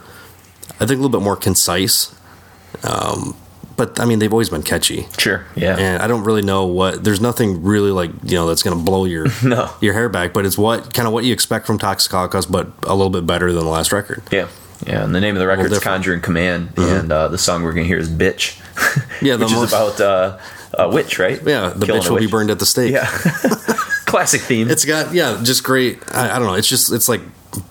I 0.81 0.87
think, 0.87 0.99
a 0.99 1.03
little 1.03 1.09
bit 1.11 1.23
more 1.23 1.37
concise. 1.37 2.15
Um, 2.83 3.37
but 3.77 4.01
I 4.01 4.05
mean, 4.05 4.19
they've 4.19 4.33
always 4.33 4.49
been 4.51 4.63
catchy. 4.63 5.07
Sure. 5.19 5.45
Yeah. 5.55 5.77
And 5.79 6.03
I 6.03 6.07
don't 6.07 6.25
really 6.25 6.43
know 6.43 6.67
what. 6.67 7.05
There's 7.05 7.21
nothing 7.21 7.63
really 7.63 7.91
like 7.91 8.11
you 8.25 8.37
know 8.37 8.47
that's 8.47 8.63
going 8.63 8.77
to 8.77 8.83
blow 8.83 9.05
your 9.05 9.27
No. 9.45 9.71
your 9.81 9.95
hair 9.95 10.09
back. 10.09 10.33
But 10.33 10.47
it's 10.47 10.59
what 10.59 10.95
kind 10.95 11.07
of 11.07 11.13
what 11.13 11.25
you 11.25 11.33
expect 11.33 11.67
from 11.67 11.79
Toxic 11.79 12.11
Holocaust, 12.11 12.51
but 12.51 12.69
a 12.85 12.95
little 12.95 13.11
bit 13.11 13.27
better 13.27 13.53
than 13.53 13.65
the 13.65 13.71
last 13.71 13.93
record. 13.93 14.23
Yeah. 14.31 14.49
Yeah, 14.87 15.03
and 15.05 15.15
the 15.15 15.21
name 15.21 15.37
of 15.37 15.41
the 15.41 15.47
different. 15.47 15.73
Mm-hmm. 15.73 15.83
Conjure 15.83 16.13
and 16.13 16.23
Command, 16.23 16.69
and 16.77 17.11
uh, 17.11 17.29
the 17.29 17.39
song 17.39 17.63
we're 17.63 17.73
going 17.73 17.85
to 17.85 17.89
hear 17.89 17.99
is 17.99 18.11
Bitch. 18.11 18.61
Yeah, 19.23 19.37
which 19.37 19.51
most- 19.51 19.73
is 19.73 19.73
about 19.73 20.01
uh, 20.03 20.39
a 20.75 20.89
witch, 20.91 21.19
right? 21.19 21.41
Yeah, 21.43 21.71
the 21.71 21.87
Killing 21.87 22.03
bitch 22.03 22.11
will 22.11 22.19
be 22.19 22.27
burned 22.27 22.51
at 22.51 22.59
the 22.59 22.67
stake. 22.67 22.93
Yeah. 22.93 23.07
Classic 24.05 24.41
theme. 24.43 24.71
It's 24.71 24.85
got 24.85 25.15
yeah, 25.15 25.41
just 25.43 25.65
great. 25.65 25.99
I, 26.15 26.37
I 26.37 26.39
don't 26.39 26.47
know. 26.47 26.55
It's 26.55 26.69
just 26.69 26.93
it's 26.93 27.09
like 27.09 27.23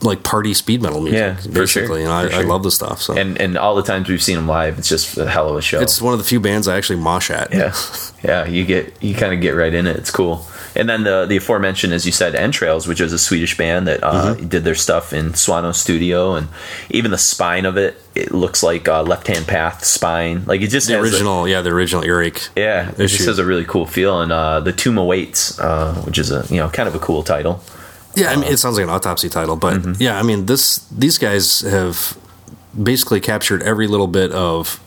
like 0.01 0.23
party 0.23 0.53
speed 0.53 0.81
metal 0.81 1.01
music. 1.01 1.19
Yeah, 1.19 1.33
basically. 1.53 2.01
sure, 2.01 2.09
know, 2.09 2.11
I, 2.15 2.29
for 2.29 2.35
I 2.37 2.41
love 2.41 2.63
the 2.63 2.71
stuff. 2.71 3.01
So 3.01 3.15
and 3.17 3.39
and 3.39 3.57
all 3.57 3.75
the 3.75 3.83
times 3.83 4.09
we've 4.09 4.21
seen 4.23 4.35
them 4.37 4.47
live, 4.47 4.77
it's 4.79 4.89
just 4.89 5.17
a 5.17 5.29
hell 5.29 5.49
of 5.49 5.55
a 5.57 5.61
show. 5.61 5.79
it's 5.81 6.01
one 6.01 6.13
of 6.13 6.19
the 6.19 6.25
few 6.25 6.39
bands 6.39 6.67
I 6.67 6.77
actually 6.77 6.99
mosh 6.99 7.29
at. 7.31 7.53
yeah, 7.53 7.75
yeah. 8.23 8.45
You 8.45 8.65
get 8.65 8.93
you 9.03 9.13
kind 9.15 9.33
of 9.33 9.41
get 9.41 9.51
right 9.51 9.73
in 9.73 9.87
it. 9.87 9.95
It's 9.97 10.11
cool. 10.11 10.45
And 10.77 10.89
then 10.89 11.03
the 11.05 11.25
the 11.25 11.37
aforementioned, 11.37 11.93
as 11.93 12.05
you 12.05 12.11
said, 12.11 12.35
Entrails, 12.35 12.85
which 12.85 12.99
is 12.99 13.13
a 13.13 13.19
Swedish 13.19 13.55
band 13.57 13.87
that 13.87 14.03
uh, 14.03 14.35
Mm-hmm. 14.35 14.47
did 14.49 14.63
their 14.65 14.75
stuff 14.75 15.13
in 15.13 15.31
Swanö 15.31 15.73
Studio, 15.73 16.33
and 16.35 16.47
even 16.89 17.11
the 17.11 17.17
spine 17.17 17.65
of 17.65 17.77
it, 17.77 17.95
it 18.13 18.33
looks 18.33 18.61
like 18.61 18.87
uh, 18.89 19.01
Left 19.03 19.27
Hand 19.27 19.47
Path 19.47 19.85
spine. 19.85 20.43
Like 20.45 20.61
it 20.61 20.67
just 20.67 20.87
The 20.87 20.95
has 20.95 21.01
a- 21.05 21.13
original, 21.15 21.47
yeah, 21.47 21.61
the 21.61 21.69
original 21.69 22.03
earache. 22.03 22.49
Yeah, 22.57 22.89
it 22.97 23.07
just 23.07 23.25
has 23.25 23.39
a 23.39 23.45
really 23.45 23.63
cool 23.63 23.85
feel, 23.85 24.19
and 24.21 24.33
uh, 24.33 24.59
the 24.59 24.73
Tomb 24.73 24.97
Awaits, 24.97 25.57
uh, 25.59 25.93
which 26.05 26.17
is 26.17 26.29
a 26.31 26.45
you 26.49 26.57
know 26.57 26.67
kind 26.69 26.89
of 26.89 26.95
a 26.95 26.99
cool 26.99 27.23
title. 27.23 27.61
Yeah, 28.15 28.31
I 28.31 28.35
mean, 28.35 28.51
it 28.51 28.57
sounds 28.57 28.75
like 28.77 28.83
an 28.83 28.89
autopsy 28.89 29.29
title, 29.29 29.55
but 29.55 29.75
Mm-hmm. 29.77 30.01
yeah, 30.01 30.17
I 30.19 30.23
mean, 30.23 30.45
this 30.45 30.77
these 30.89 31.17
guys 31.17 31.61
have 31.61 32.17
basically 32.81 33.19
captured 33.21 33.61
every 33.63 33.87
little 33.87 34.07
bit 34.07 34.31
of 34.31 34.79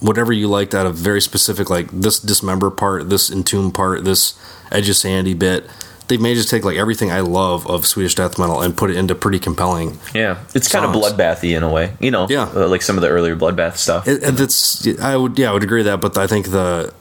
whatever 0.00 0.32
you 0.32 0.46
liked 0.48 0.74
out 0.74 0.86
of 0.86 0.94
very 0.94 1.20
specific, 1.20 1.70
like 1.70 1.88
this 1.90 2.20
dismember 2.20 2.74
part, 2.74 3.08
this 3.08 3.30
entomb 3.30 3.72
part, 3.72 4.04
this 4.04 4.34
Edge 4.70 4.88
of 4.88 4.96
Sanity 4.96 5.34
bit. 5.34 5.64
They've 6.08 6.20
managed 6.20 6.42
to 6.44 6.48
take 6.48 6.64
like 6.64 6.76
everything 6.76 7.10
I 7.10 7.18
love 7.20 7.66
of 7.66 7.84
Swedish 7.84 8.14
death 8.14 8.38
metal 8.38 8.60
and 8.62 8.76
put 8.76 8.90
it 8.90 8.96
into 8.96 9.14
pretty 9.16 9.40
compelling. 9.40 9.98
Yeah, 10.14 10.38
it's 10.54 10.68
kind 10.70 10.84
of 10.84 10.92
Songs. 10.94 11.12
bloodbathy 11.14 11.56
in 11.56 11.62
a 11.64 11.68
way, 11.72 11.94
you 11.98 12.12
know. 12.12 12.28
Yeah. 12.30 12.44
uh, 12.54 12.68
like 12.68 12.82
some 12.82 12.96
of 12.96 13.02
the 13.02 13.08
earlier 13.08 13.34
bloodbath 13.34 13.76
stuff. 13.76 14.06
It, 14.06 14.22
and 14.22 14.38
it's 14.38 14.86
I 15.00 15.16
would 15.16 15.36
yeah 15.38 15.50
I 15.50 15.52
would 15.52 15.64
agree 15.64 15.80
with 15.80 15.86
that, 15.86 16.00
but 16.00 16.16
I 16.16 16.26
think 16.28 16.50
the 16.50 16.92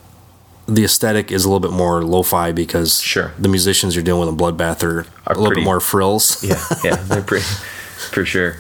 the 0.67 0.84
aesthetic 0.84 1.32
is 1.32 1.45
a 1.45 1.47
little 1.49 1.60
bit 1.60 1.71
more 1.71 2.04
lo-fi 2.04 2.51
because 2.51 2.99
Sure. 3.01 3.32
the 3.38 3.47
musicians 3.49 3.95
you're 3.95 4.04
dealing 4.04 4.21
with 4.21 4.30
in 4.30 4.38
Bloodbath 4.38 4.84
are, 4.84 4.99
Are 5.28 5.34
a 5.34 5.38
little 5.38 5.45
pretty- 5.47 5.62
bit 5.62 5.65
more 5.65 5.80
frills. 5.80 6.43
yeah, 6.43 6.63
yeah, 6.84 6.95
they're 6.95 7.21
pretty 7.21 7.45
for 8.12 8.25
sure. 8.25 8.58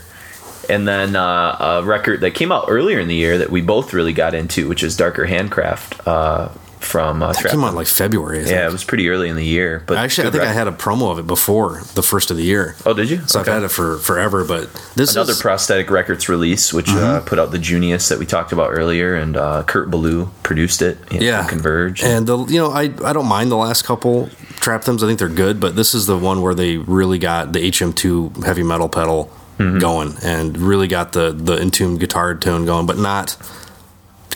And 0.69 0.87
then 0.87 1.15
uh, 1.15 1.57
a 1.59 1.83
record 1.83 2.21
that 2.21 2.31
came 2.31 2.51
out 2.51 2.65
earlier 2.69 2.99
in 2.99 3.07
the 3.07 3.15
year 3.15 3.37
that 3.37 3.51
we 3.51 3.61
both 3.61 3.93
really 3.93 4.13
got 4.13 4.33
into, 4.33 4.67
which 4.67 4.83
is 4.83 4.97
Darker 4.97 5.25
Handcraft. 5.25 6.07
Uh, 6.07 6.49
from 6.85 7.21
uh, 7.23 7.31
It 7.31 7.49
came 7.49 7.63
out 7.63 7.73
like 7.73 7.87
February. 7.87 8.43
Yeah, 8.45 8.67
it 8.67 8.71
was 8.71 8.83
pretty 8.83 9.09
early 9.09 9.27
in 9.27 9.35
the 9.35 9.43
year. 9.45 9.83
But 9.87 9.97
Actually, 9.97 10.27
I 10.29 10.31
think 10.31 10.43
I 10.43 10.53
had 10.53 10.67
a 10.67 10.71
promo 10.71 11.11
of 11.11 11.19
it 11.19 11.27
before 11.27 11.81
the 11.95 12.03
first 12.03 12.31
of 12.31 12.37
the 12.37 12.43
year. 12.43 12.75
Oh, 12.85 12.93
did 12.93 13.09
you? 13.09 13.21
So 13.27 13.39
Okay. 13.41 13.51
I've 13.51 13.55
had 13.61 13.63
it 13.65 13.71
for 13.71 13.97
forever, 13.97 14.45
but 14.45 14.69
this 14.95 15.13
Another 15.15 15.33
is 15.33 15.41
prosthetic 15.41 15.89
records 15.89 16.29
release, 16.29 16.71
which 16.73 16.89
uh, 16.89 16.93
Mm-hmm. 16.95 17.25
put 17.27 17.39
out 17.39 17.51
the 17.51 17.57
Junius 17.59 18.07
that 18.09 18.19
we 18.19 18.25
talked 18.25 18.51
about 18.51 18.69
earlier, 18.71 19.15
and 19.15 19.35
uh, 19.35 19.63
Kurt 19.63 19.89
Ballou 19.91 20.29
produced 20.43 20.81
it. 20.81 20.97
you 21.11 21.19
know, 21.19 21.25
yeah 21.25 21.47
Converge. 21.47 22.03
and 22.03 22.27
the 22.27 22.37
you 22.45 22.59
know 22.59 22.71
I 22.71 22.83
I 23.03 23.11
don't 23.13 23.27
mind 23.27 23.51
the 23.51 23.57
last 23.57 23.83
couple 23.83 24.29
trap 24.61 24.83
thems. 24.83 25.03
I 25.03 25.07
think 25.07 25.19
they're 25.19 25.27
good, 25.29 25.59
but 25.59 25.75
this 25.75 25.93
is 25.93 26.05
the 26.05 26.17
one 26.17 26.41
where 26.41 26.53
they 26.55 26.77
really 26.77 27.17
got 27.19 27.51
the 27.53 27.59
HM2 27.59 28.43
heavy 28.45 28.63
metal 28.63 28.87
pedal 28.89 29.31
Mm-hmm. 29.57 29.79
going 29.79 30.13
and 30.21 30.57
really 30.57 30.89
got 30.89 31.13
the 31.13 31.31
the 31.31 31.57
entombed 31.61 32.01
guitar 32.01 32.35
tone 32.35 32.65
going, 32.65 32.85
but 32.85 32.97
not. 32.97 33.37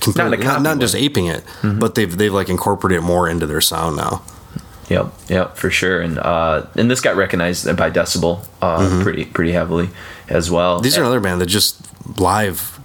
Completely, 0.02 0.38
Not 0.38 0.46
not, 0.46 0.62
not 0.62 0.80
just 0.80 0.96
aping 0.96 1.28
it, 1.28 1.44
but 1.62 1.96
they've 1.96 2.16
they've 2.16 2.34
like 2.34 2.50
incorporated 2.50 3.00
it 3.00 3.06
more 3.06 3.28
into 3.28 3.46
their 3.46 3.62
sound 3.62 3.98
now. 3.98 4.24
Yep, 4.90 5.14
yep, 5.28 5.56
for 5.56 5.70
sure. 5.70 6.02
And 6.02 6.18
uh, 6.18 6.66
and 6.76 6.90
this 6.90 7.02
got 7.02 7.16
recognized 7.16 7.66
by 7.78 7.92
Decibel 7.92 8.48
uh, 8.62 9.02
pretty 9.04 9.26
pretty 9.26 9.52
heavily 9.52 9.90
as 10.28 10.50
well. 10.50 10.76
Mm-hmm. 10.76 10.84
These 10.84 10.98
are 10.98 11.02
another 11.02 11.20
band 11.20 11.42
that 11.42 11.46
just 11.46 11.80
live, 12.20 12.80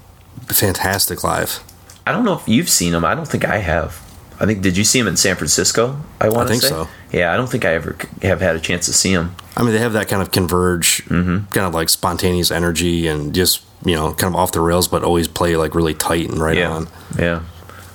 fantastic 0.46 1.24
live. 1.24 1.62
I 2.06 2.12
don't 2.12 2.24
know 2.24 2.34
if 2.34 2.46
you've 2.46 2.68
seen 2.68 2.92
them. 2.92 3.04
I 3.04 3.14
don't 3.14 3.28
think 3.28 3.44
I 3.46 3.58
have. 3.58 4.00
I 4.38 4.46
think 4.46 4.60
did 4.62 4.76
you 4.76 4.84
see 4.84 4.98
them 5.00 5.08
in 5.08 5.16
San 5.16 5.36
Francisco? 5.36 5.98
I 6.20 6.28
want 6.28 6.48
to 6.48 6.52
think 6.52 6.62
say. 6.62 6.68
so. 6.68 6.88
Yeah, 7.12 7.32
I 7.32 7.36
don't 7.36 7.48
think 7.48 7.64
I 7.64 7.74
ever 7.74 7.96
have 8.22 8.40
had 8.40 8.56
a 8.56 8.60
chance 8.60 8.86
to 8.86 8.92
see 8.92 9.14
them. 9.14 9.34
I 9.56 9.62
mean, 9.62 9.72
they 9.72 9.78
have 9.78 9.92
that 9.92 10.08
kind 10.08 10.20
of 10.22 10.30
converge, 10.32 11.04
Mm-hmm. 11.06 11.46
kind 11.52 11.66
of 11.66 11.74
like 11.74 11.88
spontaneous 11.88 12.50
energy, 12.50 13.06
and 13.06 13.34
just 13.34 13.62
you 13.84 13.94
know, 13.94 14.14
kind 14.14 14.34
of 14.34 14.36
off 14.40 14.50
the 14.52 14.60
rails, 14.60 14.88
but 14.88 15.02
always 15.04 15.28
play 15.28 15.56
like 15.56 15.74
really 15.74 15.92
tight 15.94 16.30
and 16.30 16.38
right 16.40 16.56
yeah, 16.56 16.70
on. 16.70 16.88
yeah. 17.18 17.42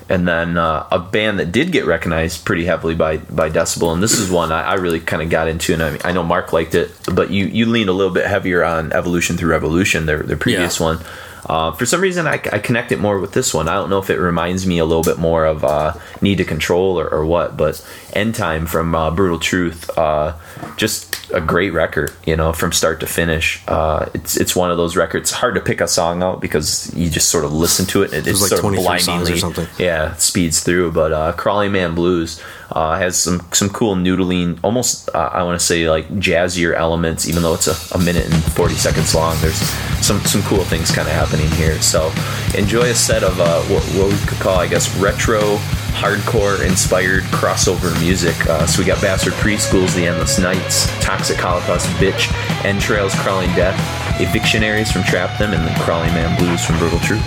And 0.07 0.27
then 0.27 0.57
uh, 0.57 0.87
a 0.91 0.97
band 0.99 1.39
that 1.39 1.51
did 1.51 1.71
get 1.71 1.85
recognized 1.85 2.43
pretty 2.45 2.65
heavily 2.65 2.95
by 2.95 3.17
by 3.17 3.49
Decibel, 3.49 3.93
and 3.93 4.01
this 4.01 4.13
is 4.17 4.31
one 4.31 4.51
I, 4.51 4.61
I 4.63 4.73
really 4.75 4.99
kind 4.99 5.21
of 5.21 5.29
got 5.29 5.47
into, 5.47 5.73
and 5.73 5.83
I, 5.83 5.97
I 6.03 6.11
know 6.11 6.23
Mark 6.23 6.51
liked 6.53 6.73
it, 6.75 6.91
but 7.13 7.29
you 7.31 7.45
you 7.45 7.65
leaned 7.65 7.89
a 7.89 7.93
little 7.93 8.13
bit 8.13 8.25
heavier 8.25 8.63
on 8.63 8.91
Evolution 8.93 9.35
through 9.37 9.51
Revolution, 9.51 10.05
their 10.05 10.23
their 10.23 10.37
previous 10.37 10.79
Yeah. 10.79 10.85
one. 10.85 10.99
Uh, 11.47 11.71
for 11.71 11.85
some 11.85 12.01
reason, 12.01 12.27
I, 12.27 12.33
I 12.51 12.59
connect 12.59 12.91
it 12.91 12.99
more 12.99 13.17
with 13.17 13.31
this 13.31 13.53
one. 13.53 13.67
I 13.67 13.73
don't 13.75 13.89
know 13.89 13.97
if 13.97 14.09
it 14.09 14.17
reminds 14.19 14.67
me 14.67 14.77
a 14.77 14.85
little 14.85 15.03
bit 15.03 15.17
more 15.17 15.45
of 15.45 15.63
uh, 15.63 15.93
Need 16.21 16.37
to 16.39 16.43
Control 16.45 16.99
or, 16.99 17.07
or 17.07 17.25
what, 17.25 17.55
but 17.57 17.83
End 18.13 18.35
Time 18.35 18.65
from 18.67 18.93
uh, 18.93 19.09
Brutal 19.09 19.39
Truth, 19.39 19.89
uh, 19.97 20.33
just 20.77 21.19
a 21.31 21.41
great 21.41 21.73
record, 21.73 22.11
you 22.25 22.35
know, 22.35 22.53
from 22.53 22.71
start 22.71 22.99
to 23.01 23.07
finish. 23.07 23.61
Uh, 23.67 24.09
it's 24.13 24.37
it's 24.37 24.55
one 24.55 24.71
of 24.71 24.77
those 24.77 24.95
records. 24.95 25.31
Hard 25.31 25.55
to 25.55 25.61
pick 25.61 25.81
a 25.81 25.87
song 25.87 26.23
out 26.23 26.41
because 26.41 26.93
you 26.95 27.09
just 27.09 27.29
sort 27.29 27.45
of 27.45 27.53
listen 27.53 27.85
to 27.87 28.01
it 28.01 28.13
and 28.13 28.25
it 28.25 28.31
it's 28.31 28.41
like 28.41 28.49
sort 28.49 28.59
of 28.59 28.83
23 28.83 28.99
songs 28.99 29.29
or 29.29 29.37
something. 29.37 29.67
yeah 29.77 30.15
speeds 30.15 30.63
through. 30.63 30.91
But 30.91 31.13
uh, 31.13 31.33
Crawling 31.33 31.71
Man 31.71 31.95
Blues 31.95 32.41
uh, 32.71 32.97
has 32.97 33.17
some 33.17 33.45
some 33.51 33.69
cool 33.69 33.95
noodling, 33.95 34.59
almost 34.63 35.09
uh, 35.13 35.29
I 35.31 35.43
want 35.43 35.59
to 35.59 35.65
say 35.65 35.89
like 35.89 36.07
jazzier 36.15 36.75
elements, 36.75 37.27
even 37.27 37.43
though 37.43 37.53
it's 37.53 37.67
a, 37.67 37.95
a 37.95 37.99
minute 37.99 38.25
and 38.25 38.43
forty 38.53 38.75
seconds 38.75 39.13
long. 39.13 39.37
There's 39.41 39.59
some 40.01 40.19
some 40.21 40.41
cool 40.43 40.63
things 40.63 40.91
kind 40.91 41.07
of 41.07 41.13
happening 41.13 41.49
here. 41.51 41.81
So 41.81 42.11
enjoy 42.57 42.89
a 42.89 42.95
set 42.95 43.23
of 43.23 43.39
uh, 43.39 43.61
what, 43.63 43.83
what 43.95 44.11
we 44.11 44.17
could 44.27 44.39
call, 44.39 44.57
I 44.57 44.67
guess, 44.67 44.95
retro 44.97 45.59
hardcore 45.99 46.65
inspired 46.65 47.23
crossover 47.23 47.91
music. 47.99 48.33
Uh, 48.47 48.65
so 48.65 48.79
we 48.79 48.85
got 48.85 49.01
Bastard 49.01 49.33
Priest, 49.33 49.69
Ghouls, 49.69 49.93
The 49.93 50.07
Endless 50.07 50.39
Nights, 50.39 50.87
Toxic 51.03 51.37
Holocaust, 51.37 51.87
Bitch, 51.97 52.31
Entrails, 52.63 53.13
Crawling 53.15 53.49
Death, 53.49 53.77
Evictionaries 54.21 54.89
from 54.93 55.03
Trap 55.03 55.37
Them, 55.37 55.53
and 55.53 55.67
then 55.67 55.77
Crawling 55.81 56.13
Man 56.13 56.37
Blues 56.39 56.63
from 56.65 56.77
Brutal 56.77 56.99
Truth. 56.99 57.25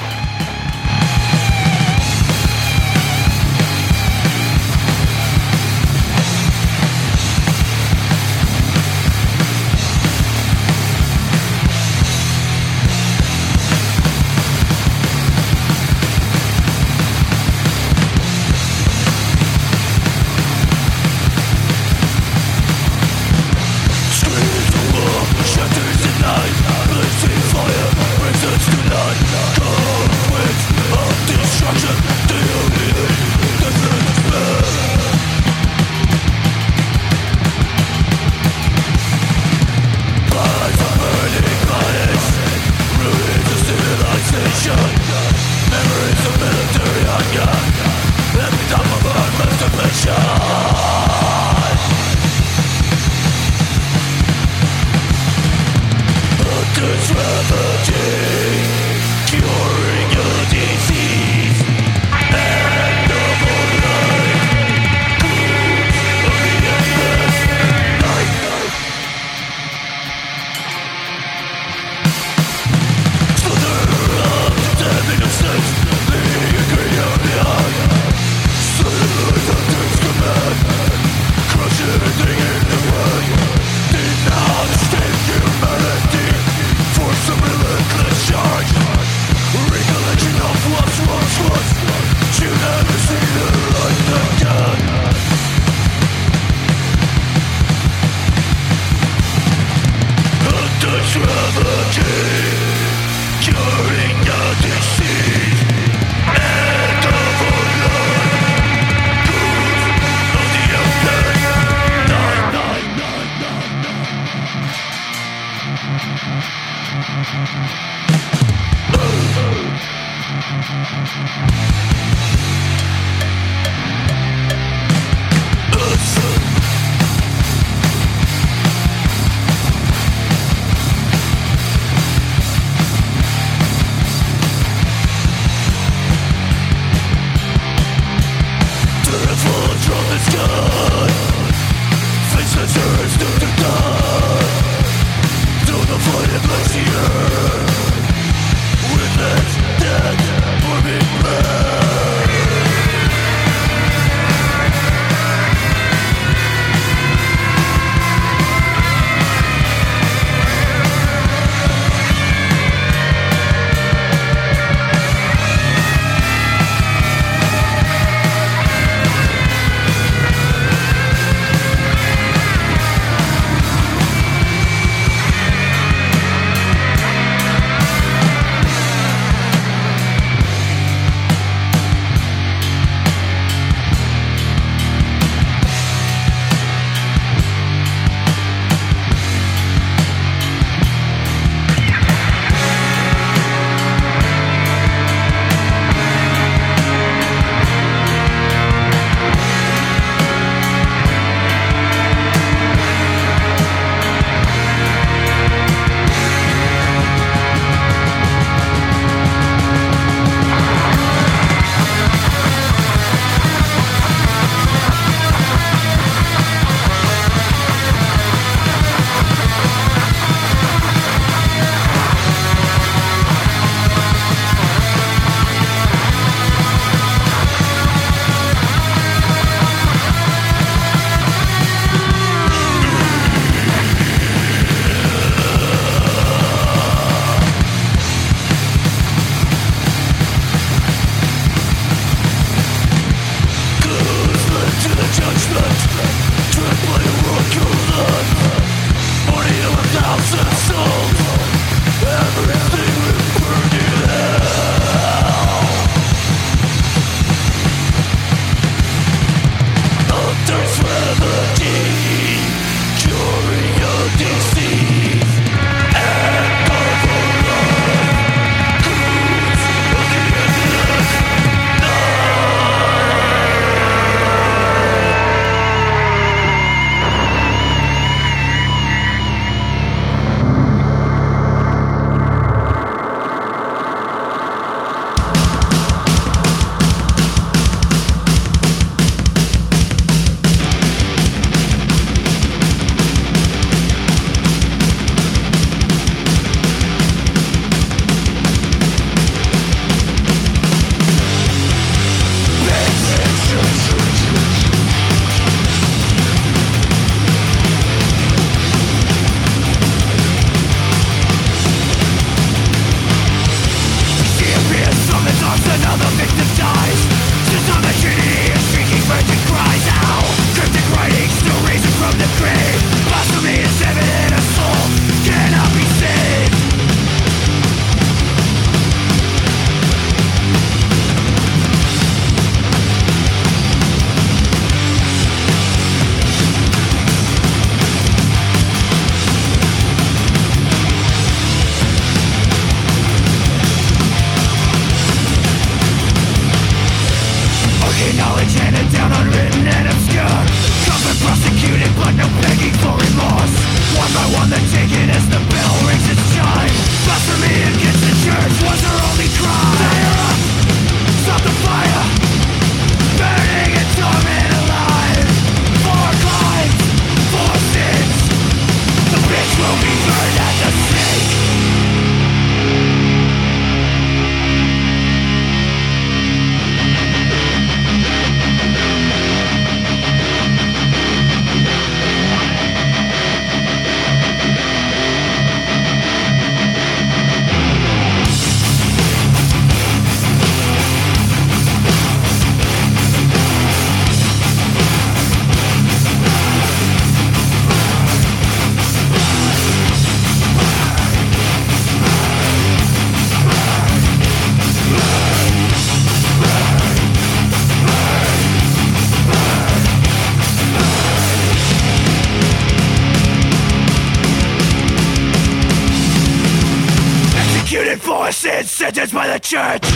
The 419.32 419.38
church 419.40 419.91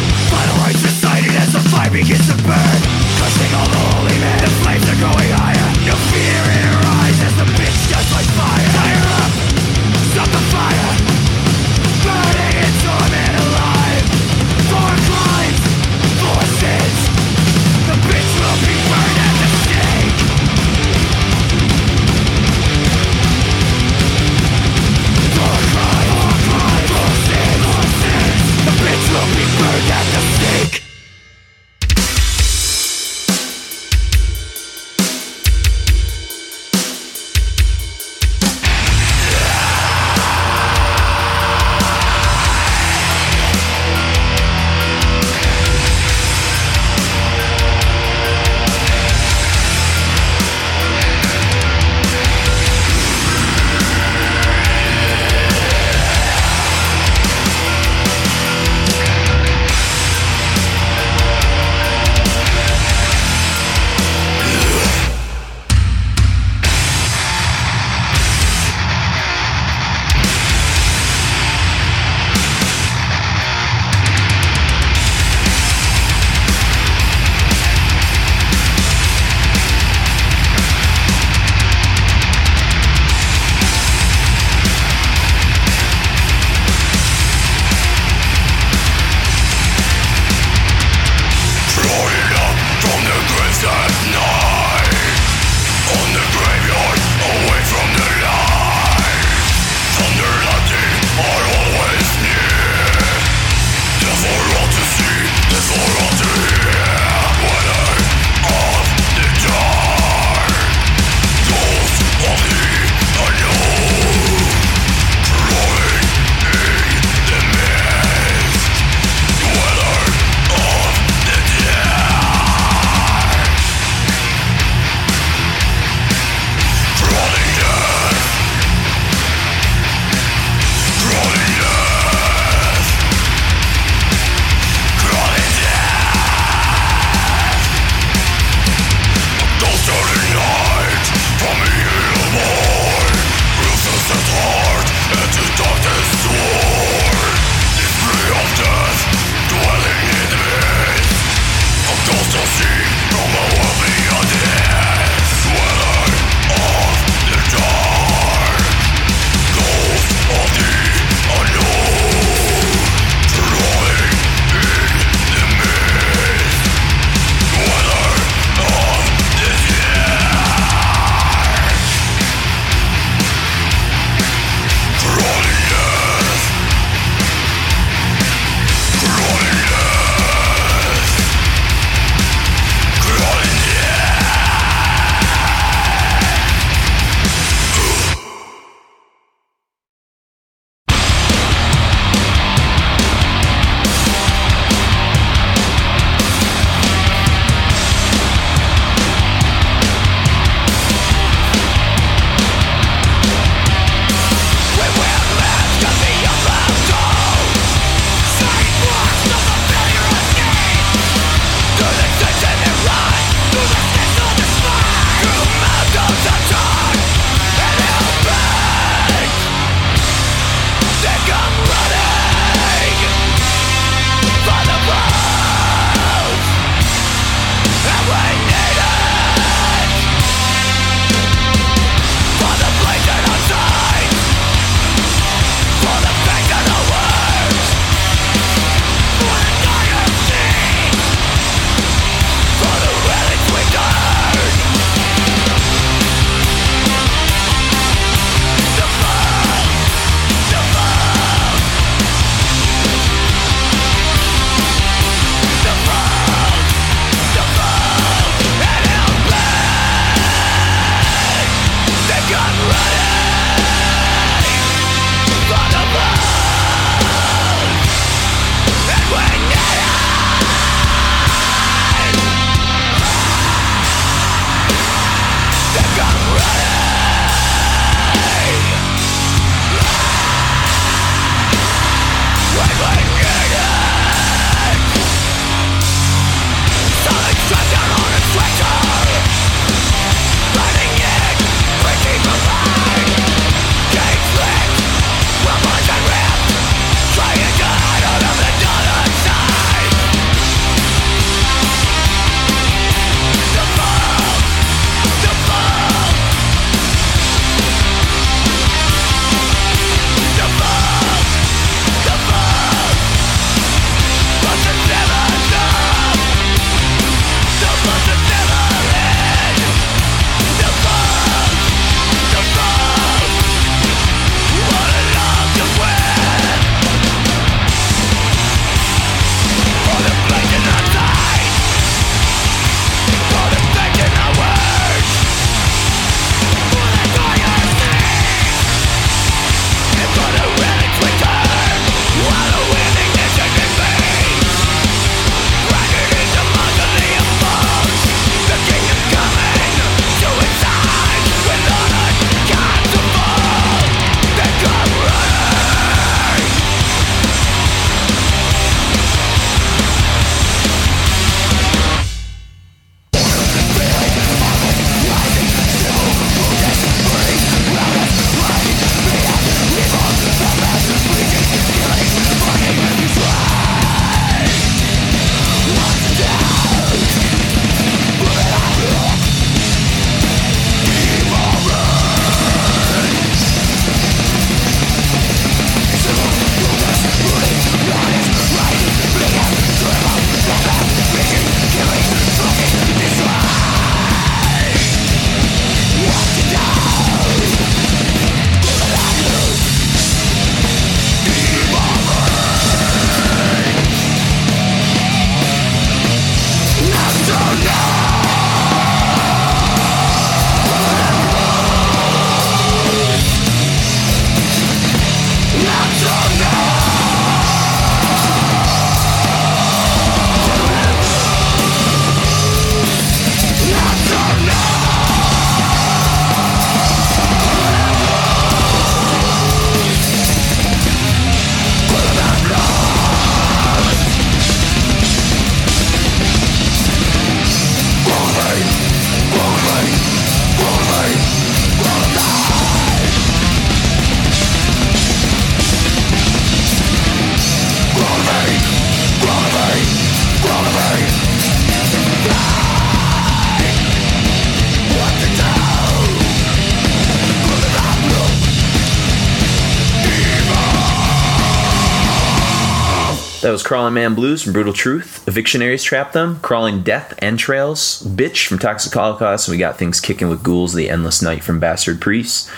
Crawling 463.66 463.94
Man 463.94 464.14
Blues 464.14 464.44
from 464.44 464.52
Brutal 464.52 464.72
Truth. 464.72 465.24
Evictionaries 465.26 465.82
Trap 465.82 466.12
Them. 466.12 466.38
Crawling 466.38 466.84
Death 466.84 467.18
Entrails. 467.18 468.00
Bitch 468.02 468.46
from 468.46 468.60
Toxic 468.60 468.94
Holocaust. 468.94 469.48
And 469.48 469.54
we 469.54 469.58
got 469.58 469.76
things 469.76 469.98
kicking 469.98 470.28
with 470.28 470.44
ghouls. 470.44 470.72
The 470.72 470.88
Endless 470.88 471.20
Night 471.20 471.42
from 471.42 471.58
Bastard 471.58 472.00
Priests. 472.00 472.48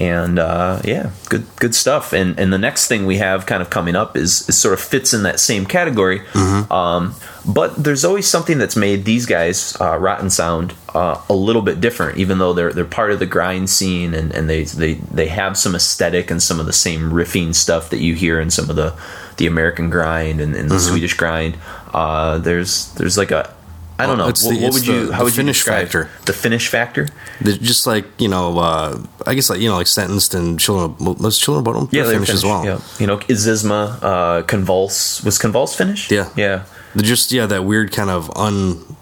And 0.00 0.38
uh, 0.38 0.80
yeah, 0.82 1.10
good 1.28 1.44
good 1.56 1.74
stuff. 1.74 2.14
And 2.14 2.40
and 2.40 2.54
the 2.54 2.58
next 2.58 2.88
thing 2.88 3.04
we 3.04 3.18
have 3.18 3.44
kind 3.44 3.60
of 3.60 3.68
coming 3.68 3.96
up 3.96 4.16
is, 4.16 4.48
is 4.48 4.56
sort 4.56 4.72
of 4.72 4.80
fits 4.80 5.12
in 5.12 5.24
that 5.24 5.40
same 5.40 5.66
category. 5.66 6.22
Um, 6.70 7.14
but 7.46 7.76
there's 7.76 8.06
always 8.06 8.26
something 8.26 8.56
that's 8.56 8.76
made 8.76 9.04
these 9.04 9.26
guys, 9.26 9.76
uh, 9.78 9.98
Rotten 9.98 10.30
Sound, 10.30 10.72
uh, 10.94 11.20
a 11.28 11.34
little 11.34 11.62
bit 11.62 11.82
different, 11.82 12.16
even 12.16 12.38
though 12.38 12.54
they're 12.54 12.72
they're 12.72 12.86
part 12.86 13.10
of 13.10 13.18
the 13.18 13.26
grind 13.26 13.68
scene 13.68 14.14
and, 14.14 14.34
and 14.34 14.48
they, 14.48 14.64
they 14.64 14.94
they 14.94 15.28
have 15.28 15.58
some 15.58 15.74
aesthetic 15.74 16.30
and 16.30 16.42
some 16.42 16.60
of 16.60 16.66
the 16.66 16.72
same 16.72 17.10
riffing 17.10 17.54
stuff 17.54 17.90
that 17.90 18.00
you 18.00 18.14
hear 18.14 18.40
in 18.40 18.50
some 18.50 18.70
of 18.70 18.76
the 18.76 18.94
the 19.36 19.46
American 19.46 19.90
grind 19.90 20.40
and, 20.40 20.54
and 20.54 20.70
the 20.70 20.78
Swedish 20.80 21.14
grind. 21.14 21.56
Uh, 21.92 22.38
there's 22.38 22.92
there's 22.94 23.16
like 23.18 23.30
a 23.30 23.54
I 23.98 24.04
don't 24.06 24.18
know. 24.18 24.26
What, 24.26 24.36
the- 24.36 24.60
what 24.60 24.74
would 24.74 24.86
you? 24.86 25.06
the- 25.06 25.14
how 25.14 25.24
would 25.24 25.34
you 25.36 25.42
describe 25.42 25.84
factor. 25.84 26.10
The 26.26 26.32
Finnish 26.34 26.68
factor. 26.68 27.08
They're 27.40 27.56
just 27.56 27.86
like 27.86 28.04
you 28.20 28.28
know, 28.28 28.58
uh, 28.58 28.98
I 29.26 29.34
guess 29.34 29.48
like 29.48 29.60
you 29.60 29.68
know, 29.70 29.76
like 29.76 29.86
sentenced 29.86 30.34
and 30.34 30.60
children. 30.60 31.16
Was 31.16 31.38
children 31.38 31.64
bottom? 31.64 31.88
Yeah, 31.90 32.02
They're 32.02 32.12
they 32.12 32.18
were 32.18 32.26
finished 32.26 32.34
as 32.34 32.44
well. 32.44 32.64
Yeah, 32.64 32.80
you 32.98 33.06
know, 33.06 33.16
Xysma, 33.18 33.98
uh, 34.02 34.42
Convulse 34.42 35.24
was 35.24 35.38
Convulse 35.38 35.74
finished. 35.74 36.10
Yeah. 36.10 36.28
yeah. 36.36 36.64
Just 36.96 37.32
yeah, 37.32 37.46
that 37.46 37.64
weird 37.64 37.92
kind 37.92 38.10
of 38.10 38.30
un. 38.36 38.95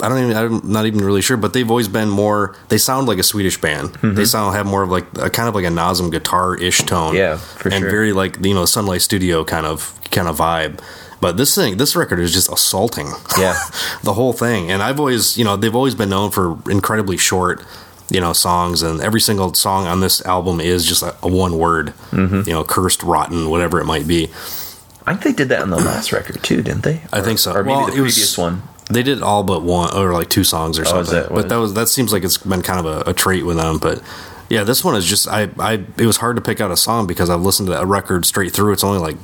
I 0.00 0.08
don't 0.08 0.18
even. 0.30 0.36
I'm 0.36 0.72
not 0.72 0.84
even 0.86 1.00
really 1.00 1.22
sure, 1.22 1.36
but 1.36 1.52
they've 1.54 1.70
always 1.70 1.88
been 1.88 2.08
more. 2.10 2.54
They 2.68 2.78
sound 2.78 3.08
like 3.08 3.18
a 3.18 3.22
Swedish 3.22 3.58
band. 3.60 3.90
Mm-hmm. 3.94 4.14
They 4.14 4.24
sound 4.26 4.54
have 4.54 4.66
more 4.66 4.82
of 4.82 4.90
like 4.90 5.06
a 5.18 5.30
kind 5.30 5.48
of 5.48 5.54
like 5.54 5.64
a 5.64 5.68
Nasum 5.68 6.10
guitar 6.10 6.54
ish 6.56 6.78
tone. 6.80 7.14
Yeah, 7.14 7.36
for 7.36 7.68
and 7.70 7.80
sure. 7.80 7.90
very 7.90 8.12
like 8.12 8.44
you 8.44 8.52
know 8.54 8.66
Sunlight 8.66 9.00
Studio 9.02 9.44
kind 9.44 9.64
of 9.66 9.98
kind 10.10 10.28
of 10.28 10.36
vibe. 10.38 10.80
But 11.18 11.38
this 11.38 11.54
thing, 11.54 11.78
this 11.78 11.96
record 11.96 12.18
is 12.20 12.30
just 12.32 12.52
assaulting. 12.52 13.08
Yeah. 13.38 13.58
the 14.02 14.12
whole 14.12 14.34
thing. 14.34 14.70
And 14.70 14.82
I've 14.82 15.00
always, 15.00 15.38
you 15.38 15.44
know, 15.46 15.56
they've 15.56 15.74
always 15.74 15.94
been 15.94 16.10
known 16.10 16.30
for 16.30 16.58
incredibly 16.70 17.16
short, 17.16 17.64
you 18.10 18.20
know, 18.20 18.34
songs. 18.34 18.82
And 18.82 19.00
every 19.00 19.22
single 19.22 19.54
song 19.54 19.86
on 19.86 20.00
this 20.00 20.20
album 20.26 20.60
is 20.60 20.84
just 20.84 21.02
a, 21.02 21.16
a 21.22 21.28
one 21.28 21.56
word, 21.56 21.94
Mm-hmm. 22.10 22.42
you 22.46 22.52
know, 22.52 22.64
cursed, 22.64 23.02
rotten, 23.02 23.48
whatever 23.48 23.80
it 23.80 23.86
might 23.86 24.06
be. 24.06 24.24
I 25.06 25.14
think 25.14 25.22
they 25.24 25.32
did 25.44 25.48
that 25.48 25.62
on 25.62 25.70
the 25.70 25.76
last 25.76 26.12
record 26.12 26.42
too, 26.42 26.62
didn't 26.62 26.82
they? 26.82 27.00
I 27.14 27.22
think 27.22 27.38
so. 27.38 27.52
Or 27.54 27.64
maybe 27.64 27.76
Well, 27.76 27.86
the 27.86 27.96
it 27.96 28.00
was- 28.02 28.14
previous 28.14 28.36
one. 28.36 28.62
They 28.90 29.02
did 29.02 29.20
all 29.22 29.42
but 29.42 29.62
one 29.62 29.96
or 29.96 30.12
like 30.12 30.28
two 30.30 30.44
songs 30.44 30.78
or 30.78 30.82
Oh, 30.82 31.02
something. 31.02 31.14
that 31.14 31.28
but 31.30 31.48
that 31.48 31.56
was 31.56 31.74
that 31.74 31.88
seems 31.88 32.12
like 32.12 32.22
it's 32.24 32.38
been 32.38 32.62
kind 32.62 32.86
of 32.86 33.06
a, 33.06 33.10
a 33.10 33.12
trait 33.12 33.44
with 33.44 33.56
them. 33.56 33.78
But 33.78 34.00
yeah, 34.48 34.62
this 34.62 34.84
one 34.84 34.94
is 34.94 35.04
just 35.04 35.26
I 35.26 35.48
I 35.58 35.84
it 35.98 36.06
was 36.06 36.18
hard 36.18 36.36
to 36.36 36.42
pick 36.42 36.60
out 36.60 36.70
a 36.70 36.76
song 36.76 37.06
because 37.06 37.28
I've 37.28 37.40
listened 37.40 37.68
to 37.68 37.80
a 37.80 37.84
record 37.84 38.24
straight 38.26 38.52
through. 38.52 38.72
It's 38.72 38.84
only 38.84 39.00
like 39.00 39.16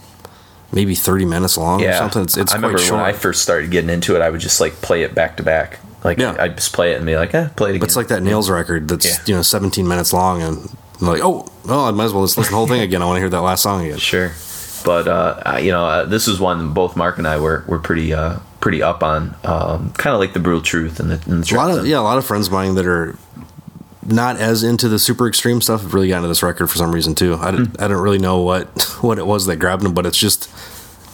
maybe 0.72 0.94
thirty 0.96 1.24
minutes 1.24 1.56
long 1.56 1.80
or 1.80 1.84
Yeah, 1.84 1.98
something. 1.98 2.22
It's, 2.22 2.36
it's 2.36 2.52
I 2.52 2.56
remember 2.56 2.78
short. 2.78 2.98
when 2.98 3.04
I 3.08 3.12
first 3.12 3.42
started 3.42 3.70
getting 3.70 3.90
into 3.90 4.16
it, 4.16 4.22
I 4.22 4.30
would 4.30 4.40
just 4.40 4.60
like 4.60 4.72
play 4.82 5.02
it 5.04 5.14
back 5.14 5.36
to 5.36 5.42
back. 5.44 5.78
Like 6.02 6.18
Yeah. 6.18 6.34
I'd 6.40 6.56
just 6.56 6.72
play 6.72 6.92
it 6.92 6.96
and 6.96 7.06
be 7.06 7.14
like, 7.16 7.32
eh, 7.32 7.46
play 7.54 7.68
it 7.68 7.70
again. 7.76 7.80
But 7.80 7.86
it's 7.90 7.96
like 7.96 8.08
that 8.08 8.22
Nails 8.24 8.50
record 8.50 8.88
that's 8.88 9.06
Yeah. 9.06 9.18
you 9.26 9.34
know 9.36 9.42
17 9.42 9.86
minutes 9.86 10.12
long, 10.12 10.42
and 10.42 10.76
I'm 11.00 11.06
like, 11.06 11.20
oh, 11.22 11.46
well, 11.64 11.84
I 11.84 11.92
might 11.92 12.06
as 12.06 12.12
well 12.12 12.24
just 12.24 12.36
listen 12.36 12.50
to 12.50 12.54
the 12.54 12.56
whole 12.56 12.66
thing 12.66 12.80
again. 12.80 13.00
I 13.00 13.04
want 13.04 13.16
to 13.18 13.20
hear 13.20 13.28
that 13.28 13.42
last 13.42 13.62
song 13.62 13.84
again. 13.84 13.98
Sure, 13.98 14.32
but 14.84 15.06
uh, 15.06 15.40
I- 15.46 15.58
you 15.60 15.70
know, 15.70 15.84
uh, 15.86 16.04
this 16.06 16.26
is 16.26 16.40
one 16.40 16.72
both 16.72 16.96
Mark 16.96 17.18
and 17.18 17.28
I 17.28 17.38
were 17.38 17.62
were 17.68 17.78
pretty 17.78 18.12
uh, 18.12 18.38
pretty 18.62 18.82
up 18.82 19.02
on, 19.02 19.34
um, 19.44 19.92
kind 19.98 20.14
of 20.14 20.20
like 20.20 20.32
the 20.32 20.40
brutal 20.40 20.62
truth 20.62 20.98
and 21.00 21.10
the, 21.10 21.30
and 21.30 21.44
the 21.44 21.54
A 21.54 21.58
lot 21.58 21.70
of 21.78 21.86
yeah, 21.86 21.98
a 21.98 22.00
lot 22.00 22.16
of 22.16 22.24
friends 22.24 22.46
of 22.46 22.52
mine 22.54 22.74
that 22.76 22.86
are 22.86 23.18
not 24.06 24.36
as 24.36 24.62
into 24.64 24.88
the 24.88 24.98
super 24.98 25.28
extreme 25.28 25.60
stuff 25.60 25.82
have 25.82 25.92
really 25.94 26.08
gotten 26.08 26.24
into 26.24 26.28
this 26.28 26.42
record 26.42 26.68
for 26.68 26.76
some 26.76 26.92
reason 26.92 27.14
too. 27.14 27.34
I 27.34 27.50
Hmm. 27.50 27.56
didn't, 27.56 27.82
I 27.82 27.88
don't 27.88 28.00
really 28.00 28.18
know 28.18 28.38
what 28.40 28.66
what 29.02 29.18
it 29.18 29.26
was 29.26 29.44
that 29.46 29.56
grabbed 29.56 29.82
them, 29.82 29.92
but 29.92 30.06
it's 30.06 30.16
just 30.18 30.48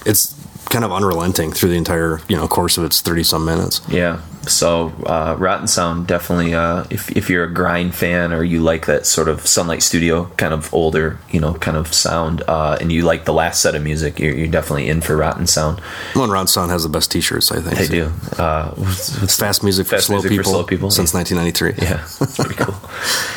it's 0.07 0.35
kind 0.71 0.85
of 0.85 0.93
unrelenting 0.93 1.51
through 1.51 1.71
the 1.71 1.77
entire 1.77 2.21
you 2.29 2.37
know 2.37 2.47
course 2.47 2.79
of 2.79 2.85
its 2.85 3.01
30 3.01 3.23
some 3.25 3.45
minutes. 3.45 3.81
Yeah. 3.89 4.21
So 4.49 4.93
uh, 5.07 5.37
Rotten 5.39 5.67
Sound 5.67 6.07
definitely. 6.07 6.55
Uh, 6.55 6.85
if 6.91 7.11
if 7.17 7.31
you're 7.31 7.45
a 7.45 7.53
grind 7.53 7.95
fan 7.95 8.33
or 8.33 8.43
you 8.43 8.61
like 8.61 8.87
that 8.87 9.07
sort 9.07 9.29
of 9.29 9.47
Sunlight 9.47 9.83
Studio 9.83 10.25
kind 10.37 10.53
of 10.55 10.73
older, 10.75 11.19
you 11.31 11.41
know, 11.41 11.55
kind 11.55 11.77
of 11.77 11.93
sound, 11.95 12.43
uh, 12.49 12.77
and 12.81 12.91
you 12.91 13.03
like 13.03 13.25
the 13.25 13.33
last 13.33 13.61
set 13.63 13.75
of 13.75 13.83
music, 13.83 14.19
you're, 14.19 14.35
you're 14.35 14.49
definitely 14.49 14.89
in 14.89 15.01
for 15.01 15.17
Rotten 15.17 15.47
Sound. 15.47 15.81
One 16.15 16.31
Rotten 16.31 16.47
Sound 16.49 16.71
has 16.71 16.83
the 16.83 16.89
best 16.89 17.11
T-shirts, 17.13 17.53
I 17.53 17.61
think. 17.61 17.77
They 17.79 17.87
do. 17.89 18.13
Uh, 18.37 18.71
what's- 18.75 19.19
what's- 19.21 19.39
Fast 19.39 19.63
music 19.63 19.87
for, 19.87 19.97
Fast 19.97 20.07
slow, 20.07 20.17
music 20.17 20.31
for 20.31 20.37
people 20.37 20.53
slow 20.53 20.65
people, 20.65 20.91
since 20.91 21.15
1993. 21.15 21.85
Yeah, 21.87 22.05
pretty 22.35 22.55
cool. 22.63 22.75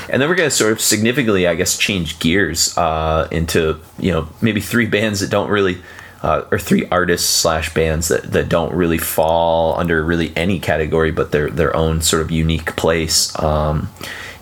And 0.09 0.21
then 0.21 0.27
we're 0.27 0.35
going 0.35 0.49
to 0.49 0.55
sort 0.55 0.73
of 0.73 0.81
significantly, 0.81 1.47
I 1.47 1.55
guess, 1.55 1.77
change 1.77 2.19
gears 2.19 2.77
uh, 2.77 3.29
into 3.31 3.79
you 3.97 4.11
know 4.11 4.27
maybe 4.41 4.59
three 4.59 4.85
bands 4.85 5.21
that 5.21 5.29
don't 5.29 5.49
really, 5.49 5.77
uh, 6.23 6.43
or 6.51 6.59
three 6.59 6.87
artists 6.89 7.29
slash 7.29 7.73
bands 7.73 8.09
that, 8.09 8.31
that 8.31 8.49
don't 8.49 8.73
really 8.73 8.97
fall 8.97 9.77
under 9.77 10.03
really 10.03 10.31
any 10.35 10.59
category, 10.59 11.11
but 11.11 11.31
their 11.31 11.49
their 11.49 11.75
own 11.75 12.01
sort 12.01 12.21
of 12.21 12.31
unique 12.31 12.75
place. 12.75 13.37
Um, 13.41 13.89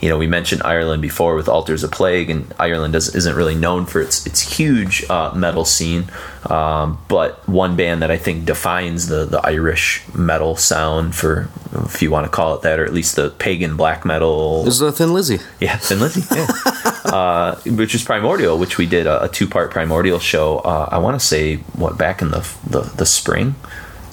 you 0.01 0.07
know, 0.07 0.17
we 0.17 0.27
mentioned 0.27 0.61
Ireland 0.63 1.01
before 1.01 1.35
with 1.35 1.49
Altar 1.49 1.73
of 1.73 1.91
Plagues, 1.91 2.31
and 2.31 2.53
Ireland 2.57 2.93
does, 2.93 3.13
isn't 3.13 3.35
really 3.35 3.55
known 3.55 3.85
for 3.85 4.01
its 4.01 4.25
its 4.25 4.57
huge 4.57 5.03
uh, 5.09 5.33
metal 5.33 5.65
scene. 5.65 6.09
Um, 6.49 6.99
but 7.09 7.47
one 7.49 7.75
band 7.75 8.01
that 8.01 8.11
I 8.11 8.17
think 8.17 8.45
defines 8.45 9.07
the 9.07 9.25
the 9.25 9.39
Irish 9.39 10.03
metal 10.13 10.55
sound, 10.55 11.15
for 11.15 11.49
if 11.85 12.01
you 12.01 12.11
want 12.11 12.25
to 12.25 12.31
call 12.31 12.55
it 12.55 12.61
that, 12.61 12.79
or 12.79 12.85
at 12.85 12.93
least 12.93 13.15
the 13.15 13.29
pagan 13.29 13.75
black 13.75 14.05
metal. 14.05 14.63
This 14.63 14.75
is 14.75 14.81
a 14.81 14.91
Thin 14.91 15.13
Lizzy. 15.13 15.39
Yeah, 15.59 15.77
Thin 15.77 15.99
Lizzy. 15.99 16.23
Yeah. 16.33 16.47
uh, 17.11 17.55
which 17.65 17.95
is 17.95 18.03
Primordial, 18.03 18.57
which 18.57 18.77
we 18.77 18.85
did 18.85 19.07
a, 19.07 19.23
a 19.25 19.29
two 19.29 19.47
part 19.47 19.71
Primordial 19.71 20.19
show. 20.19 20.59
Uh, 20.59 20.87
I 20.91 20.97
want 20.99 21.19
to 21.19 21.25
say 21.25 21.57
what 21.75 21.97
back 21.97 22.21
in 22.21 22.31
the, 22.31 22.47
the 22.67 22.81
the 22.81 23.05
spring, 23.05 23.55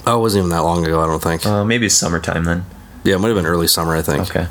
Oh, 0.05 0.19
it 0.19 0.21
wasn't 0.21 0.41
even 0.43 0.51
that 0.51 0.61
long 0.63 0.85
ago. 0.85 1.01
I 1.01 1.05
don't 1.07 1.21
think. 1.21 1.45
uh, 1.45 1.63
maybe 1.65 1.85
it's 1.87 1.95
summertime 1.95 2.45
then. 2.45 2.65
yeah, 3.03 3.15
it 3.15 3.19
might 3.19 3.27
have 3.27 3.37
been 3.37 3.45
early 3.45 3.67
summer. 3.67 3.95
I 3.95 4.01
think. 4.01 4.21
Okay. 4.29 4.47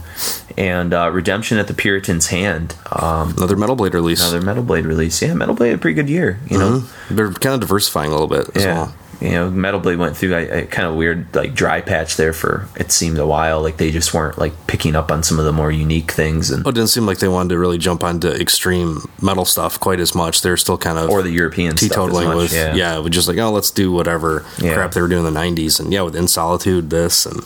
And 0.59 0.95
uh, 0.95 1.11
Redemption 1.13 1.59
at 1.59 1.67
the 1.67 1.75
Puritan's 1.75 2.29
Hand, 2.29 2.77
um, 2.93 3.35
Another 3.37 3.57
Metal 3.57 3.77
Blade 3.77 3.93
release. 3.95 4.23
another 4.23 4.45
Metal 4.45 4.63
Blade 4.63 4.87
release. 4.87 5.21
Yeah, 5.21 5.35
Metal 5.35 5.55
Blade 5.55 5.75
a 5.75 5.79
pretty 5.79 5.95
good 5.95 6.09
year. 6.09 6.39
You 6.49 6.59
know. 6.59 6.79
They're 7.11 7.33
kind 7.33 7.55
of 7.55 7.61
diversifying 7.61 8.11
a 8.11 8.15
little 8.15 8.29
bit 8.29 8.57
as 8.57 8.65
Yeah. 8.65 8.75
well. 8.75 8.95
You 9.21 9.31
know, 9.31 9.51
Metal 9.51 9.81
Blade 9.81 9.99
went 9.99 10.15
through 10.15 10.35
a, 10.35 10.61
a 10.63 10.67
kind 10.67 10.87
of 10.87 10.95
weird 10.95 11.35
like 11.35 11.55
dry 11.55 11.81
patch 11.81 12.17
there 12.17 12.35
for 12.35 12.69
it 12.77 12.93
seemed 12.93 13.17
a 13.19 13.27
while. 13.27 13.63
Like 13.63 13.79
they 13.79 13.91
just 13.91 14.13
weren't 14.13 14.37
like 14.37 14.53
picking 14.67 14.95
up 14.95 15.11
on 15.11 15.23
some 15.23 15.39
of 15.39 15.47
the 15.47 15.53
more 15.53 15.71
unique 15.73 16.11
things 16.11 16.51
and 16.51 16.63
Well, 16.63 16.73
it 16.73 16.75
didn't 16.75 16.91
seem 16.91 17.07
like 17.07 17.19
they 17.19 17.29
wanted 17.29 17.49
to 17.51 17.59
really 17.59 17.79
jump 17.79 18.05
onto 18.05 18.29
extreme 18.29 19.01
metal 19.23 19.47
stuff 19.47 19.81
quite 19.81 20.01
as 20.01 20.15
much. 20.15 20.43
They're 20.43 20.59
still 20.59 20.77
kind 20.77 20.99
of 20.99 21.09
or 21.09 21.23
the 21.23 21.31
European 21.31 21.75
teetotaling 21.77 22.27
much. 22.27 22.37
with 22.37 22.53
yeah. 22.55 22.75
yeah. 22.75 22.99
with 22.99 23.13
just 23.15 23.27
like 23.27 23.39
oh 23.39 23.51
let's 23.51 23.71
do 23.71 23.91
whatever 23.91 24.45
Yeah. 24.59 24.75
crap 24.75 24.93
they 24.93 25.01
were 25.01 25.09
doing 25.09 25.27
in 25.27 25.33
the 25.33 25.41
'90s, 25.41 25.81
and 25.81 25.93
yeah, 25.93 26.03
with 26.03 26.15
In 26.15 26.29
Solitude, 26.29 26.91
this 26.91 27.25
and 27.25 27.41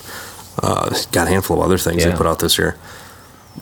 uh, 0.63 0.91
got 1.13 1.29
a 1.29 1.31
handful 1.31 1.59
of 1.59 1.65
other 1.65 1.79
things 1.79 2.03
Yeah. 2.05 2.11
they 2.11 2.17
put 2.17 2.27
out 2.27 2.41
this 2.41 2.59
year. 2.59 2.77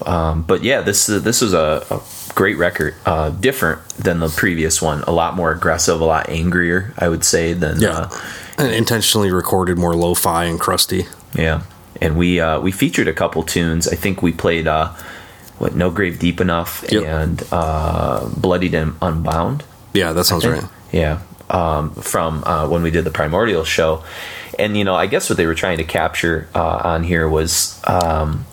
but 0.00 0.62
yeah, 0.62 0.80
this 0.80 1.06
this 1.06 1.40
was 1.42 1.52
a, 1.52 1.84
a 1.90 2.00
great 2.34 2.56
record. 2.58 2.94
Uh, 3.06 3.30
different 3.30 3.86
than 3.90 4.20
the 4.20 4.28
previous 4.28 4.80
one. 4.82 5.02
A 5.02 5.10
lot 5.12 5.34
more 5.34 5.50
aggressive, 5.52 6.00
a 6.00 6.04
lot 6.04 6.28
angrier, 6.28 6.92
I 6.98 7.08
would 7.08 7.24
say. 7.24 7.52
Than 7.52 7.80
Yeah, 7.80 7.90
uh, 8.10 8.10
and 8.58 8.72
intentionally 8.72 9.30
recorded 9.32 9.78
more 9.78 9.94
lo-fi 9.94 10.44
and 10.44 10.58
crusty. 10.60 11.06
yeah. 11.34 11.62
And 12.00 12.16
we 12.16 12.38
uh, 12.38 12.60
we 12.60 12.70
featured 12.70 13.08
a 13.08 13.12
couple 13.12 13.42
tunes. 13.42 13.88
I 13.88 13.96
think 13.96 14.22
we 14.22 14.30
played 14.32 14.68
uh, 14.68 14.92
what 15.58 15.74
No 15.74 15.90
Grave 15.90 16.20
Deep 16.20 16.40
Enough 16.40 16.84
Yep. 16.88 17.02
and 17.04 17.42
uh, 17.50 18.28
Bloodied 18.36 18.72
and 18.74 18.94
Unbound. 19.02 19.64
Yeah, 19.94 20.12
that 20.12 20.24
sounds 20.24 20.46
right. 20.46 20.62
Yeah, 20.92 21.18
um, 21.50 21.90
from 21.96 22.44
uh, 22.44 22.68
when 22.68 22.82
we 22.84 22.92
did 22.92 23.02
the 23.04 23.10
Primordial 23.10 23.64
show, 23.64 24.04
and 24.60 24.76
you 24.76 24.84
know, 24.84 24.94
I 24.94 25.06
guess 25.08 25.28
what 25.28 25.38
they 25.38 25.46
were 25.46 25.56
trying 25.56 25.78
to 25.78 25.84
capture 25.84 26.46
uh, 26.54 26.82
on 26.84 27.02
here 27.02 27.28
was 27.28 27.80
um, 27.84 28.46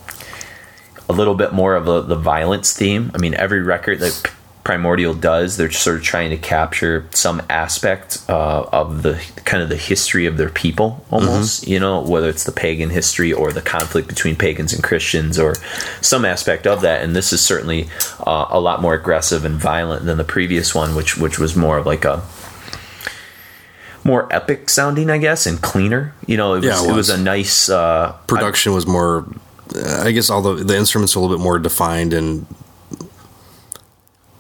a 1.10 1.14
little 1.14 1.36
bit 1.36 1.54
more 1.54 1.76
of 1.76 1.88
a, 1.88 2.02
the 2.02 2.16
violence 2.16 2.74
theme. 2.74 3.12
I 3.14 3.18
mean, 3.18 3.34
every 3.36 3.62
record 3.62 4.00
that 4.00 4.32
Primordial 4.64 5.14
does, 5.14 5.58
they're 5.58 5.70
sort 5.70 5.98
of 5.98 6.04
trying 6.04 6.32
to 6.32 6.38
capture 6.38 7.06
some 7.12 7.40
aspect 7.52 8.26
uh, 8.28 8.64
of 8.72 9.04
the 9.04 9.22
kind 9.44 9.62
of 9.62 9.70
the 9.70 9.76
history 9.76 10.26
of 10.26 10.38
their 10.38 10.50
people, 10.50 11.06
almost. 11.12 11.68
You 11.68 11.80
know, 11.80 12.02
whether 12.02 12.28
it's 12.30 12.46
the 12.46 12.52
pagan 12.52 12.90
history 12.90 13.32
or 13.32 13.52
the 13.52 13.62
conflict 13.62 14.08
between 14.08 14.36
pagans 14.36 14.74
and 14.74 14.84
Christians, 14.84 15.38
or 15.38 15.54
some 16.02 16.26
aspect 16.26 16.66
of 16.66 16.82
that. 16.82 17.04
And 17.04 17.16
this 17.16 17.32
is 17.32 17.42
certainly 17.46 17.88
uh, 18.26 18.48
a 18.50 18.60
lot 18.60 18.82
more 18.82 18.96
aggressive 18.96 19.46
and 19.46 19.56
violent 19.56 20.06
than 20.06 20.18
the 20.18 20.24
previous 20.24 20.74
one, 20.74 20.96
which 20.96 21.16
which 21.16 21.38
was 21.38 21.56
more 21.56 21.78
of 21.78 21.86
like 21.86 22.04
a 22.04 22.24
more 24.04 24.28
epic 24.34 24.70
sounding, 24.70 25.10
I 25.12 25.18
guess, 25.20 25.46
and 25.46 25.62
cleaner. 25.62 26.14
You 26.26 26.38
know, 26.38 26.54
it 26.56 26.58
was, 26.58 26.66
Yeah, 26.66 26.84
it 26.84 26.90
it 26.90 26.96
was 26.96 27.10
was. 27.10 27.20
a 27.20 27.22
nice 27.22 27.70
uh, 27.70 28.14
Production 28.26 28.74
was 28.74 28.88
more. 28.88 29.28
I 29.74 30.12
guess 30.12 30.30
all 30.30 30.42
the 30.42 30.64
the 30.64 30.76
instruments 30.78 31.16
are 31.16 31.20
a 31.20 31.22
little 31.22 31.38
bit 31.38 31.44
more 31.44 31.60
defined 31.60 32.14
and. 32.14 32.46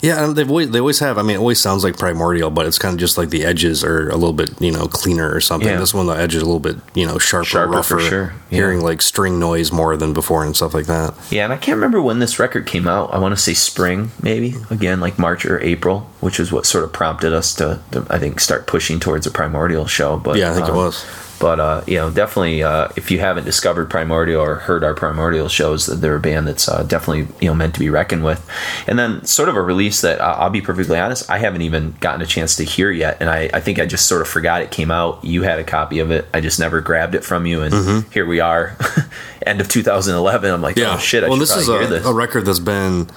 Yeah, 0.01 0.27
they've 0.27 0.47
always, 0.47 0.69
they 0.69 0.79
always 0.79 0.99
have. 0.99 1.17
I 1.17 1.23
mean, 1.23 1.37
it 1.37 1.39
always 1.39 1.59
sounds 1.59 1.83
like 1.83 1.97
primordial, 1.97 2.51
but 2.51 2.67
it's 2.67 2.77
kind 2.77 2.93
of 2.93 2.99
just 2.99 3.17
like 3.17 3.29
the 3.29 3.43
edges 3.43 3.83
are 3.83 4.09
a 4.09 4.15
little 4.15 4.33
bit, 4.33 4.51
you 4.61 4.71
know, 4.71 4.87
cleaner 4.87 5.33
or 5.33 5.41
something. 5.41 5.69
Yeah. 5.69 5.79
This 5.79 5.95
one, 5.95 6.05
the 6.05 6.13
edges 6.13 6.43
are 6.43 6.45
a 6.45 6.47
little 6.47 6.59
bit, 6.59 6.75
you 6.93 7.07
know, 7.07 7.17
sharper, 7.17 7.45
Sharper 7.45 7.81
for 7.81 7.95
rougher. 7.95 8.07
sure, 8.07 8.33
yeah. 8.51 8.57
Hearing 8.57 8.81
like 8.81 9.01
string 9.01 9.39
noise 9.39 9.71
more 9.71 9.97
than 9.97 10.13
before 10.13 10.45
and 10.45 10.55
stuff 10.55 10.75
like 10.75 10.85
that. 10.85 11.15
Yeah, 11.31 11.45
and 11.45 11.53
I 11.53 11.57
can't 11.57 11.77
remember 11.77 12.03
when 12.03 12.19
this 12.19 12.37
record 12.37 12.67
came 12.67 12.87
out. 12.87 13.15
I 13.15 13.17
want 13.17 13.35
to 13.35 13.41
say 13.41 13.55
spring, 13.55 14.11
maybe 14.21 14.53
again, 14.69 14.99
like 14.99 15.17
March 15.17 15.43
or 15.43 15.59
April, 15.61 16.01
which 16.19 16.39
is 16.39 16.51
what 16.51 16.67
sort 16.67 16.83
of 16.83 16.93
prompted 16.93 17.33
us 17.33 17.55
to, 17.55 17.81
to 17.93 18.05
I 18.07 18.19
think, 18.19 18.39
start 18.41 18.67
pushing 18.67 18.99
towards 18.99 19.25
a 19.25 19.31
primordial 19.31 19.87
show. 19.87 20.17
But 20.17 20.37
Yeah, 20.37 20.51
I 20.51 20.53
think 20.53 20.67
it 20.67 20.71
um, 20.71 20.77
was. 20.77 21.03
But 21.39 21.59
uh, 21.59 21.83
you 21.87 21.95
know, 21.95 22.09
definitely, 22.11 22.63
uh, 22.63 22.89
if 22.95 23.11
you 23.11 23.19
haven't 23.19 23.43
discovered 23.43 23.89
Primordial 23.89 24.41
or 24.41 24.55
heard 24.55 24.83
our 24.83 24.93
Primordial 24.93 25.49
shows, 25.49 25.85
that 25.85 25.95
they're 25.95 26.15
a 26.15 26.19
band 26.19 26.47
that's 26.47 26.69
uh, 26.69 26.83
definitely 26.83 27.27
you 27.41 27.49
know 27.49 27.53
meant 27.53 27.73
to 27.73 27.79
be 27.79 27.89
reckoned 27.89 28.23
with. 28.23 28.47
And 28.87 28.97
then 28.97 29.25
sort 29.25 29.49
of 29.49 29.55
a 29.55 29.61
release 29.61 30.01
that 30.01 30.21
uh, 30.21 30.35
I'll 30.37 30.49
be 30.49 30.61
perfectly 30.61 30.97
honest, 30.97 31.29
I 31.29 31.39
haven't 31.39 31.61
even 31.61 31.95
gotten 31.99 32.21
a 32.21 32.25
chance 32.25 32.55
to 32.57 32.63
hear 32.63 32.91
yet, 32.91 33.17
and 33.19 33.29
I, 33.29 33.49
I 33.53 33.59
think 33.59 33.79
I 33.79 33.85
just 33.85 34.07
sort 34.07 34.21
of 34.21 34.27
forgot 34.27 34.61
it 34.61 34.71
came 34.71 34.91
out. 34.91 35.23
You 35.23 35.43
had 35.43 35.59
a 35.59 35.63
copy 35.63 35.99
of 35.99 36.11
it, 36.11 36.25
I 36.33 36.41
just 36.41 36.59
never 36.59 36.81
grabbed 36.81 37.15
it 37.15 37.23
from 37.23 37.45
you, 37.45 37.61
and 37.61 38.05
here 38.13 38.25
we 38.25 38.39
are, 38.39 38.77
end 39.45 39.61
of 39.61 39.67
2011. 39.67 40.53
I'm 40.53 40.61
like, 40.61 40.79
oh 40.79 40.97
shit, 40.97 41.23
I 41.23 41.29
well, 41.29 41.37
this 41.37 41.55
is 41.55 41.67
a, 41.67 41.87
this. 41.87 42.05
a 42.05 42.13
record 42.13 42.45
that's 42.45 42.59
been 42.59 43.09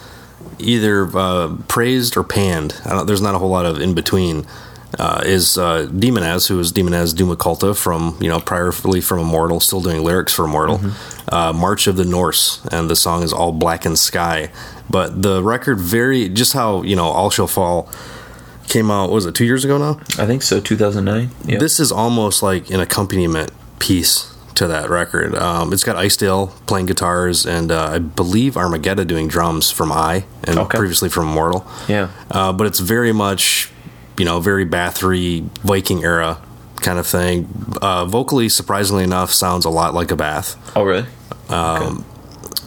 either 0.58 1.08
uh, 1.16 1.56
praised 1.68 2.16
or 2.16 2.24
panned. 2.24 2.80
I 2.84 2.90
don't, 2.90 3.06
there's 3.06 3.22
not 3.22 3.34
a 3.34 3.38
whole 3.38 3.50
lot 3.50 3.66
of 3.66 3.80
in 3.80 3.94
between. 3.94 4.46
Uh, 4.98 5.22
is 5.24 5.56
uh, 5.56 5.86
Demonaz, 5.92 6.48
who 6.48 6.58
is 6.58 6.72
Demonaz 6.72 7.14
Doom 7.14 7.34
Occulta 7.34 7.76
from, 7.76 8.16
you 8.20 8.28
know, 8.28 8.40
priorly 8.40 9.02
from 9.02 9.20
Immortal, 9.20 9.60
still 9.60 9.80
doing 9.80 10.02
lyrics 10.02 10.32
for 10.32 10.44
Immortal. 10.44 10.78
Mm-hmm. 10.78 11.34
Uh, 11.34 11.52
March 11.52 11.86
of 11.86 11.96
the 11.96 12.04
Norse, 12.04 12.64
and 12.72 12.90
the 12.90 12.96
song 12.96 13.22
is 13.22 13.32
All 13.32 13.52
Blackened 13.52 13.98
Sky. 13.98 14.50
But 14.90 15.22
the 15.22 15.40
record, 15.42 15.78
very, 15.78 16.28
just 16.28 16.52
how, 16.52 16.82
you 16.82 16.96
know, 16.96 17.04
All 17.06 17.30
Shall 17.30 17.46
Fall 17.46 17.88
came 18.66 18.90
out, 18.90 19.10
was 19.10 19.24
it, 19.24 19.34
two 19.36 19.44
years 19.44 19.64
ago 19.64 19.78
now? 19.78 20.00
I 20.22 20.26
think 20.26 20.42
so, 20.42 20.60
2009. 20.60 21.30
Yeah. 21.44 21.58
This 21.58 21.78
is 21.78 21.92
almost 21.92 22.42
like 22.42 22.68
an 22.70 22.80
accompaniment 22.80 23.52
piece 23.78 24.34
to 24.56 24.66
that 24.66 24.90
record. 24.90 25.34
Um, 25.36 25.72
it's 25.72 25.84
got 25.84 25.94
Ice 25.96 26.16
Dale 26.16 26.48
playing 26.66 26.86
guitars, 26.86 27.46
and 27.46 27.70
uh, 27.70 27.90
I 27.92 27.98
believe 28.00 28.54
Armagedda 28.54 29.06
doing 29.06 29.28
drums 29.28 29.70
from 29.70 29.92
I, 29.92 30.24
and 30.42 30.58
Okay. 30.58 30.76
previously 30.76 31.08
from 31.08 31.28
Immortal. 31.28 31.64
yeah. 31.86 32.08
Uh, 32.30 32.52
but 32.52 32.66
it's 32.66 32.80
very 32.80 33.12
much, 33.12 33.70
you 34.18 34.24
know, 34.24 34.40
very 34.40 34.66
Bathory 34.66 35.42
Viking 35.62 36.02
era 36.04 36.40
kind 36.76 36.98
of 36.98 37.06
thing. 37.06 37.48
Uh, 37.80 38.04
vocally, 38.06 38.48
surprisingly 38.48 39.04
enough, 39.04 39.32
sounds 39.32 39.64
a 39.64 39.70
lot 39.70 39.94
like 39.94 40.10
a 40.10 40.16
Bath 40.16 40.56
Oh, 40.76 40.84
really? 40.84 41.06
Okay. 41.50 42.02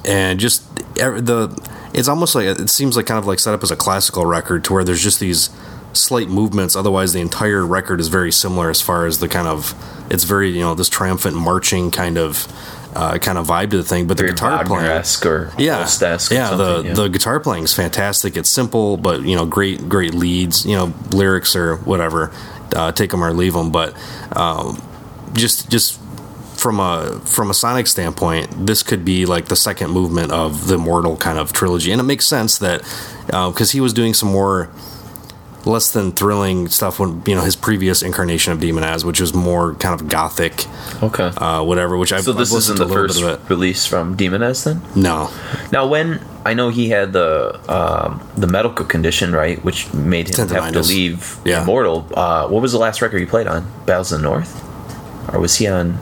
and 0.05 0.39
just 0.39 0.63
the 0.95 1.69
it's 1.93 2.07
almost 2.07 2.33
like 2.35 2.45
it 2.45 2.69
seems 2.69 2.95
like 2.97 3.05
kind 3.05 3.17
of 3.19 3.27
like 3.27 3.39
set 3.39 3.53
up 3.53 3.63
as 3.63 3.71
a 3.71 3.75
classical 3.75 4.25
record 4.25 4.63
to 4.65 4.73
where 4.73 4.83
there's 4.83 5.03
just 5.03 5.19
these 5.19 5.49
slight 5.93 6.29
movements 6.29 6.75
otherwise 6.75 7.11
the 7.13 7.19
entire 7.19 7.65
record 7.65 7.99
is 7.99 8.07
very 8.07 8.31
similar 8.31 8.69
as 8.69 8.81
far 8.81 9.05
as 9.05 9.19
the 9.19 9.27
kind 9.27 9.47
of 9.47 9.75
it's 10.09 10.23
very 10.23 10.49
you 10.49 10.61
know 10.61 10.73
this 10.73 10.87
triumphant 10.89 11.35
marching 11.35 11.91
kind 11.91 12.17
of 12.17 12.47
uh, 12.95 13.17
kind 13.17 13.37
of 13.37 13.47
vibe 13.47 13.71
to 13.71 13.77
the 13.77 13.83
thing 13.83 14.07
but 14.07 14.17
the 14.17 14.23
Very 14.23 14.33
guitar 14.33 14.65
playing 14.65 14.85
or 15.25 15.53
yeah. 15.57 15.77
Holst-esque 15.79 16.31
or 16.31 16.35
yeah 16.35 16.55
the 16.55 16.83
yeah. 16.85 16.93
the 16.93 17.07
guitar 17.07 17.39
playing 17.39 17.63
is 17.63 17.73
fantastic. 17.73 18.35
It's 18.35 18.49
simple 18.49 18.97
but 18.97 19.21
you 19.21 19.35
know 19.35 19.45
great 19.45 19.87
great 19.87 20.13
leads 20.13 20.65
you 20.65 20.75
know 20.75 20.93
lyrics 21.11 21.55
or 21.55 21.77
whatever 21.77 22.31
uh, 22.75 22.91
take 22.91 23.11
them 23.11 23.23
or 23.23 23.33
leave 23.33 23.53
them 23.53 23.71
but 23.71 23.95
um, 24.35 24.81
just 25.33 25.69
just 25.69 25.99
from 26.61 26.79
a 26.79 27.19
from 27.25 27.49
a 27.49 27.55
sonic 27.55 27.87
standpoint, 27.87 28.67
this 28.67 28.83
could 28.83 29.03
be 29.03 29.25
like 29.25 29.45
the 29.45 29.55
second 29.55 29.89
movement 29.89 30.31
of 30.31 30.67
the 30.67 30.75
Immortal 30.75 31.17
kind 31.17 31.39
of 31.39 31.51
trilogy, 31.51 31.91
and 31.91 31.99
it 31.99 32.03
makes 32.03 32.27
sense 32.27 32.59
that 32.59 32.81
because 33.25 33.71
he 33.71 33.81
was 33.81 33.93
doing 33.93 34.13
some 34.13 34.29
more 34.29 34.69
less 35.65 35.91
than 35.91 36.11
thrilling 36.11 36.67
stuff 36.69 36.99
when 36.99 37.21
you 37.25 37.35
know 37.35 37.41
his 37.41 37.55
previous 37.55 38.01
incarnation 38.01 38.51
of 38.53 38.59
Demon 38.59 38.83
Demonaz, 38.83 39.03
which 39.03 39.19
was 39.21 39.33
more 39.33 39.75
kind 39.75 39.99
of 39.99 40.07
gothic, 40.07 40.65
Okay. 41.03 41.31
uh, 41.37 41.61
whatever. 41.63 41.97
Which 41.97 42.11
I've 42.13 42.23
so 42.23 42.33
this 42.33 42.51
I've 42.51 42.57
isn't 42.59 42.77
the 42.77 42.85
to 42.85 42.87
a 42.87 42.91
little 42.91 43.07
first 43.07 43.19
bit 43.21 43.29
of 43.29 43.43
it. 43.45 43.49
release 43.49 43.85
from 43.85 44.17
Demonaz 44.17 44.63
then? 44.65 44.81
No, 44.95 45.29
Now, 45.71 45.85
when 45.87 46.25
I 46.45 46.53
know 46.55 46.69
he 46.69 46.89
had 46.89 47.13
the 47.13 47.59
um, 47.69 48.21
the 48.35 48.47
medical 48.47 48.85
condition, 48.85 49.31
right, 49.33 49.63
which 49.63 49.93
made 49.93 50.29
him 50.35 50.47
have 50.49 50.73
to 50.73 50.81
leave 50.81 51.37
Yeah. 51.45 51.61
Immortal. 51.63 52.07
Uh, 52.13 52.47
what 52.47 52.61
was 52.61 52.71
the 52.71 52.79
last 52.79 53.01
record 53.01 53.19
he 53.19 53.25
played 53.25 53.47
on? 53.47 53.67
Battles 53.85 54.11
of 54.11 54.21
the 54.21 54.27
North, 54.27 54.51
or 55.33 55.39
was 55.39 55.55
he 55.57 55.67
on 55.67 55.99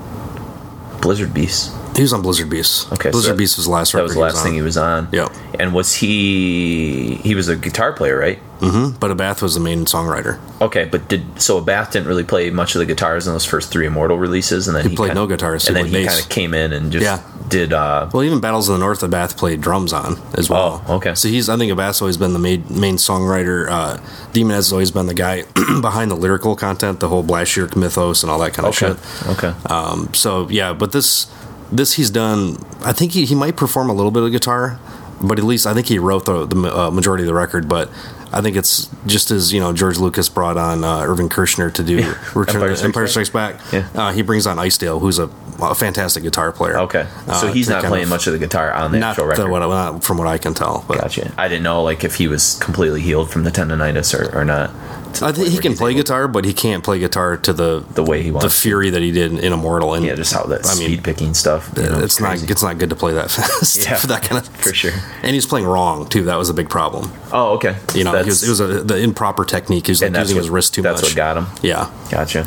Blizzard 1.02 1.34
Beast? 1.34 1.72
He 2.00 2.04
was 2.04 2.14
on 2.14 2.22
Blizzard 2.22 2.50
Beast. 2.50 2.92
Okay, 2.94 3.12
Blizzard 3.12 3.34
that- 3.34 3.38
Beast 3.38 3.58
was 3.58 3.66
the 3.66 3.72
last. 3.72 3.94
Record. 3.94 4.00
That 4.02 4.04
was 4.06 4.14
the 4.16 4.20
last 4.22 4.44
thing 4.44 4.54
he 4.54 4.62
was 4.62 4.78
on. 4.78 5.10
Yep. 5.12 5.32
And 5.60 5.74
was 5.74 5.94
he? 5.96 7.16
He 7.24 7.36
was 7.36 7.48
a 7.50 7.56
guitar 7.56 7.92
player, 7.94 8.18
right? 8.18 8.40
Mm-hmm. 8.62 8.98
But 9.00 9.12
Abbath 9.16 9.42
was 9.42 9.54
the 9.54 9.60
main 9.62 9.86
songwriter. 9.86 10.40
Okay, 10.62 10.86
but 10.86 11.08
did 11.08 11.42
so 11.42 11.62
Abbath 11.62 11.92
didn't 11.92 12.08
really 12.08 12.24
play 12.26 12.50
much 12.50 12.76
of 12.76 12.80
the 12.80 12.86
guitars 12.86 13.26
in 13.28 13.34
those 13.34 13.46
first 13.46 13.72
three 13.72 13.86
Immortal 13.86 14.18
releases, 14.18 14.68
and 14.68 14.76
then 14.76 14.84
He 14.84 14.90
he, 14.92 14.96
played 14.96 15.10
kinda- 15.10 15.22
no 15.22 15.28
guitars, 15.28 15.68
and 15.68 15.76
then 15.78 15.86
he 15.88 16.06
kind 16.06 16.20
of 16.20 16.28
came 16.30 16.54
in 16.54 16.74
and 16.74 16.92
just 16.92 17.04
Yeah. 17.04 17.20
did. 17.48 17.72
Uh, 17.74 18.08
Well, 18.14 18.24
even 18.24 18.40
Battles 18.42 18.68
of 18.70 18.74
the 18.76 18.80
North, 18.80 19.02
Abbath 19.02 19.38
played 19.38 19.62
drums 19.62 19.94
on 19.94 20.20
as 20.36 20.50
well. 20.50 20.84
Oh, 20.88 20.96
okay. 20.96 21.16
So 21.16 21.28
he's, 21.30 21.48
I 21.50 21.56
think 21.58 21.72
Abbath's 21.72 22.02
always 22.02 22.18
been 22.18 22.34
the 22.34 22.40
main, 22.40 22.64
main 22.70 22.98
songwriter. 22.98 23.70
Uh, 23.70 23.98
Demonaz 24.34 24.72
always 24.74 24.92
been 24.92 25.08
the 25.08 25.14
guy 25.14 25.44
behind 25.82 26.12
the 26.12 26.16
lyrical 26.16 26.56
content, 26.58 27.00
the 27.00 27.08
whole 27.10 27.24
Blashyrkh 27.24 27.76
mythos 27.78 28.24
and 28.24 28.32
all 28.32 28.40
that 28.40 28.54
kind 28.54 28.68
of 28.68 28.76
okay, 28.82 28.94
shit. 28.94 29.30
okay, 29.38 29.54
Um, 29.68 30.10
so 30.14 30.48
yeah, 30.50 30.74
but 30.74 30.92
this, 30.92 31.28
this 31.72 31.94
he's 31.94 32.10
done. 32.10 32.58
I 32.84 32.94
think 32.94 33.12
he, 33.14 33.26
he 33.26 33.36
might 33.36 33.56
perform 33.58 33.90
a 33.90 33.94
little 33.94 34.12
bit 34.12 34.24
of 34.24 34.32
guitar, 34.32 34.80
but 35.22 35.38
at 35.40 35.46
least 35.46 35.66
I 35.68 35.74
think 35.74 35.88
he 35.88 36.00
wrote 36.00 36.26
the, 36.26 36.46
the 36.46 36.78
uh, 36.78 36.92
majority 36.92 37.24
of 37.24 37.28
the 37.28 37.34
record. 37.34 37.68
But 37.70 37.90
I 38.32 38.42
think 38.42 38.56
it's 38.58 38.90
just 39.06 39.32
as 39.32 39.52
you 39.54 39.60
know 39.60 39.74
George 39.74 39.98
Lucas 39.98 40.30
brought 40.30 40.58
on 40.58 40.84
uh, 40.84 41.00
Irvin 41.02 41.30
Kershner 41.30 41.74
to 41.74 41.84
do 41.84 41.98
Return 42.36 42.62
Empire 42.62 42.76
Empire, 42.86 43.08
Strikes 43.08 43.34
Empire 43.36 43.54
Back. 43.54 43.60
Strikes 43.62 43.72
Back. 43.72 43.96
Yeah. 43.96 44.02
Uh, 44.02 44.12
he 44.12 44.22
brings 44.22 44.46
on 44.48 44.58
Ice 44.60 44.78
Dale, 44.78 45.00
who's 45.00 45.20
a, 45.20 45.30
a 45.62 45.76
fantastic 45.76 46.24
guitar 46.24 46.52
player. 46.52 46.78
okay. 46.80 47.08
So 47.26 47.32
Uh, 47.50 47.52
he's 47.54 47.68
not 47.70 47.84
playing 47.84 48.04
of- 48.04 48.10
much 48.10 48.28
of 48.28 48.34
the 48.34 48.40
guitar 48.40 48.72
on 48.72 48.92
the 48.92 49.00
actual 49.06 49.26
the, 49.26 49.30
record. 49.32 49.50
what, 49.50 49.60
not 49.60 50.04
from 50.04 50.18
what 50.18 50.28
I 50.28 50.38
can 50.38 50.54
tell. 50.54 50.86
But 50.88 51.02
Gotcha. 51.02 51.34
I 51.38 51.48
didn't 51.48 51.64
know 51.64 51.84
like 51.84 52.04
if 52.04 52.16
he 52.16 52.28
was 52.28 52.56
completely 52.60 53.02
healed 53.02 53.30
from 53.32 53.44
the 53.44 53.52
tendonitis 53.52 54.18
or, 54.18 54.36
or 54.38 54.46
not. 54.46 54.72
The 55.14 55.26
I 55.26 55.32
think 55.32 55.48
he 55.50 55.58
can 55.58 55.76
play 55.76 55.92
able- 55.92 56.00
guitar, 56.00 56.28
but 56.28 56.46
he 56.46 56.54
can't 56.54 56.84
play 56.84 57.00
guitar 57.00 57.38
to 57.38 57.54
the 57.54 57.84
The 57.94 58.04
way 58.04 58.22
he 58.22 58.30
the 58.30 58.36
wants 58.36 58.56
to. 58.56 58.62
fury 58.62 58.90
that 58.92 59.02
he 59.02 59.12
did 59.12 59.32
in 59.34 59.54
Immortal. 59.54 59.94
And 59.94 60.06
Yeah, 60.06 60.16
just 60.16 60.34
how 60.34 60.44
that 60.44 60.66
I 60.66 60.76
mean, 60.76 60.88
speed 60.88 61.04
picking 61.04 61.34
stuff. 61.34 61.72
you 61.76 61.84
know, 61.84 62.00
it's 62.00 62.20
not 62.20 62.42
it's 62.50 62.64
not 62.64 62.78
good 62.78 62.90
to 62.92 62.96
play 62.96 63.14
that 63.14 63.32
fast 63.38 63.84
Yeah, 63.84 63.96
for 63.96 64.08
that 64.14 64.24
kind 64.24 64.40
of 64.42 64.48
for 64.56 64.74
sure. 64.74 64.92
And 65.24 65.34
he's 65.34 65.46
playing 65.46 65.66
wrong 65.68 66.08
too. 66.08 66.24
That 66.24 66.38
was 66.38 66.50
a 66.50 66.54
big 66.54 66.70
problem. 66.70 67.12
Oh, 67.32 67.54
okay. 67.56 67.76
You 67.96 68.04
know, 68.04 68.18
he 68.24 68.30
was, 68.30 68.44
it 68.44 68.50
was 68.50 68.60
a, 68.60 68.68
the 68.84 68.98
improper 68.98 69.46
technique. 69.46 69.88
He 69.88 69.92
was 69.92 70.02
like 70.02 70.16
using 70.16 70.36
what, 70.38 70.42
his 70.44 70.50
wrist 70.50 70.74
too 70.74 70.82
that's 70.82 71.02
much. 71.02 71.14
That's 71.16 71.16
what 71.16 71.18
got 71.18 71.38
him. 71.38 71.48
Yeah, 71.62 71.90
Gotcha. 72.10 72.46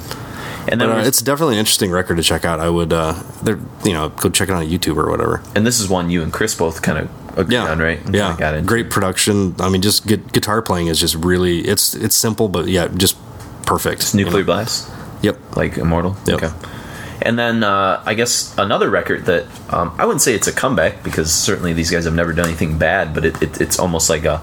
And 0.69 0.81
then 0.81 0.89
but 0.89 0.99
uh, 0.99 1.07
it's 1.09 1.21
definitely 1.21 1.57
an 1.57 1.61
interesting 1.61 1.91
record 1.91 2.17
to 2.19 2.23
check 2.23 2.45
out. 2.45 2.61
I 2.61 2.69
would, 2.69 2.93
uh, 2.93 3.21
you 3.85 3.93
know, 3.93 4.11
go 4.11 4.29
check 4.31 4.49
it 4.49 4.53
out 4.53 4.63
on 4.63 4.69
YouTube 4.69 4.97
or 4.97 5.11
whatever. 5.11 5.43
and 5.57 5.67
this 5.67 5.81
is 5.81 5.89
one 5.89 6.09
you 6.11 6.23
and 6.23 6.33
Chris 6.33 6.55
both 6.55 6.83
kind 6.83 6.99
of 6.99 7.39
agreed 7.39 7.55
Yeah, 7.57 7.71
on, 7.71 7.79
right? 7.81 8.01
Yeah, 8.13 8.37
got 8.39 8.55
into. 8.55 8.69
great 8.69 8.89
production. 8.91 9.55
I 9.59 9.69
mean, 9.69 9.83
just 9.83 10.07
gu- 10.07 10.19
guitar 10.19 10.63
playing 10.63 10.87
is 10.87 11.01
just 11.01 11.15
really 11.17 11.61
it's 11.61 11.95
it's 11.95 12.15
simple, 12.15 12.49
but 12.49 12.69
yeah, 12.69 12.89
just 12.89 13.17
perfect. 13.67 14.15
Nuclear 14.15 14.37
you 14.39 14.43
know? 14.43 14.47
Blast. 14.47 14.91
Yep. 15.23 15.57
like 15.57 15.79
Immortal. 15.79 16.17
Yep. 16.27 16.43
Okay. 16.43 16.53
And 17.23 17.39
then 17.39 17.63
uh, 17.63 18.03
I 18.05 18.15
guess 18.15 18.53
another 18.59 18.91
record 18.91 19.27
that 19.27 19.47
um, 19.73 19.95
I 19.99 20.05
wouldn't 20.07 20.23
say 20.23 20.35
it's 20.35 20.49
a 20.49 20.53
comeback 20.53 21.03
because 21.05 21.33
certainly 21.33 21.73
these 21.73 21.91
guys 21.91 22.05
have 22.05 22.15
never 22.15 22.33
done 22.33 22.47
anything 22.47 22.79
bad, 22.79 23.15
but 23.15 23.25
it, 23.25 23.41
it, 23.41 23.61
it's 23.61 23.79
almost 23.79 24.11
like 24.11 24.25
a, 24.25 24.39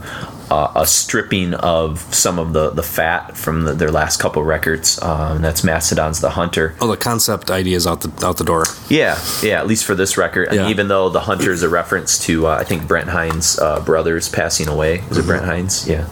a 0.52 0.72
a 0.76 0.86
stripping 0.88 1.54
of 1.56 2.00
some 2.14 2.40
of 2.40 2.54
the, 2.54 2.70
the 2.72 2.84
fat 2.84 3.36
from 3.38 3.64
the, 3.66 3.74
their 3.74 3.92
last 3.92 4.20
couple 4.20 4.44
records. 4.44 5.02
Um, 5.02 5.42
that's 5.42 5.64
Mastodon's 5.64 6.20
The 6.22 6.32
Hunter. 6.32 6.76
Oh, 6.82 6.88
the 6.88 6.98
concept 6.98 7.50
idea 7.52 7.76
is 7.78 7.86
out 7.88 8.02
the 8.02 8.26
out 8.26 8.38
the 8.38 8.44
door. 8.44 8.66
Yeah, 8.90 9.20
yeah. 9.44 9.60
At 9.60 9.68
least 9.68 9.86
for 9.86 9.96
this 9.96 10.18
record, 10.18 10.48
and 10.50 10.56
Yeah. 10.58 10.70
even 10.70 10.88
though 10.88 11.10
The 11.10 11.22
Hunter 11.22 11.52
is 11.52 11.64
a 11.64 11.70
reference 11.70 12.18
to 12.26 12.48
uh, 12.48 12.58
I 12.60 12.64
think 12.64 12.88
Brent 12.88 13.10
Hinds' 13.10 13.58
uh, 13.60 13.80
brothers 13.82 14.30
passing 14.30 14.68
away. 14.68 15.00
Mm-hmm. 15.00 15.20
It 15.20 15.26
Brent 15.26 15.46
Hinds? 15.46 15.88
Yeah. 15.88 16.06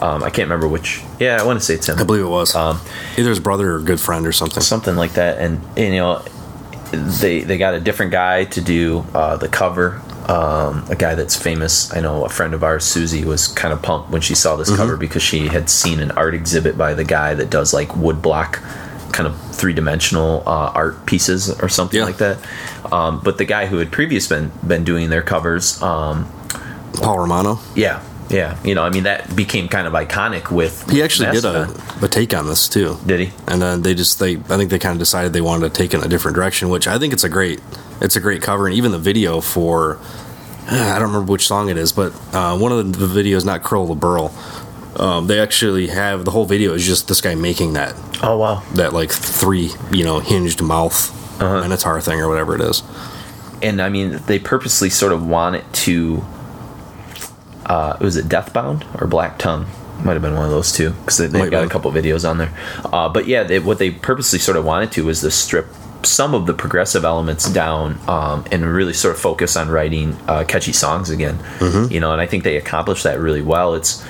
Um, 0.00 0.22
I 0.22 0.28
can't 0.30 0.46
remember 0.48 0.68
which. 0.68 1.02
Yeah, 1.18 1.38
I 1.40 1.44
want 1.44 1.58
to 1.58 1.64
say 1.64 1.74
it's 1.74 1.88
him. 1.88 1.98
I 1.98 2.04
believe 2.04 2.22
it 2.22 2.28
was 2.28 2.54
Um, 2.54 2.80
either 3.16 3.30
his 3.30 3.40
brother 3.40 3.74
or 3.76 3.80
good 3.80 3.98
friend 4.00 4.26
or 4.26 4.32
something. 4.32 4.62
something 4.62 4.94
like 4.96 5.12
that 5.14 5.38
and, 5.38 5.60
and 5.76 5.94
you 5.94 6.00
know 6.00 6.22
they 6.92 7.40
they 7.40 7.58
got 7.58 7.74
a 7.74 7.80
different 7.80 8.12
guy 8.12 8.44
to 8.44 8.60
do 8.60 9.04
uh, 9.14 9.36
the 9.36 9.48
cover 9.48 10.00
um, 10.26 10.84
a 10.90 10.96
guy 10.96 11.14
that's 11.14 11.36
famous 11.36 11.92
i 11.94 12.00
know 12.00 12.24
a 12.24 12.28
friend 12.28 12.52
of 12.54 12.64
ours 12.64 12.84
susie 12.84 13.24
was 13.24 13.46
kind 13.48 13.72
of 13.72 13.80
pumped 13.82 14.10
when 14.10 14.20
she 14.20 14.34
saw 14.34 14.50
Mm-hmm. 14.52 14.58
this 14.70 14.76
cover 14.76 14.96
because 14.96 15.22
she 15.22 15.46
had 15.48 15.68
seen 15.70 16.00
an 16.00 16.10
art 16.12 16.34
exhibit 16.34 16.76
by 16.78 16.94
the 16.94 17.04
guy 17.04 17.34
that 17.34 17.50
does 17.50 17.72
like 17.72 17.88
woodblock 17.90 18.54
kind 19.12 19.26
of 19.26 19.38
three-dimensional 19.54 20.42
uh, 20.46 20.72
art 20.74 21.06
pieces 21.06 21.50
or 21.60 21.68
something 21.68 21.98
Yeah. 22.00 22.06
like 22.06 22.18
that 22.18 22.38
um, 22.92 23.20
but 23.22 23.38
the 23.38 23.44
guy 23.44 23.66
who 23.66 23.78
had 23.78 23.90
previously 23.92 24.36
been 24.38 24.52
been 24.66 24.84
doing 24.84 25.10
their 25.10 25.22
covers 25.22 25.80
um, 25.82 26.30
Paul 26.94 27.18
Romano. 27.20 27.58
yeah 27.74 28.02
yeah 28.28 28.58
you 28.64 28.74
know 28.74 28.82
i 28.82 28.90
mean 28.90 29.04
that 29.04 29.36
became 29.36 29.68
kind 29.68 29.86
of 29.86 29.92
iconic 29.92 30.50
with 30.50 30.90
He 30.90 31.00
actually 31.02 31.30
did 31.30 31.44
a, 31.44 31.70
a 32.02 32.08
take 32.08 32.34
on 32.34 32.48
this 32.48 32.68
too. 32.68 32.98
did 33.06 33.20
he 33.20 33.32
and 33.46 33.62
then 33.62 33.82
they 33.82 33.94
just 33.94 34.18
they 34.18 34.32
I 34.36 34.56
think 34.56 34.70
they 34.70 34.78
kind 34.80 34.94
of 34.94 34.98
decided 34.98 35.32
they 35.32 35.40
wanted 35.40 35.72
to 35.72 35.74
take 35.78 35.94
it 35.94 35.98
in 35.98 36.04
a 36.04 36.08
different 36.08 36.34
direction, 36.34 36.68
which 36.68 36.88
I 36.88 36.98
think 36.98 37.12
it's 37.12 37.22
a 37.24 37.28
great 37.28 37.60
it's 38.00 38.16
a 38.16 38.20
great 38.20 38.42
cover, 38.42 38.66
and 38.66 38.74
even 38.76 38.92
the 38.92 38.98
video 38.98 39.40
for 39.40 39.98
I 40.68 40.98
don't 40.98 41.08
remember 41.12 41.30
which 41.32 41.46
song 41.46 41.68
it 41.68 41.76
is, 41.76 41.92
but 41.92 42.12
uh, 42.34 42.56
one 42.58 42.72
of 42.72 42.98
the 42.98 43.06
videos, 43.06 43.44
not 43.44 43.62
Curl 43.62 43.86
the 43.86 43.94
Burl, 43.94 44.34
um, 44.96 45.26
they 45.28 45.38
actually 45.40 45.88
have 45.88 46.24
the 46.24 46.30
whole 46.30 46.44
video 46.46 46.72
is 46.74 46.84
just 46.86 47.06
this 47.08 47.20
guy 47.20 47.34
making 47.34 47.74
that 47.74 47.94
Oh 48.22 48.38
wow. 48.38 48.62
that 48.74 48.92
like 48.92 49.10
three 49.12 49.70
you 49.92 50.04
know 50.04 50.20
hinged 50.20 50.62
mouth 50.62 51.10
Uh-huh. 51.40 51.60
minotaur 51.60 52.00
thing 52.00 52.18
or 52.20 52.28
whatever 52.28 52.54
it 52.54 52.62
is. 52.62 52.82
and 53.62 53.80
I 53.82 53.88
mean 53.90 54.20
they 54.26 54.38
purposely 54.38 54.88
sort 54.90 55.12
of 55.12 55.26
want 55.26 55.56
it 55.56 55.64
to. 55.84 56.24
Uh, 57.66 57.96
was 58.00 58.16
it 58.16 58.26
Deathbound 58.26 58.84
or 59.00 59.06
Black 59.06 59.38
Tongue? 59.38 59.66
Might 60.04 60.12
have 60.12 60.22
been 60.22 60.34
one 60.34 60.44
of 60.44 60.50
those 60.50 60.72
two 60.72 60.90
because 60.90 61.18
they, 61.18 61.26
they've 61.26 61.42
Might 61.42 61.50
got 61.50 61.62
be. 61.62 61.66
a 61.66 61.70
couple 61.70 61.90
videos 61.90 62.28
on 62.28 62.38
there. 62.38 62.52
Uh, 62.84 63.08
but 63.08 63.26
yeah, 63.26 63.42
they, 63.42 63.58
what 63.58 63.78
they 63.78 63.90
purposely 63.90 64.38
sort 64.38 64.56
of 64.56 64.64
wanted 64.64 64.92
to 64.92 65.04
was 65.04 65.20
to 65.22 65.30
strip 65.30 65.66
some 66.06 66.34
of 66.34 66.46
the 66.46 66.54
progressive 66.54 67.04
elements 67.04 67.50
down 67.50 67.98
um, 68.08 68.44
and 68.50 68.64
really 68.64 68.92
sort 68.92 69.14
of 69.14 69.20
focus 69.20 69.56
on 69.56 69.68
writing 69.68 70.16
uh, 70.28 70.44
catchy 70.44 70.72
songs 70.72 71.10
again. 71.10 71.38
You 71.90 72.00
know, 72.00 72.12
and 72.12 72.20
I 72.20 72.26
think 72.26 72.44
they 72.44 72.56
accomplished 72.56 73.04
that 73.04 73.18
really 73.20 73.42
well. 73.42 73.74
It's 73.74 74.04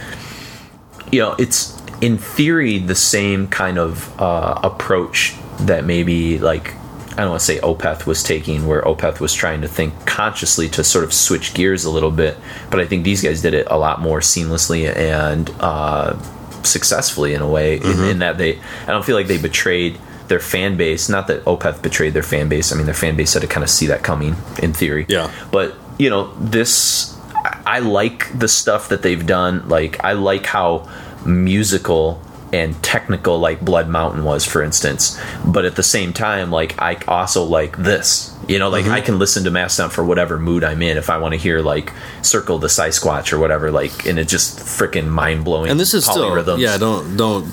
you 1.13 1.21
know, 1.21 1.35
it's 1.39 1.77
in 2.01 2.19
theory 2.19 2.79
the 2.79 2.95
same 2.95 3.49
kind 3.49 3.79
of 3.79 4.21
uh, 4.21 4.61
approach 4.63 5.35
that 5.61 5.85
maybe 5.85 6.39
like 6.39 6.75
I 7.13 7.23
don't 7.23 7.31
want 7.31 7.41
to 7.41 7.47
say 7.47 7.59
Opeth 7.61 8.05
was 8.05 8.23
taking, 8.23 8.67
where 8.67 8.83
Opeth 8.83 9.21
was 9.21 9.33
trying 9.33 9.63
to 9.63 9.69
think 9.69 10.05
consciously 10.05 10.69
to 10.71 10.85
sort 10.85 11.03
of 11.03 11.15
switch 11.15 11.55
gears 11.55 11.85
a 11.87 11.91
little 11.91 12.11
bit. 12.11 12.37
But 12.71 12.81
I 12.81 12.87
think 12.87 13.05
these 13.05 13.23
guys 13.23 13.41
did 13.41 13.55
it 13.55 13.67
a 13.71 13.79
lot 13.79 14.03
more 14.03 14.21
seamlessly 14.21 14.95
and 14.95 15.51
uh, 15.61 16.21
successfully 16.63 17.33
in 17.33 17.41
a 17.41 17.49
way, 17.49 17.77
in, 17.77 18.05
in 18.05 18.19
that 18.19 18.37
they, 18.37 18.59
I 18.83 18.87
don't 18.87 19.03
feel 19.05 19.17
like 19.17 19.29
they 19.29 19.39
betrayed 19.39 19.99
their 20.29 20.41
fan 20.41 20.77
base. 20.77 21.09
Not 21.09 21.27
that 21.29 21.45
Opeth 21.45 21.83
betrayed 21.83 22.15
their 22.15 22.23
fan 22.23 22.49
base. 22.49 22.73
I 22.73 22.77
mean, 22.77 22.87
their 22.87 22.95
fan 22.95 23.17
base 23.17 23.35
had 23.35 23.43
to 23.43 23.49
kind 23.49 23.65
of 23.65 23.71
see 23.71 23.87
that 23.87 24.03
coming 24.03 24.37
in 24.63 24.73
theory. 24.73 25.07
Yeah. 25.09 25.33
But 25.51 25.75
you 25.99 26.11
know, 26.11 26.35
this 26.35 27.17
I 27.65 27.81
like 27.81 28.39
the 28.39 28.49
stuff 28.49 28.89
that 28.89 29.03
they've 29.03 29.27
done. 29.27 29.69
Like 29.69 30.03
I 30.05 30.13
like 30.13 30.47
how 30.47 30.89
musical 31.25 32.23
and 32.53 32.81
technical 32.83 33.39
like 33.39 33.61
Blood 33.61 33.89
Mountain 33.89 34.25
was, 34.25 34.45
for 34.45 34.63
instance. 34.63 35.21
But 35.45 35.65
at 35.65 35.77
the 35.77 35.83
same 35.83 36.13
time, 36.13 36.51
like 36.51 36.81
I 36.81 36.97
also 37.09 37.43
like 37.45 37.77
this. 37.77 38.36
You 38.49 38.59
know, 38.59 38.69
like 38.69 38.85
Mm-hmm. 38.85 38.95
I 38.95 39.01
can 39.01 39.19
listen 39.19 39.45
to 39.45 39.51
Mastodon 39.51 39.91
for 39.91 40.05
whatever 40.05 40.39
mood 40.39 40.63
I'm 40.63 40.81
in. 40.83 40.97
If 40.97 41.11
I 41.11 41.19
want 41.19 41.35
to 41.35 41.39
hear 41.39 41.61
like 41.61 41.93
Circle 42.23 42.59
the 42.59 42.69
Sasquatch 42.69 43.33
or 43.33 43.39
whatever, 43.39 43.71
like, 43.71 44.07
and 44.07 44.19
it's 44.19 44.31
just 44.31 44.59
freaking 44.59 45.09
mind 45.09 45.45
blowing. 45.45 45.71
And 45.71 45.81
this 45.81 45.95
is 45.95 46.05
still 46.05 46.59
yeah 46.59 46.79
don't 46.79 47.17
don't 47.17 47.47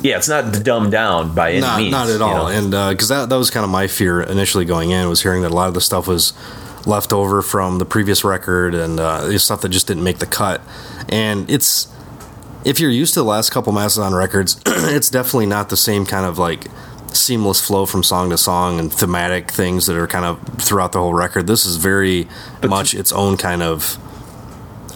yeah, 0.00 0.16
it's 0.16 0.28
not 0.28 0.62
dumbed 0.62 0.92
down 0.92 1.34
by 1.34 1.50
any 1.52 1.60
not 1.60 1.78
means. 1.78 1.90
not 1.90 2.08
at 2.08 2.18
you 2.18 2.24
all. 2.24 2.44
know? 2.44 2.46
And 2.48 2.70
because 2.94 3.08
that 3.08 3.28
that 3.28 3.36
was 3.36 3.50
kind 3.50 3.64
of 3.64 3.70
my 3.70 3.88
fear 3.88 4.20
initially 4.20 4.64
going 4.64 4.90
in 4.90 5.08
was 5.08 5.22
hearing 5.22 5.42
that 5.42 5.50
a 5.50 5.54
lot 5.54 5.68
of 5.68 5.74
the 5.74 5.80
stuff 5.80 6.06
was 6.06 6.32
left 6.86 7.12
over 7.12 7.42
from 7.42 7.78
the 7.78 7.84
previous 7.84 8.24
record 8.24 8.74
and 8.74 9.00
uh, 9.00 9.36
stuff 9.38 9.60
that 9.62 9.70
just 9.70 9.86
didn't 9.86 10.04
make 10.04 10.18
the 10.18 10.26
cut. 10.26 10.62
And 11.08 11.50
it's 11.50 11.88
if 12.64 12.80
you're 12.80 12.90
used 12.90 13.14
to 13.14 13.20
the 13.20 13.24
last 13.24 13.50
couple 13.50 13.72
Mastodon 13.72 14.14
records, 14.14 14.60
it's 14.66 15.10
definitely 15.10 15.46
not 15.46 15.68
the 15.68 15.76
same 15.76 16.06
kind 16.06 16.26
of 16.26 16.38
like 16.38 16.66
seamless 17.14 17.64
flow 17.64 17.86
from 17.86 18.02
song 18.02 18.30
to 18.30 18.38
song 18.38 18.78
and 18.78 18.92
thematic 18.92 19.50
things 19.50 19.86
that 19.86 19.96
are 19.96 20.06
kind 20.06 20.24
of 20.24 20.40
throughout 20.62 20.92
the 20.92 20.98
whole 20.98 21.14
record. 21.14 21.46
This 21.46 21.66
is 21.66 21.76
very 21.76 22.28
much 22.66 22.94
its 22.94 23.12
own 23.12 23.36
kind 23.36 23.62
of. 23.62 23.98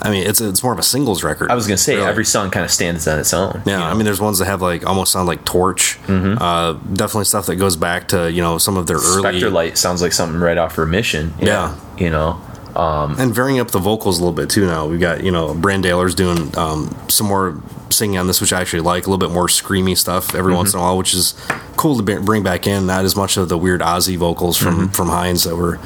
I 0.05 0.11
mean, 0.11 0.27
it's 0.27 0.41
it's 0.41 0.65
more 0.65 0.73
of 0.73 0.79
a 0.81 0.83
singles 0.83 1.23
record. 1.23 1.51
I 1.51 1.55
was 1.55 1.67
gonna 1.67 1.79
say 1.79 1.95
really. 1.95 2.09
every 2.09 2.25
song 2.25 2.51
kind 2.51 2.65
of 2.65 2.73
stands 2.73 3.07
on 3.07 3.21
its 3.21 3.33
own. 3.33 3.63
Yeah, 3.65 3.73
you 3.73 3.79
know? 3.79 3.85
I 3.85 3.95
mean, 3.95 4.05
there's 4.05 4.21
ones 4.21 4.39
that 4.41 4.47
have 4.47 4.61
like 4.61 4.85
almost 4.85 5.13
sound 5.13 5.29
like 5.29 5.45
Torche. 5.45 5.97
Uh, 6.09 6.73
definitely 6.93 7.25
stuff 7.25 7.47
that 7.47 7.57
goes 7.57 7.77
back 7.77 8.09
to 8.09 8.31
you 8.31 8.43
know 8.43 8.59
some 8.59 8.77
of 8.77 8.87
their 8.89 8.97
early 8.97 9.23
Spectrelight 9.23 9.77
sounds 9.77 10.03
like 10.03 10.13
something 10.13 10.41
right 10.41 10.59
off 10.59 10.77
Remission. 10.77 11.33
Yeah. 11.39 11.77
you 11.99 12.11
know. 12.11 12.41
And 12.75 13.35
varying 13.35 13.61
up 13.61 13.70
the 13.70 13.79
vocals 13.79 14.18
a 14.18 14.23
little 14.23 14.35
bit 14.35 14.51
too. 14.51 14.66
Now 14.66 14.87
we've 14.87 15.01
got 15.01 15.23
you 15.23 15.31
know 15.31 15.55
Brann 15.55 15.83
Dailor's 15.83 16.14
doing 16.14 16.57
um, 16.57 16.95
some 17.09 17.27
more 17.27 17.61
singing 17.91 18.18
on 18.18 18.27
this, 18.27 18.41
which 18.41 18.53
I 18.53 18.61
actually 18.61 18.81
like 18.81 19.07
a 19.07 19.11
little 19.11 19.18
bit 19.27 19.33
more 19.35 19.47
screamy 19.49 19.97
stuff 19.97 20.29
Mm-hmm. 20.29 20.37
every 20.39 20.55
once 20.55 20.73
in 20.75 20.81
a 20.81 20.83
while, 20.83 20.97
which 20.97 21.12
is 21.14 21.35
cool 21.77 21.97
to 22.01 22.20
bring 22.20 22.43
back 22.43 22.66
in. 22.66 22.87
Not 22.87 23.05
as 23.05 23.14
much 23.16 23.37
of 23.37 23.49
the 23.49 23.59
weird 23.59 23.81
Ozzy 23.81 24.16
vocals 24.16 24.57
from 24.57 24.89
from 24.91 25.09
Hinds 25.09 25.45
that 25.45 25.57
were 25.57 25.79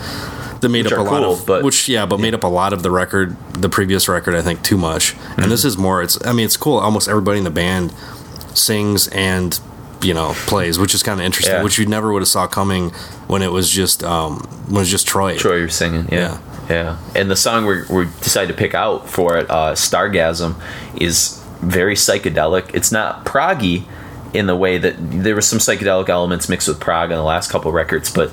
that 0.61 0.68
made 0.68 0.87
Mm-hmm. 0.87 0.93
Which 0.93 0.93
up 0.93 0.99
a 0.99 1.03
lot 1.11 1.22
cool, 1.22 1.32
of 1.34 1.47
but- 1.47 1.64
which 1.64 1.89
yeah, 1.89 2.07
but 2.07 2.20
made 2.20 2.34
up 2.34 2.43
a 2.45 2.49
lot 2.49 2.72
of 2.72 2.82
the 2.82 2.91
record, 2.91 3.37
the 3.55 3.68
previous 3.68 4.09
record. 4.09 4.34
I 4.34 4.43
think 4.43 4.62
too 4.62 4.76
much, 4.78 5.14
and 5.37 5.51
this 5.51 5.64
is 5.64 5.76
more. 5.76 6.03
It's 6.03 6.24
I 6.26 6.32
mean 6.32 6.47
it's 6.47 6.57
cool. 6.57 6.78
Almost 6.78 7.09
everybody 7.09 7.39
in 7.39 7.45
the 7.45 7.51
band 7.51 7.93
sings 8.55 9.09
and 9.09 9.59
you 10.03 10.14
know 10.14 10.32
plays, 10.47 10.78
which 10.78 10.95
is 10.95 11.03
kind 11.03 11.18
of 11.20 11.26
interesting, 11.26 11.55
Yeah. 11.55 11.62
which 11.62 11.78
you 11.78 11.87
never 11.87 12.12
would 12.12 12.20
have 12.22 12.28
saw 12.28 12.47
coming 12.47 12.91
when 13.26 13.43
it 13.43 13.51
was 13.53 13.68
just 13.70 14.03
um 14.05 14.39
when 14.66 14.76
it 14.76 14.80
was 14.80 14.91
just 14.91 15.07
Troy. 15.07 15.37
Troy, 15.37 15.57
you're 15.57 15.68
singing, 15.68 16.07
yeah, 16.11 16.18
yeah. 16.18 16.39
Yeah, 16.69 16.99
and 17.14 17.31
the 17.31 17.37
song 17.37 17.64
we 17.67 17.83
we 17.89 18.07
decided 18.23 18.49
to 18.49 18.55
pick 18.59 18.75
out 18.75 19.09
for 19.09 19.37
it, 19.37 19.49
uh, 19.51 19.75
"Stargasm," 19.75 20.55
is 21.01 21.43
very 21.61 21.95
psychedelic. 21.95 22.75
It's 22.75 22.91
not 22.93 23.25
proggy 23.25 23.85
in 24.35 24.47
the 24.47 24.57
way 24.57 24.77
that 24.77 24.95
there 24.99 25.35
was 25.35 25.47
some 25.47 25.59
psychedelic 25.61 26.09
elements 26.09 26.49
mixed 26.49 26.69
with 26.69 26.79
prog 26.81 27.11
on 27.11 27.17
the 27.17 27.23
last 27.25 27.51
couple 27.51 27.71
records, 27.73 28.11
but 28.12 28.31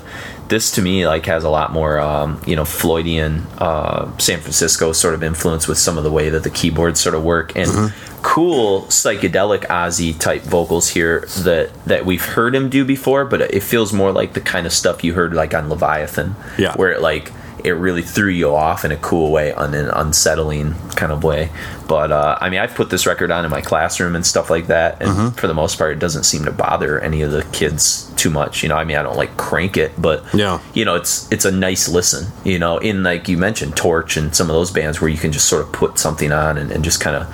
this 0.48 0.70
to 0.72 0.82
me 0.82 1.06
like 1.06 1.24
has 1.26 1.42
a 1.44 1.48
lot 1.48 1.72
more 1.72 1.98
um, 2.00 2.40
you 2.46 2.54
know 2.56 2.64
Floydian 2.64 3.44
uh, 3.58 4.06
San 4.18 4.40
Francisco 4.40 4.92
sort 4.92 5.14
of 5.14 5.22
influence 5.22 5.66
with 5.68 5.78
some 5.78 5.96
of 5.96 6.04
the 6.04 6.10
way 6.10 6.28
that 6.28 6.42
the 6.42 6.50
keyboards 6.50 7.00
sort 7.00 7.14
of 7.14 7.22
work 7.24 7.56
and 7.56 7.92
cool 8.22 8.82
psychedelic 8.82 9.60
Ozzy 9.68 10.18
type 10.18 10.42
vocals 10.42 10.88
here 10.90 11.20
that 11.44 11.70
that 11.86 12.04
we've 12.04 12.24
heard 12.24 12.54
him 12.54 12.68
do 12.68 12.84
before, 12.84 13.24
but 13.24 13.40
it 13.40 13.62
feels 13.62 13.92
more 13.92 14.12
like 14.12 14.32
the 14.34 14.40
kind 14.40 14.66
of 14.66 14.72
stuff 14.72 15.04
you 15.04 15.14
heard 15.14 15.32
like 15.34 15.54
on 15.54 15.68
Leviathan, 15.68 16.34
Yeah. 16.58 16.74
where 16.74 16.90
it 16.90 17.00
like 17.00 17.32
it 17.64 17.72
really 17.72 18.02
threw 18.02 18.28
you 18.28 18.54
off 18.54 18.84
in 18.84 18.92
a 18.92 18.96
cool 18.96 19.32
way, 19.32 19.52
on 19.54 19.72
an 19.74 19.88
unsettling 19.90 20.74
kind 20.90 21.10
of 21.10 21.24
way. 21.24 21.48
But 21.88 22.12
uh, 22.12 22.38
I 22.40 22.50
mean, 22.50 22.60
I've 22.60 22.74
put 22.74 22.90
this 22.90 23.06
record 23.06 23.30
on 23.30 23.44
in 23.44 23.50
my 23.50 23.60
classroom 23.62 24.14
and 24.14 24.24
stuff 24.24 24.50
like 24.50 24.66
that, 24.68 25.00
and 25.02 25.10
Mm-hmm. 25.10 25.28
for 25.36 25.46
the 25.48 25.54
most 25.54 25.76
part, 25.78 25.92
it 25.92 25.98
doesn't 25.98 26.24
seem 26.24 26.44
to 26.44 26.52
bother 26.52 27.00
any 27.00 27.22
of 27.22 27.30
the 27.30 27.42
kids 27.52 28.10
too 28.16 28.30
much. 28.30 28.62
You 28.62 28.68
know, 28.68 28.76
I 28.76 28.84
mean, 28.84 28.96
I 28.96 29.02
don't 29.02 29.16
like 29.16 29.36
crank 29.36 29.76
it, 29.76 29.92
but 30.00 30.22
Yeah. 30.34 30.60
you 30.74 30.84
know, 30.84 30.94
it's 30.94 31.30
it's 31.32 31.44
a 31.44 31.50
nice 31.52 31.88
listen. 31.88 32.26
You 32.44 32.58
know, 32.58 32.78
in 32.78 33.02
like 33.02 33.28
you 33.28 33.36
mentioned, 33.38 33.76
Torche 33.76 34.16
and 34.16 34.34
some 34.34 34.48
of 34.50 34.54
those 34.54 34.70
bands 34.70 35.00
where 35.00 35.10
you 35.10 35.18
can 35.18 35.32
just 35.32 35.46
sort 35.48 35.62
of 35.62 35.72
put 35.72 35.98
something 35.98 36.32
on 36.32 36.56
and, 36.58 36.70
and 36.70 36.84
just 36.84 37.00
kind 37.00 37.16
of 37.16 37.26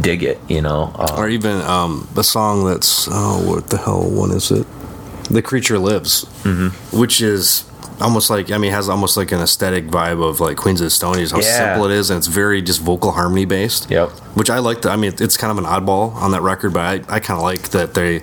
dig 0.00 0.22
it. 0.22 0.40
You 0.48 0.62
know, 0.62 0.92
uh, 0.96 1.14
or 1.18 1.28
even 1.28 1.60
um, 1.62 2.08
a 2.16 2.22
song 2.24 2.64
that's 2.64 3.08
oh 3.10 3.42
what 3.48 3.68
the 3.70 3.78
hell 3.78 4.02
one 4.08 4.30
is 4.32 4.50
it 4.50 4.66
the 5.30 5.40
creature 5.40 5.78
lives 5.78 6.24
mm-hmm. 6.42 6.68
which 6.98 7.22
is 7.22 7.64
almost 8.00 8.30
like 8.30 8.50
i 8.50 8.58
mean 8.58 8.72
has 8.72 8.88
almost 8.88 9.16
like 9.16 9.30
an 9.32 9.40
aesthetic 9.40 9.86
vibe 9.86 10.22
of 10.26 10.40
like 10.40 10.56
queens 10.56 10.80
of 10.80 10.86
the 10.86 10.90
stone 10.90 11.18
Age, 11.18 11.30
how 11.30 11.38
Yeah. 11.38 11.56
simple 11.74 11.86
it 11.90 11.92
is 11.92 12.10
and 12.10 12.18
it's 12.18 12.26
very 12.26 12.62
just 12.62 12.80
vocal 12.80 13.12
harmony 13.12 13.44
based 13.44 13.90
Yep. 13.90 14.10
which 14.34 14.50
i 14.50 14.58
like 14.58 14.82
that 14.82 14.90
i 14.92 14.96
mean 14.96 15.12
it's 15.20 15.36
kind 15.36 15.50
of 15.50 15.58
an 15.58 15.64
oddball 15.64 16.14
on 16.16 16.30
that 16.32 16.42
record 16.42 16.72
but 16.72 16.80
i, 16.80 17.16
I 17.16 17.20
kind 17.20 17.38
of 17.38 17.42
like 17.42 17.68
that 17.70 17.94
they 17.94 18.20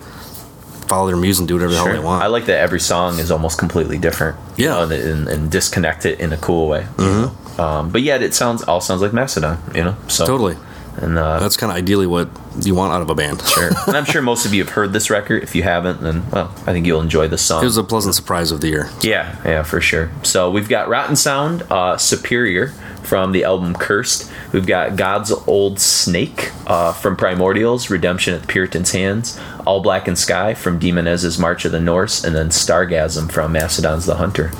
follow 0.88 1.06
their 1.08 1.16
muse 1.18 1.38
and 1.40 1.48
do 1.48 1.54
whatever 1.54 1.72
the 1.72 1.78
hell 1.78 1.86
they 1.94 2.00
want 2.00 2.24
I 2.24 2.28
like 2.28 2.46
that 2.48 2.60
every 2.60 2.80
song 2.80 3.20
is 3.20 3.30
almost 3.30 3.60
completely 3.60 4.00
different. 4.00 4.38
you 4.58 4.66
Yeah. 4.66 4.72
know, 4.72 4.84
and, 4.84 4.92
and, 4.92 5.28
and 5.28 5.52
disconnect 5.52 6.04
it 6.08 6.20
in 6.20 6.34
a 6.34 6.38
cool 6.38 6.68
way. 6.68 6.88
you 6.98 7.06
know. 7.06 7.32
Um, 7.64 7.92
but 7.92 8.02
yet 8.02 8.24
it 8.24 8.34
sounds 8.34 8.64
all 8.64 8.82
sounds 8.82 9.00
like 9.04 9.14
Mastodon. 9.14 9.60
You 9.76 9.84
know, 9.84 9.96
so 10.08 10.26
totally 10.26 10.56
And 11.02 11.18
uh, 11.18 11.40
that's 11.40 11.58
kind 11.58 11.72
of 11.72 11.78
ideally 11.78 12.08
what 12.08 12.30
you 12.62 12.76
want 12.76 12.94
out 12.94 13.02
of 13.02 13.10
a 13.10 13.16
band 13.16 13.42
sure. 13.42 13.70
and 13.88 13.96
I'm 13.96 14.06
sure 14.06 14.22
most 14.22 14.46
of 14.46 14.54
you 14.54 14.64
have 14.64 14.74
heard 14.74 14.94
this 14.94 15.10
record. 15.10 15.44
If 15.44 15.56
you 15.56 15.64
haven't, 15.64 16.02
then 16.02 16.30
well, 16.30 16.54
I 16.68 16.74
think 16.74 16.86
you'll 16.86 17.02
enjoy 17.02 17.28
this 17.28 17.42
song. 17.42 17.62
it 17.62 17.66
was 17.66 17.78
a 17.78 17.84
pleasant 17.84 18.16
surprise 18.16 18.52
of 18.52 18.62
the 18.62 18.68
year 18.68 18.90
Yeah, 19.02 19.36
yeah, 19.46 19.64
for 19.64 19.80
sure. 19.82 20.12
So 20.24 20.52
we've 20.52 20.70
got 20.70 20.90
Rotten 20.90 21.16
Sound, 21.16 21.64
uh, 21.70 21.98
Superior 21.98 22.74
from 23.04 23.32
the 23.32 23.44
album 23.44 23.74
Cursed. 23.74 24.32
We've 24.52 24.68
got 24.68 24.96
God's 24.96 25.32
Old 25.32 25.80
Snake 25.80 26.52
uh, 26.68 26.94
from 26.94 27.16
Primordial's, 27.16 27.90
Redemption 27.90 28.34
at 28.36 28.42
the 28.42 28.48
Puritan's 28.48 28.92
Hands, 28.92 29.40
All 29.66 29.82
Blackened 29.82 30.20
Sky 30.20 30.54
from 30.54 30.80
Demonaz's 30.80 31.40
March 31.40 31.66
of 31.66 31.72
the 31.72 31.80
Norse, 31.80 32.24
and 32.24 32.36
then 32.36 32.50
Stargasm 32.50 33.32
from 33.32 33.52
Mastodon's 33.52 34.06
The 34.06 34.16
Hunter. 34.16 34.52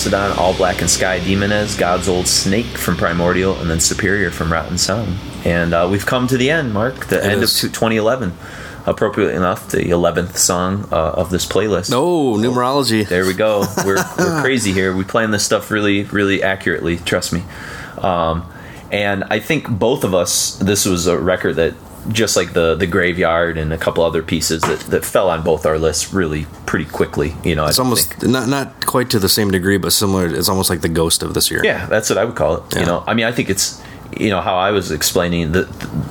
Mastodon, 0.00 0.38
All 0.38 0.54
Blackened 0.54 0.88
Sky 0.88 1.20
Demonaz, 1.20 1.78
God's 1.78 2.08
Old 2.08 2.26
Snake 2.26 2.64
from 2.64 2.96
Primordial, 2.96 3.60
and 3.60 3.68
then 3.68 3.80
Superior 3.80 4.30
from 4.30 4.50
Rotten 4.50 4.78
Sound. 4.78 5.18
And 5.44 5.74
uh, 5.74 5.88
we've 5.90 6.06
come 6.06 6.26
to 6.28 6.38
the 6.38 6.48
end, 6.48 6.72
Mark, 6.72 7.08
the 7.08 7.22
end 7.22 7.42
is. 7.42 7.62
of 7.62 7.70
2011. 7.74 8.32
Appropriately 8.86 9.34
enough, 9.34 9.68
the 9.70 9.82
11th 9.82 10.38
song 10.38 10.88
uh, 10.90 10.96
of 11.10 11.28
this 11.28 11.44
playlist. 11.44 11.92
Oh, 11.94 12.38
numerology. 12.38 13.06
There 13.06 13.26
we 13.26 13.34
go. 13.34 13.66
We're, 13.84 14.02
we're 14.16 14.40
crazy 14.40 14.72
here. 14.72 14.96
We 14.96 15.04
plan 15.04 15.32
this 15.32 15.44
stuff 15.44 15.70
really, 15.70 16.04
really 16.04 16.42
accurately. 16.42 16.96
Trust 16.96 17.34
me. 17.34 17.42
Um, 17.98 18.50
and 18.90 19.24
I 19.24 19.38
think 19.38 19.68
both 19.68 20.02
of 20.02 20.14
us, 20.14 20.56
this 20.56 20.86
was 20.86 21.08
a 21.08 21.18
record 21.18 21.56
that, 21.56 21.74
just 22.10 22.34
like 22.34 22.54
the 22.54 22.74
the 22.76 22.86
graveyard 22.86 23.58
and 23.58 23.74
a 23.74 23.76
couple 23.76 24.02
other 24.02 24.22
pieces 24.22 24.62
that, 24.62 24.80
that 24.88 25.04
fell 25.04 25.28
on 25.28 25.42
both 25.42 25.66
our 25.66 25.78
lists 25.78 26.14
really 26.14 26.46
pretty 26.64 26.86
quickly. 26.86 27.34
You 27.44 27.54
know, 27.54 27.66
I 27.66 27.68
It's 27.68 27.78
almost 27.78 28.14
think. 28.14 28.32
not 28.32 28.48
not 28.48 28.79
quite 28.90 29.08
to 29.10 29.20
the 29.20 29.28
same 29.28 29.52
degree, 29.52 29.78
but 29.78 29.92
similar. 29.92 30.26
It's 30.26 30.48
almost 30.48 30.68
like 30.68 30.80
the 30.80 30.88
ghost 30.88 31.22
of 31.22 31.32
this 31.32 31.48
year. 31.48 31.64
Yeah, 31.64 31.86
that's 31.86 32.10
what 32.10 32.18
I 32.18 32.24
would 32.24 32.34
call 32.34 32.56
it. 32.56 32.62
Yeah. 32.72 32.80
You 32.80 32.86
know, 32.86 33.04
I 33.06 33.14
mean, 33.14 33.24
I 33.24 33.32
think 33.32 33.48
it's 33.48 33.80
you 34.18 34.30
know 34.30 34.40
how 34.40 34.56
I 34.56 34.72
was 34.72 34.90
explaining 34.90 35.52
that 35.52 35.68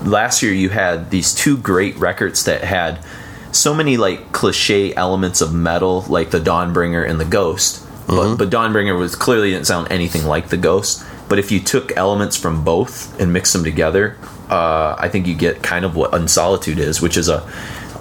last 0.08 0.42
year 0.42 0.54
you 0.54 0.70
had 0.70 1.12
these 1.12 1.36
two 1.36 1.58
great 1.58 1.98
records 1.98 2.46
that 2.46 2.64
had 2.64 3.04
so 3.52 3.74
many 3.74 3.98
like 3.98 4.32
cliche 4.32 4.96
elements 4.96 5.42
of 5.42 5.54
metal, 5.54 6.06
like 6.08 6.32
the 6.32 6.40
Dawnbringer 6.40 7.08
and 7.08 7.20
the 7.20 7.26
Ghost. 7.26 7.86
But 8.08 8.38
but 8.38 8.50
Dawnbringer 8.50 8.98
was 8.98 9.16
clearly 9.16 9.52
didn't 9.52 9.68
sound 9.68 9.92
anything 9.92 10.24
like 10.26 10.48
the 10.48 10.58
Ghost. 10.58 11.06
But 11.28 11.38
if 11.38 11.52
you 11.52 11.60
took 11.60 11.96
elements 11.98 12.38
from 12.38 12.64
both 12.64 13.20
and 13.20 13.34
mixed 13.34 13.54
them 13.54 13.64
together, 13.64 14.18
uh, 14.50 14.96
I 14.98 15.10
think 15.10 15.28
you 15.28 15.36
get 15.36 15.62
kind 15.62 15.86
of 15.86 15.96
what 15.96 16.14
In 16.14 16.28
Solitude 16.28 16.80
is, 16.80 17.02
which 17.02 17.18
is 17.18 17.28
a 17.28 17.48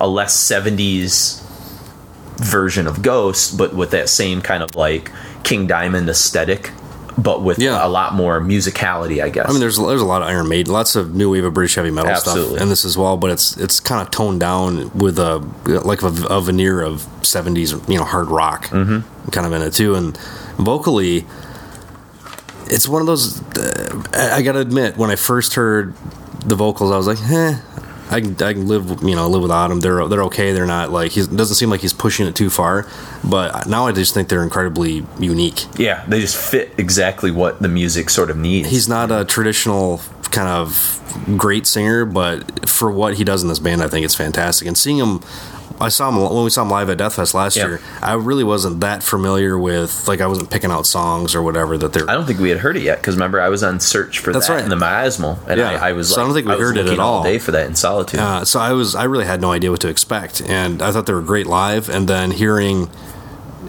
a 0.00 0.06
less 0.06 0.34
seventies 0.34 1.44
version 2.48 2.86
of 2.86 3.02
Ghost, 3.02 3.56
but 3.58 3.74
with 3.74 3.90
that 3.92 4.08
same 4.08 4.40
kind 4.42 4.62
of 4.62 4.74
like 4.74 5.10
King 5.44 5.66
Diamond 5.66 6.08
aesthetic, 6.08 6.70
but 7.16 7.42
with 7.42 7.58
Yeah. 7.58 7.84
a 7.84 7.88
lot 7.88 8.14
more 8.14 8.40
musicality, 8.40 9.22
I 9.22 9.28
guess. 9.28 9.46
I 9.48 9.50
mean, 9.52 9.60
there's 9.60 9.76
there's 9.76 10.00
a 10.00 10.04
lot 10.06 10.22
of 10.22 10.28
Iron 10.28 10.48
Maiden, 10.48 10.72
lots 10.72 10.96
of 10.96 11.14
new 11.14 11.30
wave 11.32 11.44
of 11.44 11.52
British 11.54 11.74
heavy 11.74 11.90
metal 11.90 12.10
Absolutely. 12.10 12.50
stuff 12.50 12.62
in 12.62 12.68
this 12.68 12.84
as 12.84 12.96
well. 12.96 13.16
But 13.16 13.30
it's 13.30 13.56
it's 13.56 13.80
kind 13.80 14.00
of 14.02 14.10
toned 14.10 14.40
down 14.40 14.90
with 14.96 15.18
a 15.18 15.38
like 15.66 16.02
a, 16.02 16.08
a 16.30 16.40
veneer 16.40 16.80
of 16.80 17.06
'70s, 17.22 17.88
you 17.88 17.98
know, 17.98 18.04
hard 18.04 18.28
rock 18.28 18.66
Mm-hmm. 18.68 19.28
kind 19.30 19.46
of 19.46 19.52
in 19.52 19.62
it 19.62 19.72
too. 19.74 19.94
And 19.94 20.16
vocally, 20.58 21.26
it's 22.66 22.86
one 22.88 23.00
of 23.00 23.06
those. 23.06 23.40
Uh, 23.56 24.02
I, 24.14 24.36
I 24.38 24.42
gotta 24.42 24.60
admit, 24.60 24.96
when 24.96 25.10
I 25.10 25.16
first 25.16 25.54
heard 25.54 25.94
the 26.44 26.54
vocals, 26.54 26.92
I 26.92 26.96
was 26.96 27.06
like, 27.06 27.18
eh. 27.30 27.58
I 28.10 28.20
can, 28.20 28.32
I 28.43 28.52
can 28.55 28.66
live 28.66 29.02
you 29.02 29.14
know 29.14 29.28
live 29.28 29.43
without 29.43 29.68
them. 29.68 29.80
They're 29.80 30.06
they're 30.09 30.24
okay. 30.24 30.52
They're 30.52 30.66
not 30.66 30.90
like 30.90 31.12
he 31.12 31.20
doesn't 31.26 31.56
seem 31.56 31.70
like 31.70 31.80
he's 31.80 31.93
pushing 31.93 32.26
it 32.26 32.35
too 32.35 32.51
far. 32.51 32.86
But 33.22 33.66
now 33.66 33.86
I 33.86 33.93
just 33.93 34.14
think 34.14 34.28
they're 34.28 34.43
incredibly 34.43 35.06
unique. 35.18 35.66
yeah, 35.78 36.05
they 36.06 36.20
just 36.20 36.36
fit 36.36 36.72
exactly 36.78 37.30
what 37.30 37.60
the 37.60 37.68
music 37.68 38.10
sort 38.10 38.30
of 38.30 38.36
needs. 38.36 38.68
he's 38.68 38.89
not 38.89 39.10
a 39.10 39.24
traditional 39.24 40.01
kind 40.30 40.48
of 40.48 40.94
great 41.36 41.66
singer, 41.66 42.05
but 42.05 42.68
for 42.68 42.90
what 42.90 43.16
he 43.16 43.24
does 43.24 43.43
in 43.43 43.48
this 43.48 43.59
band, 43.59 43.82
I 43.82 43.89
think 43.89 44.05
it's 44.05 44.14
fantastic. 44.14 44.68
And 44.68 44.76
seeing 44.76 44.98
him, 44.98 45.22
I 45.80 45.88
saw 45.90 46.09
him 46.09 46.20
when 46.20 46.42
we 46.44 46.50
saw 46.50 46.62
him 46.62 46.70
live 46.70 46.90
at 46.90 46.98
Deathfest 46.98 47.34
last 47.34 47.56
Yeah. 47.56 47.66
year. 47.68 47.80
I 48.02 48.14
really 48.14 48.42
wasn't 48.44 48.80
that 48.80 49.02
familiar 49.02 49.56
with, 49.56 50.09
like, 50.09 50.20
I 50.20 50.26
wasn't 50.26 50.50
picking 50.50 50.70
out 50.72 50.86
songs 50.86 51.34
or 51.36 51.42
whatever 51.42 51.78
that 51.78 51.92
they're. 51.92 52.09
I 52.10 52.14
don't 52.14 52.26
think 52.26 52.40
we 52.40 52.48
had 52.50 52.59
heard 52.59 52.76
it 52.76 52.82
yet 52.82 52.98
because 53.00 53.14
remember 53.14 53.40
I 53.40 53.48
was 53.48 53.62
on 53.62 53.78
search 53.78 54.18
for 54.18 54.32
That's 54.32 54.48
that 54.48 54.55
right. 54.55 54.62
in 54.64 54.70
the 54.70 54.76
miasmal, 54.76 55.38
and 55.46 55.59
Yeah. 55.60 55.70
I, 55.80 55.90
I 55.90 55.92
was. 55.92 56.12
So 56.12 56.20
I 56.20 56.24
don't 56.24 56.34
think 56.34 56.48
we 56.48 56.55
heard 56.55 56.76
it 56.76 56.86
at 56.88 56.98
all. 56.98 57.22
day 57.22 57.38
for 57.38 57.52
that 57.52 57.66
in 57.66 57.74
solitude. 57.76 58.18
Uh, 58.20 58.44
so 58.44 58.59
I 58.59 58.72
was, 58.72 58.94
I 58.94 59.05
really 59.05 59.26
had 59.26 59.40
no 59.40 59.52
idea 59.52 59.70
what 59.70 59.80
to 59.82 59.88
expect, 59.88 60.40
and 60.42 60.82
I 60.82 60.90
thought 60.90 61.06
they 61.06 61.12
were 61.14 61.22
great 61.22 61.46
live. 61.46 61.88
And 61.88 62.09
then 62.09 62.32
hearing 62.32 62.90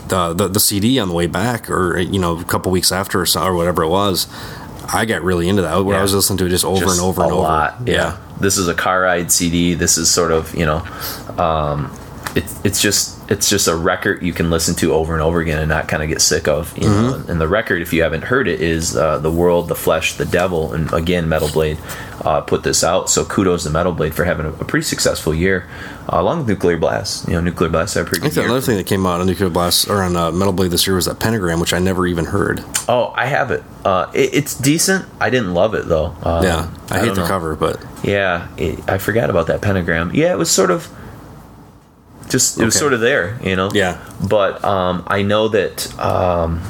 the 0.07 0.34
the, 0.34 0.48
the 0.48 0.60
CD 0.60 0.99
on 0.99 1.10
the 1.10 1.14
way 1.14 1.27
back, 1.27 1.69
or 1.69 1.99
you 1.99 2.18
know, 2.19 2.40
a 2.40 2.44
couple 2.44 2.72
weeks 2.72 2.91
after, 2.91 3.22
or, 3.22 3.26
so, 3.27 3.44
or 3.44 3.53
whatever 3.53 3.84
it 3.84 3.90
was, 3.90 4.26
I 4.94 5.06
got 5.06 5.22
really 5.24 5.48
into 5.49 5.61
that. 5.64 5.84
Where 5.86 5.98
I 5.98 6.02
was 6.02 6.14
listening 6.14 6.38
to 6.40 6.45
it 6.45 6.49
just 6.49 6.66
over 6.66 6.82
Just 6.86 6.99
and 6.99 7.06
over 7.07 7.22
and 7.24 7.32
over. 7.32 7.41
lot. 7.41 7.76
Yeah. 7.86 8.18
this 8.40 8.57
is 8.57 8.68
a 8.68 8.74
car 8.74 9.02
ride 9.02 9.32
CD. 9.32 9.74
This 9.76 9.98
is 9.98 10.10
sort 10.10 10.32
of 10.32 10.56
you 10.56 10.66
know, 10.66 10.80
um, 11.38 11.91
it's 12.36 12.60
it's 12.66 12.82
just 12.82 13.19
it's 13.30 13.47
just 13.49 13.68
a 13.68 13.76
record 13.76 14.23
you 14.23 14.34
can 14.34 14.49
listen 14.49 14.73
to 14.76 14.91
over 14.93 15.14
and 15.14 15.22
over 15.22 15.39
again 15.39 15.60
and 15.60 15.69
not 15.69 15.88
kind 15.88 16.01
of 16.01 16.10
get 16.10 16.19
sick 16.22 16.47
of. 16.47 16.76
You 16.77 16.89
Mm-hmm. 16.89 17.30
and 17.31 17.39
the 17.39 17.47
record, 17.47 17.81
if 17.81 17.93
you 17.93 18.01
haven't 18.01 18.23
heard 18.23 18.47
it, 18.47 18.60
is 18.61 18.97
uh, 18.97 19.19
the 19.19 19.31
world, 19.31 19.68
the 19.68 19.76
flesh, 19.76 20.15
the 20.15 20.26
devil, 20.26 20.73
and 20.73 20.91
again, 20.93 21.30
Metal 21.30 21.49
Blade 21.49 21.77
uh, 22.22 22.41
put 22.41 22.64
this 22.64 22.84
out. 22.84 23.10
So 23.10 23.23
kudos 23.26 23.64
to 23.64 23.69
Metal 23.69 23.91
Blade 23.93 24.15
for 24.15 24.23
having 24.26 24.45
a, 24.47 24.49
a 24.49 24.65
pretty 24.65 24.84
successful 24.84 25.34
year, 25.34 25.68
uh, 26.11 26.19
along 26.19 26.39
with 26.39 26.47
Nuclear 26.49 26.77
Blast. 26.77 27.27
You 27.27 27.34
know, 27.35 27.41
Nuclear 27.41 27.69
Blast 27.69 27.93
had 27.93 28.06
a 28.06 28.10
pretty 28.10 28.22
I 28.22 28.23
think 28.23 28.34
good 28.34 28.39
the 28.39 28.41
year. 28.41 28.49
another 28.49 28.65
thing 28.65 28.77
that 28.77 28.88
came 28.88 29.06
out 29.06 29.22
on 29.22 29.27
Nuclear 29.27 29.49
Blast 29.49 29.88
or 29.89 30.01
on 30.01 30.15
uh, 30.18 30.31
Metal 30.31 30.51
Blade 30.53 30.72
this 30.72 30.88
year 30.88 30.95
was 30.95 31.06
that 31.06 31.19
Pentagram, 31.19 31.60
which 31.60 31.72
I 31.73 31.80
never 31.80 32.07
even 32.07 32.26
heard. 32.26 32.64
Oh, 32.88 33.14
I 33.15 33.27
have 33.27 33.51
it. 33.51 33.64
Uh, 33.85 34.10
it. 34.14 34.34
It's 34.34 34.56
decent. 34.56 35.06
I 35.22 35.30
didn't 35.30 35.53
love 35.53 35.76
it 35.76 35.88
though. 35.88 36.15
Um, 36.23 36.43
yeah, 36.43 36.72
I, 36.89 36.99
hate 36.99 37.10
the 37.14 37.22
know. 37.22 37.27
cover, 37.27 37.56
but 37.56 37.80
Yeah, 38.03 38.47
it, 38.57 38.80
I 38.89 38.97
forgot 38.97 39.30
about 39.30 39.47
that 39.47 39.61
pentagram. 39.61 40.11
Yeah, 40.15 40.31
it 40.34 40.38
was 40.38 40.49
sort 40.49 40.72
of 40.72 40.89
just 42.30 42.60
it 42.60 42.65
was 42.65 42.76
Okay. 42.76 42.80
sort 42.80 42.93
of 42.93 42.99
there, 43.01 43.38
you 43.43 43.56
know. 43.56 43.69
Yeah. 43.73 43.97
But 44.27 44.64
um, 44.64 45.03
I 45.07 45.22
know 45.23 45.47
that 45.49 45.99
um, 45.99 46.61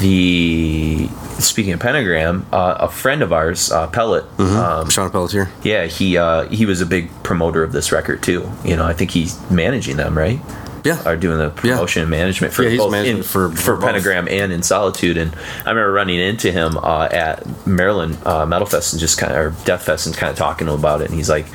the 0.00 1.08
speaking 1.38 1.72
of 1.72 1.80
pentagram, 1.80 2.46
uh, 2.52 2.76
a 2.80 2.88
friend 2.88 3.22
of 3.22 3.32
ours, 3.32 3.70
uh, 3.70 3.86
Pellet. 3.88 4.24
Um, 4.40 4.88
Sean 4.90 5.10
Pelletier. 5.10 5.50
yeah, 5.62 5.86
he 5.86 6.16
uh, 6.16 6.48
he 6.48 6.66
was 6.66 6.80
a 6.80 6.86
big 6.86 7.10
promoter 7.22 7.62
of 7.62 7.72
this 7.72 7.92
record 7.92 8.22
too. 8.22 8.50
You 8.64 8.76
know, 8.76 8.84
I 8.84 8.92
think 8.92 9.10
he's 9.10 9.38
managing 9.50 9.96
them, 9.96 10.16
right? 10.16 10.40
Yeah, 10.84 11.02
are 11.04 11.16
doing 11.16 11.38
the 11.38 11.50
promotion 11.50 12.02
and 12.02 12.10
management 12.12 12.52
for 12.54 12.62
Yeah, 12.62 12.76
both 12.76 12.94
in, 12.94 13.24
for- 13.24 13.50
for, 13.50 13.76
for. 13.76 13.80
Pentagram 13.80 14.28
and 14.28 14.52
in 14.52 14.62
Solitude. 14.62 15.16
And 15.16 15.34
I 15.64 15.70
remember 15.70 15.90
running 15.90 16.20
into 16.20 16.52
him 16.52 16.76
uh, 16.78 17.08
at 17.10 17.66
Maryland 17.66 18.18
uh, 18.24 18.46
Metal 18.46 18.68
Fest 18.68 18.92
and 18.92 19.00
just 19.00 19.18
kind 19.18 19.32
of 19.32 19.38
or 19.38 19.64
Death 19.64 19.82
Fest 19.84 20.06
and 20.06 20.16
kind 20.16 20.30
of 20.30 20.36
talking 20.38 20.68
to 20.68 20.74
him 20.74 20.78
about 20.78 21.00
it. 21.02 21.06
And 21.06 21.14
he's 21.14 21.28
like, 21.28 21.46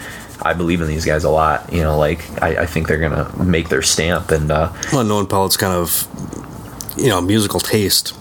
"I 0.42 0.54
believe 0.54 0.82
in 0.82 0.88
these 0.88 1.06
guys 1.06 1.24
a 1.24 1.30
lot. 1.30 1.72
You 1.72 1.82
know, 1.82 1.98
like 1.98 2.26
I, 2.42 2.64
I 2.64 2.66
think 2.66 2.88
they're 2.88 3.00
gonna 3.00 3.32
make 3.44 3.70
their 3.70 3.82
stamp." 3.82 4.32
And 4.32 4.52
uh, 4.52 4.72
well, 4.92 5.04
knowing 5.04 5.28
kind 5.58 5.74
of 5.74 6.08
you 6.98 7.10
know 7.10 7.22
musical 7.22 7.60
taste. 7.60 8.14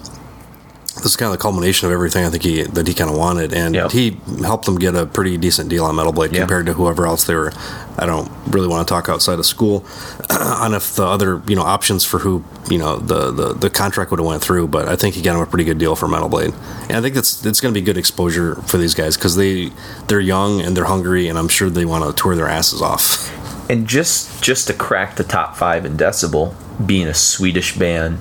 This 1.03 1.13
is 1.13 1.17
kind 1.17 1.33
of 1.33 1.39
the 1.39 1.43
culmination 1.43 1.87
of 1.87 1.93
everything 1.93 2.25
I 2.25 2.31
think 2.31 2.43
he 2.43 2.63
that 2.63 2.87
he 2.87 2.95
kind 2.95 3.11
of 3.11 3.17
wanted, 3.17 3.53
and 3.53 3.75
Yep. 3.75 3.91
he 3.93 4.17
helped 4.43 4.67
them 4.67 4.77
get 4.79 4.95
a 4.95 5.07
pretty 5.07 5.37
decent 5.39 5.69
deal 5.71 5.85
on 5.85 5.97
Metal 5.97 6.13
Blade 6.13 6.33
compared 6.33 6.67
to 6.67 6.73
whoever 6.75 7.07
else 7.07 7.25
they 7.25 7.35
were. 7.35 7.53
I 7.99 8.07
don't 8.07 8.31
really 8.49 8.69
want 8.69 8.87
to 8.87 8.93
talk 8.95 9.09
outside 9.09 9.39
of 9.39 9.47
school 9.47 9.85
on 10.31 10.75
if 10.75 10.95
the 10.97 11.05
other 11.05 11.43
you 11.47 11.57
know 11.57 11.63
options 11.63 12.05
for 12.05 12.19
who 12.21 12.45
you 12.71 12.79
know 12.79 12.97
the 12.97 13.31
the, 13.31 13.55
the 13.55 13.71
contract 13.71 14.11
would 14.11 14.21
have 14.21 14.27
went 14.27 14.43
through, 14.43 14.69
but 14.69 14.89
I 14.89 14.97
think 14.97 15.15
he 15.15 15.23
got 15.23 15.35
him 15.37 15.43
a 15.43 15.47
pretty 15.47 15.65
good 15.65 15.79
deal 15.79 15.97
for 15.97 16.09
Metal 16.09 16.29
Blade, 16.29 16.53
and 16.89 16.93
I 16.93 17.01
think 17.01 17.15
that's 17.15 17.45
it's 17.45 17.61
going 17.61 17.75
to 17.75 17.81
be 17.81 17.85
good 17.85 17.99
exposure 17.99 18.55
for 18.63 18.79
these 18.79 18.95
guys 18.95 19.17
because 19.17 19.37
they 19.37 19.71
they're 20.09 20.21
young 20.21 20.61
and 20.61 20.77
they're 20.77 20.85
hungry, 20.85 21.29
and 21.29 21.39
I'm 21.39 21.49
sure 21.49 21.69
they 21.71 21.85
want 21.85 22.05
to 22.05 22.23
tour 22.23 22.37
their 22.37 22.49
asses 22.49 22.81
off. 22.83 23.31
and 23.71 23.87
just 23.87 24.43
just 24.43 24.67
to 24.69 24.73
crack 24.75 25.17
the 25.17 25.25
top 25.25 25.57
five 25.57 25.85
in 25.85 25.97
decibel, 25.97 26.55
being 26.85 27.07
a 27.07 27.15
Swedish 27.15 27.77
band, 27.77 28.19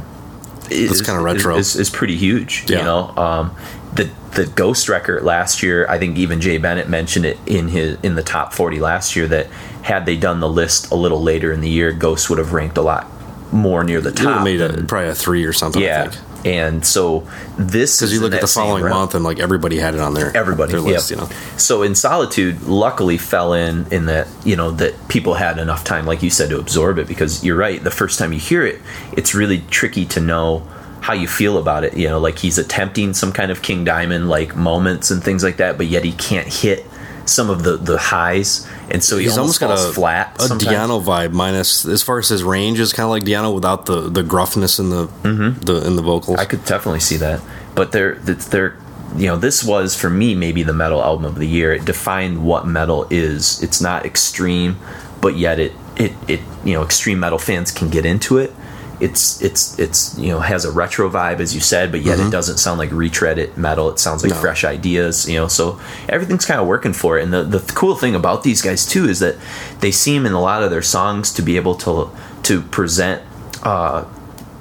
is, 0.71 1.01
kinda 1.01 1.21
retro. 1.21 1.57
Is, 1.57 1.75
is, 1.75 1.89
pretty 1.89 2.15
huge. 2.15 2.69
You 2.69 2.77
know, 2.77 3.13
um, 3.17 3.55
the 3.93 4.09
the 4.31 4.45
Ghost 4.45 4.89
record 4.89 5.23
last 5.23 5.63
year. 5.63 5.87
I 5.89 5.97
think 5.97 6.17
even 6.17 6.41
Jay 6.41 6.57
Bennett 6.57 6.87
mentioned 6.89 7.25
it 7.25 7.37
in 7.45 7.67
his 7.69 7.97
in 8.03 8.15
the 8.15 8.23
top 8.23 8.53
forty 8.53 8.79
last 8.79 9.15
year. 9.15 9.27
That 9.27 9.47
had 9.81 10.05
they 10.05 10.15
done 10.15 10.39
the 10.39 10.49
list 10.49 10.91
a 10.91 10.95
little 10.95 11.21
later 11.21 11.51
in 11.51 11.61
the 11.61 11.69
year, 11.69 11.91
Ghost 11.91 12.29
would 12.29 12.39
have 12.39 12.53
ranked 12.53 12.77
a 12.77 12.81
lot 12.81 13.07
more 13.51 13.83
near 13.83 13.99
the 14.01 14.11
They 14.11 14.21
would 14.23 14.29
top. 14.29 14.35
have 14.35 14.43
made 14.43 14.61
a, 14.61 14.83
probably 14.83 15.09
a 15.09 15.15
three 15.15 15.43
or 15.43 15.53
something. 15.53 15.81
I 15.81 15.85
yeah, 15.85 16.07
think. 16.09 16.28
And 16.45 16.85
so 16.85 17.27
this 17.57 17.99
Because 17.99 18.13
you 18.13 18.21
look 18.21 18.33
at 18.33 18.41
the 18.41 18.47
following 18.47 18.83
month 18.83 19.15
and 19.15 19.23
like 19.23 19.39
everybody 19.39 19.77
had 19.77 19.95
it 19.95 20.01
on 20.01 20.13
their 20.13 20.35
everybody 20.35 20.71
their 20.71 20.81
list, 20.81 21.11
yep. 21.11 21.19
you 21.19 21.25
know. 21.25 21.31
so 21.57 21.83
in 21.83 21.95
solitude 21.95 22.61
luckily 22.63 23.17
fell 23.17 23.53
in 23.53 23.85
in 23.91 24.05
that 24.05 24.27
you 24.45 24.55
know 24.55 24.71
that 24.71 24.95
people 25.09 25.33
had 25.33 25.57
enough 25.57 25.83
time 25.83 26.05
like 26.05 26.23
you 26.23 26.29
said 26.29 26.49
to 26.49 26.59
absorb 26.59 26.97
it 26.97 27.07
because 27.07 27.43
you're 27.43 27.57
right 27.57 27.83
the 27.83 27.91
first 27.91 28.19
time 28.19 28.31
you 28.31 28.39
hear 28.39 28.65
it 28.65 28.79
it's 29.13 29.35
really 29.35 29.59
tricky 29.69 30.05
to 30.05 30.19
know 30.19 30.59
how 31.01 31.13
you 31.13 31.27
feel 31.27 31.57
about 31.57 31.83
it 31.83 31.95
you 31.95 32.07
know 32.07 32.19
like 32.19 32.39
he's 32.39 32.57
attempting 32.57 33.13
some 33.13 33.31
kind 33.31 33.51
of 33.51 33.61
king 33.61 33.83
diamond 33.83 34.29
like 34.29 34.55
moments 34.55 35.11
and 35.11 35.23
things 35.23 35.43
like 35.43 35.57
that 35.57 35.77
but 35.77 35.87
yet 35.87 36.03
he 36.03 36.11
can't 36.13 36.47
hit 36.47 36.85
some 37.25 37.49
of 37.49 37.63
the 37.63 37.77
the 37.77 37.97
highs 37.97 38.67
and 38.91 39.03
so 39.03 39.17
he 39.17 39.23
He's 39.23 39.37
almost, 39.37 39.61
almost 39.61 39.83
got 39.83 39.91
a 39.91 39.93
flat 39.93 40.35
a 40.39 40.47
sometimes. 40.47 40.75
Diano 40.75 41.01
vibe 41.03 41.33
minus 41.33 41.85
as 41.85 42.01
far 42.01 42.19
as 42.19 42.29
his 42.29 42.43
range 42.43 42.79
is 42.79 42.93
kind 42.93 43.05
of 43.05 43.11
like 43.11 43.23
Diano 43.23 43.53
without 43.53 43.85
the 43.85 44.09
the 44.09 44.23
gruffness 44.23 44.79
in 44.79 44.89
the 44.89 45.05
the 45.23 45.85
in 45.85 45.95
the 45.95 46.01
vocals. 46.01 46.37
Mm-hmm. 46.37 46.41
I 46.41 46.45
could 46.45 46.65
definitely 46.65 47.01
see 47.01 47.17
that. 47.17 47.41
But 47.75 47.91
they're 47.91 48.15
they're 48.15 48.77
you 49.15 49.27
know 49.27 49.37
this 49.37 49.63
was 49.63 49.95
for 49.95 50.09
me 50.09 50.35
maybe 50.35 50.63
the 50.63 50.73
metal 50.73 51.01
album 51.03 51.25
of 51.25 51.35
the 51.35 51.47
year. 51.47 51.73
It 51.73 51.85
defined 51.85 52.43
what 52.43 52.67
metal 52.67 53.07
is. 53.09 53.61
It's 53.63 53.81
not 53.81 54.05
extreme, 54.05 54.77
but 55.21 55.37
yet 55.37 55.59
it 55.59 55.73
it 55.95 56.13
it 56.27 56.39
you 56.63 56.73
know 56.73 56.83
extreme 56.83 57.19
metal 57.19 57.39
fans 57.39 57.71
can 57.71 57.89
get 57.89 58.05
into 58.05 58.37
it. 58.37 58.53
It's 58.99 59.41
it's 59.41 59.79
it's 59.79 60.17
you 60.17 60.27
know 60.27 60.39
has 60.39 60.65
a 60.65 60.71
retro 60.71 61.09
vibe 61.09 61.39
as 61.39 61.55
you 61.55 61.61
said, 61.61 61.91
but 61.91 62.01
yet 62.01 62.19
it 62.19 62.31
doesn't 62.31 62.57
sound 62.57 62.79
like 62.79 62.89
retreaded 62.89 63.55
metal. 63.55 63.89
It 63.89 63.99
sounds 63.99 64.23
like 64.23 64.33
No. 64.33 64.39
fresh 64.39 64.63
ideas. 64.63 65.27
You 65.27 65.37
know, 65.37 65.47
so 65.47 65.79
everything's 66.09 66.45
kind 66.45 66.59
of 66.59 66.67
working 66.67 66.93
for 66.93 67.17
it. 67.17 67.23
And 67.23 67.33
the 67.33 67.43
the 67.43 67.59
cool 67.73 67.95
thing 67.95 68.15
about 68.15 68.43
these 68.43 68.61
guys 68.61 68.85
too 68.85 69.05
is 69.05 69.19
that 69.19 69.35
they 69.79 69.91
seem 69.91 70.25
in 70.25 70.33
a 70.33 70.41
lot 70.41 70.63
of 70.63 70.69
their 70.69 70.81
songs 70.81 71.31
to 71.33 71.41
be 71.41 71.55
able 71.55 71.75
to 71.75 72.09
to 72.43 72.61
present. 72.61 73.21
Uh, 73.63 74.05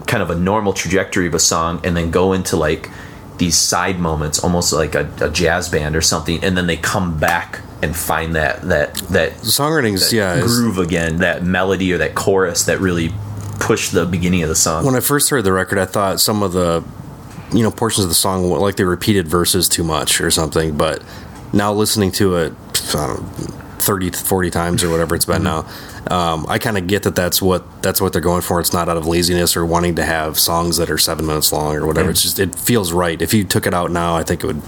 kind 0.06 0.22
of 0.22 0.30
a 0.30 0.34
normal 0.34 0.72
trajectory 0.72 1.26
of 1.26 1.34
a 1.34 1.38
song 1.38 1.78
and 1.84 1.94
then 1.94 2.10
go 2.10 2.32
into 2.32 2.56
like 2.56 2.88
these 3.36 3.56
side 3.56 3.98
moments, 3.98 4.38
almost 4.38 4.72
like 4.72 4.94
a, 4.94 5.08
a 5.20 5.28
jazz 5.30 5.68
band 5.68 5.94
or 5.94 6.00
something, 6.00 6.42
and 6.42 6.56
then 6.56 6.66
they 6.66 6.78
come 6.78 7.18
back 7.18 7.60
and 7.82 7.94
find 7.94 8.34
that 8.34 8.62
that 8.62 8.94
that 9.10 9.32
songwriting's 9.34 10.10
that 10.10 10.16
yeah. 10.16 10.40
groove 10.40 10.78
again, 10.78 11.18
that 11.18 11.44
melody 11.44 11.92
or 11.92 11.98
that 11.98 12.14
chorus 12.14 12.64
that 12.64 12.80
really 12.80 13.12
push 13.60 13.90
the 13.90 14.06
beginning 14.06 14.42
of 14.42 14.48
the 14.48 14.54
song. 14.56 14.84
when 14.84 14.94
I 14.94 15.00
first 15.00 15.30
heard 15.30 15.42
the 15.44 15.52
record, 15.52 15.78
I 15.78 15.84
thought 15.86 16.20
some 16.20 16.42
of 16.42 16.52
the 16.52 16.84
you 17.52 17.62
know 17.62 17.70
portions 17.70 18.04
of 18.04 18.10
the 18.10 18.14
song 18.14 18.48
like 18.50 18.76
they 18.76 18.84
repeated 18.84 19.26
verses 19.28 19.68
too 19.68 19.84
much 19.84 20.20
or 20.20 20.30
something. 20.30 20.76
But 20.76 21.02
now 21.52 21.72
listening 21.72 22.12
to 22.12 22.36
it, 22.36 22.52
know, 22.94 23.16
30 23.78 24.10
to 24.10 24.18
40 24.18 24.50
times 24.50 24.84
or 24.84 24.90
whatever 24.90 25.14
it's 25.14 25.24
been 25.24 25.44
now, 25.44 25.66
um, 26.10 26.44
I 26.48 26.58
kind 26.58 26.76
of 26.76 26.86
get 26.86 27.04
that 27.04 27.14
that's 27.14 27.40
what 27.40 27.64
that's 27.82 28.00
what 28.00 28.12
they're 28.12 28.20
going 28.22 28.42
for. 28.42 28.60
It's 28.60 28.72
not 28.72 28.88
out 28.88 28.96
of 28.96 29.06
laziness 29.06 29.56
or 29.56 29.64
wanting 29.64 29.94
to 29.96 30.04
have 30.04 30.38
songs 30.38 30.76
that 30.76 30.90
are 30.90 30.98
seven 30.98 31.26
minutes 31.26 31.52
long 31.52 31.74
or 31.76 31.86
whatever. 31.86 32.08
Yeah. 32.08 32.12
It's 32.12 32.22
just 32.22 32.38
it 32.38 32.54
feels 32.54 32.92
right. 32.92 33.20
If 33.22 33.32
you 33.32 33.44
took 33.44 33.66
it 33.66 33.72
out 33.74 33.90
now, 33.90 34.14
I 34.16 34.22
think 34.24 34.42
it 34.44 34.46
would. 34.46 34.62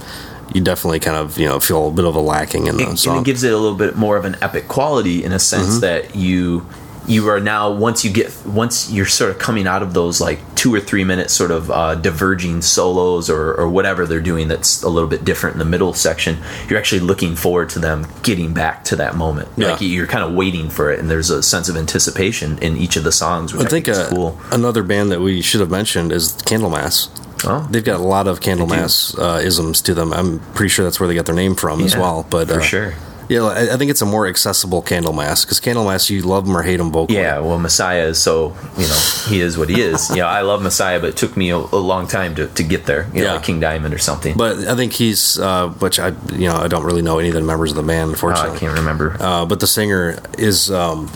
You 0.53 0.59
definitely 0.59 0.99
kind 0.99 1.15
of 1.15 1.37
you 1.37 1.47
know 1.47 1.59
feel 1.61 1.87
a 1.87 1.91
bit 1.91 2.03
of 2.03 2.13
a 2.15 2.19
lacking 2.19 2.67
in 2.67 2.75
the 2.75 2.83
it, 2.83 2.89
and 2.89 2.99
song. 2.99 3.19
it 3.19 3.25
gives 3.25 3.43
it 3.43 3.53
a 3.53 3.57
little 3.57 3.77
bit 3.77 3.95
more 3.95 4.17
of 4.17 4.25
an 4.25 4.35
epic 4.41 4.67
quality 4.67 5.23
in 5.23 5.31
a 5.31 5.39
sense 5.39 5.67
Mm-hmm. 5.75 5.79
that 5.79 6.15
you 6.15 6.65
you 7.07 7.27
are 7.29 7.39
now 7.39 7.71
once 7.71 8.05
you 8.05 8.11
get 8.11 8.31
once 8.45 8.91
you're 8.91 9.05
sort 9.05 9.31
of 9.31 9.39
coming 9.39 9.67
out 9.67 9.81
of 9.81 9.93
those 9.93 10.21
like 10.21 10.39
two 10.55 10.73
or 10.73 10.79
three 10.79 11.03
minute 11.03 11.31
sort 11.31 11.49
of 11.51 11.71
uh, 11.71 11.95
diverging 11.95 12.61
solos 12.61 13.29
or, 13.29 13.53
or 13.55 13.67
whatever 13.67 14.05
they're 14.05 14.21
doing 14.21 14.47
that's 14.47 14.83
a 14.83 14.89
little 14.89 15.09
bit 15.09 15.25
different 15.25 15.55
in 15.55 15.59
the 15.59 15.65
middle 15.65 15.93
section 15.93 16.37
you're 16.69 16.77
actually 16.77 17.01
looking 17.01 17.35
forward 17.35 17.69
to 17.69 17.79
them 17.79 18.05
getting 18.23 18.53
back 18.53 18.83
to 18.83 18.95
that 18.95 19.15
moment 19.15 19.49
Yeah. 19.57 19.71
like 19.71 19.81
you're 19.81 20.07
kind 20.07 20.23
of 20.23 20.33
waiting 20.33 20.69
for 20.69 20.91
it 20.91 20.99
and 20.99 21.09
there's 21.09 21.29
a 21.29 21.41
sense 21.41 21.69
of 21.69 21.75
anticipation 21.75 22.59
in 22.59 22.77
each 22.77 22.95
of 22.95 23.03
the 23.03 23.11
songs 23.11 23.53
which 23.53 23.65
I 23.65 23.69
think 23.69 23.87
is 23.87 23.97
uh, 23.97 24.09
cool 24.09 24.39
another 24.51 24.83
band 24.83 25.11
that 25.11 25.21
we 25.21 25.41
should 25.41 25.61
have 25.61 25.71
mentioned 25.71 26.11
is 26.11 26.33
Candlemass. 26.33 27.09
Oh. 27.43 27.67
They've 27.71 27.83
got 27.83 27.99
a 27.99 28.03
lot 28.03 28.27
of 28.27 28.39
Candlemass 28.39 29.17
uh, 29.17 29.39
isms 29.39 29.81
to 29.83 29.95
them. 29.95 30.13
I'm 30.13 30.39
pretty 30.53 30.69
sure 30.69 30.85
that's 30.85 30.99
where 30.99 31.07
they 31.07 31.15
got 31.15 31.25
their 31.25 31.35
name 31.35 31.55
from 31.55 31.81
as 31.83 31.97
well. 31.97 32.25
But 32.29 32.49
for 32.49 32.59
uh, 32.59 32.61
sure 32.61 32.93
yeah, 33.31 33.43
I, 33.43 33.73
I 33.73 33.77
think 33.77 33.89
it's 33.91 34.01
a 34.01 34.05
more 34.05 34.27
accessible 34.27 34.81
Candlemass 34.83 35.43
because 35.45 35.59
Candlemass, 35.59 36.09
you 36.09 36.21
love 36.21 36.45
them 36.45 36.55
or 36.57 36.61
hate 36.63 36.77
them 36.77 36.91
vocally. 36.91 37.17
Yeah, 37.17 37.39
well, 37.39 37.57
Messiah 37.57 38.07
is 38.07 38.21
so 38.21 38.55
you 38.77 38.87
know 38.87 38.99
he 39.29 39.39
is 39.41 39.57
what 39.57 39.69
he 39.69 39.81
is. 39.81 40.09
you 40.15 40.17
know, 40.17 40.27
I 40.27 40.41
love 40.41 40.61
Messiah, 40.61 40.99
but 40.99 41.09
it 41.09 41.17
took 41.17 41.37
me 41.37 41.49
a, 41.51 41.57
a 41.57 41.81
long 41.91 42.07
time 42.07 42.35
to, 42.35 42.47
to 42.47 42.63
get 42.63 42.85
there. 42.85 43.07
You 43.13 43.21
know, 43.21 43.27
Yeah. 43.27 43.33
like 43.35 43.43
King 43.43 43.59
Diamond 43.59 43.93
or 43.93 43.97
something. 43.99 44.35
But 44.37 44.57
I 44.67 44.75
think 44.75 44.93
he's, 44.93 45.39
uh, 45.39 45.69
which 45.79 45.99
I, 45.99 46.09
you 46.33 46.47
know, 46.47 46.55
I 46.57 46.67
don't 46.67 46.83
really 46.83 47.01
know 47.01 47.19
any 47.19 47.29
of 47.29 47.35
the 47.35 47.41
members 47.41 47.71
of 47.71 47.77
the 47.77 47.83
band, 47.83 48.09
Oh, 48.09 48.13
unfortunately. 48.13 48.57
I 48.57 48.59
can't 48.59 48.77
remember. 48.77 49.15
Uh, 49.19 49.45
but 49.45 49.59
the 49.61 49.67
singer 49.67 50.19
is, 50.37 50.69
um, 50.69 51.09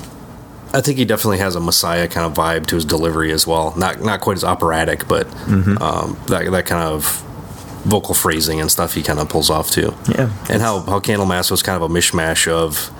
I 0.73 0.81
think 0.81 0.97
he 0.97 1.05
definitely 1.05 1.37
has 1.39 1.55
a 1.55 1.59
Messiah 1.61 2.07
kind 2.07 2.25
of 2.25 2.33
vibe 2.33 2.65
to 2.67 2.75
his 2.75 2.83
delivery 2.85 3.31
as 3.31 3.47
well. 3.47 3.73
Not 3.77 4.01
not 4.01 4.19
quite 4.21 4.35
as 4.37 4.43
operatic, 4.43 5.07
but 5.07 5.27
Mm-hmm. 5.27 5.81
um, 5.81 6.17
that 6.27 6.51
that 6.51 6.65
kind 6.65 6.83
of 6.83 7.23
vocal 7.85 8.13
phrasing 8.15 8.59
and 8.59 8.69
stuff 8.71 8.93
he 8.95 9.03
kind 9.03 9.19
of 9.19 9.29
pulls 9.29 9.49
off 9.49 9.69
too. 9.71 9.93
Yeah. 10.09 10.29
and 10.49 10.61
how 10.61 10.79
how 10.81 10.99
Candlemass 10.99 11.49
was 11.51 11.61
kind 11.63 11.81
of 11.81 11.89
a 11.89 11.93
mishmash 11.93 12.47
of 12.51 12.91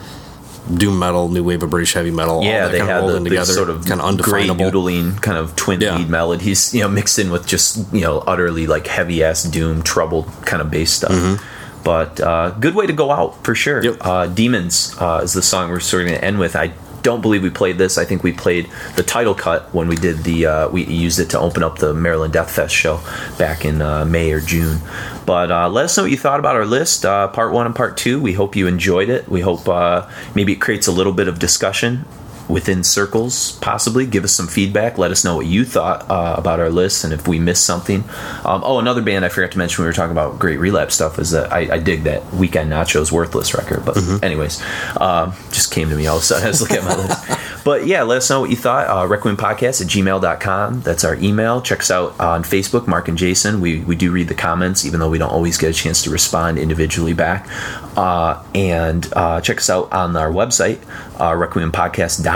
doom 0.73 0.97
metal, 0.97 1.29
new 1.29 1.43
wave 1.43 1.61
of 1.61 1.69
British 1.69 1.93
heavy 1.93 2.09
metal. 2.11 2.35
all 2.37 2.43
yeah, 2.43 2.67
they 2.67 2.79
kind 2.79 2.89
had 2.89 3.03
of 3.03 3.11
the, 3.23 3.29
together, 3.29 3.53
sort 3.53 3.69
of 3.69 3.85
kind 3.85 3.99
of 4.01 4.07
undefinable. 4.07 4.65
noodling 4.65 5.21
kind 5.21 5.37
of 5.37 5.55
twin 5.55 5.79
Yeah. 5.81 5.97
lead 5.97 6.09
melodies, 6.09 6.73
you 6.73 6.81
know, 6.81 6.87
mixed 6.87 7.19
in 7.19 7.29
with 7.31 7.45
just 7.45 7.91
you 7.93 8.01
know 8.01 8.19
utterly 8.25 8.65
like 8.67 8.87
heavy 8.87 9.23
ass 9.23 9.43
doom 9.43 9.83
troubled 9.83 10.27
kind 10.45 10.61
of 10.61 10.71
bass 10.71 10.91
stuff. 10.91 11.41
But 11.83 12.19
uh, 12.19 12.49
good 12.59 12.73
way 12.73 12.87
to 12.87 12.93
go 12.93 13.11
out 13.11 13.43
for 13.43 13.53
sure. 13.53 13.79
Mm-hmm. 13.81 13.91
Yep. 14.01 14.07
Uh, 14.07 14.25
Demons 14.27 14.95
uh, 14.99 15.21
is 15.23 15.33
the 15.33 15.43
song 15.43 15.69
we're 15.69 15.79
sort 15.79 16.01
of 16.01 16.07
going 16.09 16.19
to 16.19 16.25
end 16.25 16.39
with. 16.39 16.55
I 16.55 16.71
don't 17.05 17.21
believe 17.21 17.43
we 17.43 17.51
played 17.51 17.77
this. 17.77 17.99
I 17.99 18.03
think 18.03 18.23
we 18.23 18.33
played 18.33 18.67
the 18.95 19.03
title 19.03 19.35
cut 19.35 19.71
when 19.75 19.87
we 19.87 19.95
did 19.95 20.23
the 20.23 20.47
uh, 20.47 20.69
we 20.69 20.83
used 20.85 21.19
it 21.19 21.29
to 21.29 21.39
open 21.39 21.61
up 21.61 21.77
the 21.77 21.93
Maryland 21.93 22.33
Death 22.33 22.51
Fest 22.51 22.73
show 22.73 22.99
back 23.37 23.63
in 23.63 23.79
uh, 23.79 24.05
May 24.05 24.31
or 24.31 24.41
June. 24.41 24.79
But 25.23 25.51
uh, 25.51 25.69
let 25.69 25.85
us 25.85 25.95
know 25.95 26.03
what 26.03 26.11
you 26.11 26.17
thought 26.17 26.39
about 26.39 26.55
our 26.55 26.65
list, 26.65 27.05
uh, 27.05 27.27
part 27.27 27.53
one 27.53 27.67
and 27.67 27.75
part 27.75 27.95
two. 27.95 28.19
We 28.19 28.33
hope 28.33 28.55
you 28.55 28.65
enjoyed 28.65 29.09
it. 29.09 29.29
We 29.29 29.41
hope 29.41 29.69
uh, 29.69 30.09
maybe 30.33 30.53
it 30.53 30.61
creates 30.61 30.87
a 30.87 30.91
little 30.91 31.13
bit 31.13 31.27
of 31.27 31.37
discussion 31.37 32.05
within 32.49 32.83
circles, 32.83 33.53
possibly. 33.59 34.05
Give 34.05 34.23
us 34.23 34.31
some 34.31 34.47
feedback. 34.47 34.97
Let 34.97 35.11
us 35.11 35.23
know 35.23 35.35
what 35.35 35.45
you 35.45 35.65
thought 35.65 36.09
uh, 36.09 36.35
about 36.37 36.59
our 36.59 36.69
list 36.69 37.03
and 37.03 37.13
if 37.13 37.27
we 37.27 37.39
missed 37.39 37.65
something. 37.65 38.03
Um, 38.43 38.61
oh, 38.63 38.79
another 38.79 39.01
band 39.01 39.25
I 39.25 39.29
forgot 39.29 39.51
to 39.51 39.57
mention 39.57 39.81
when 39.81 39.85
we 39.85 39.89
were 39.89 39.93
talking 39.93 40.11
about 40.11 40.39
great 40.39 40.57
relapse 40.57 40.95
stuff 40.95 41.19
is 41.19 41.31
that 41.31 41.51
I, 41.51 41.75
I 41.75 41.79
dig 41.79 42.03
that 42.03 42.33
Weekend 42.33 42.71
Nachos 42.71 43.11
Worthless 43.11 43.53
record. 43.53 43.85
But, 43.85 43.97
anyways, 44.23 44.61
um, 44.99 45.33
just 45.51 45.71
came 45.71 45.89
to 45.89 45.95
me 45.95 46.07
all 46.07 46.17
of 46.17 46.23
a 46.23 46.25
sudden. 46.25 46.45
I 46.45 46.49
was 46.49 46.61
looking 46.61 46.77
at 46.77 46.83
my 46.83 46.95
list. 46.95 47.41
But 47.65 47.87
yeah, 47.87 48.03
let 48.03 48.17
us 48.19 48.29
know 48.29 48.41
what 48.41 48.51
you 48.51 48.55
thought. 48.55 48.87
Uh, 48.87 49.07
Requiem 49.07 49.37
Podcast 49.37 49.81
at 49.81 49.87
gmail.com. 49.87 50.81
That's 50.81 51.03
our 51.03 51.15
email. 51.15 51.63
Check 51.63 51.79
us 51.79 51.89
out 51.89 52.17
on 52.19 52.43
Facebook, 52.43 52.85
Mark 52.85 53.07
and 53.07 53.17
Jason. 53.17 53.59
We, 53.59 53.79
we 53.79 53.95
do 53.95 54.11
read 54.11 54.27
the 54.27 54.35
comments, 54.35 54.85
even 54.85 54.99
though 54.99 55.09
we 55.09 55.17
don't 55.17 55.31
always 55.31 55.57
get 55.57 55.71
a 55.71 55.73
chance 55.73 56.03
to 56.03 56.11
respond 56.11 56.59
individually 56.59 57.13
back. 57.13 57.49
Uh, 57.97 58.43
and 58.53 59.11
uh, 59.13 59.41
check 59.41 59.57
us 59.57 59.71
out 59.71 59.91
on 59.91 60.15
our 60.15 60.29
website, 60.29 60.79
uh, 61.19 61.31
requiempodcast.com, 61.31 62.34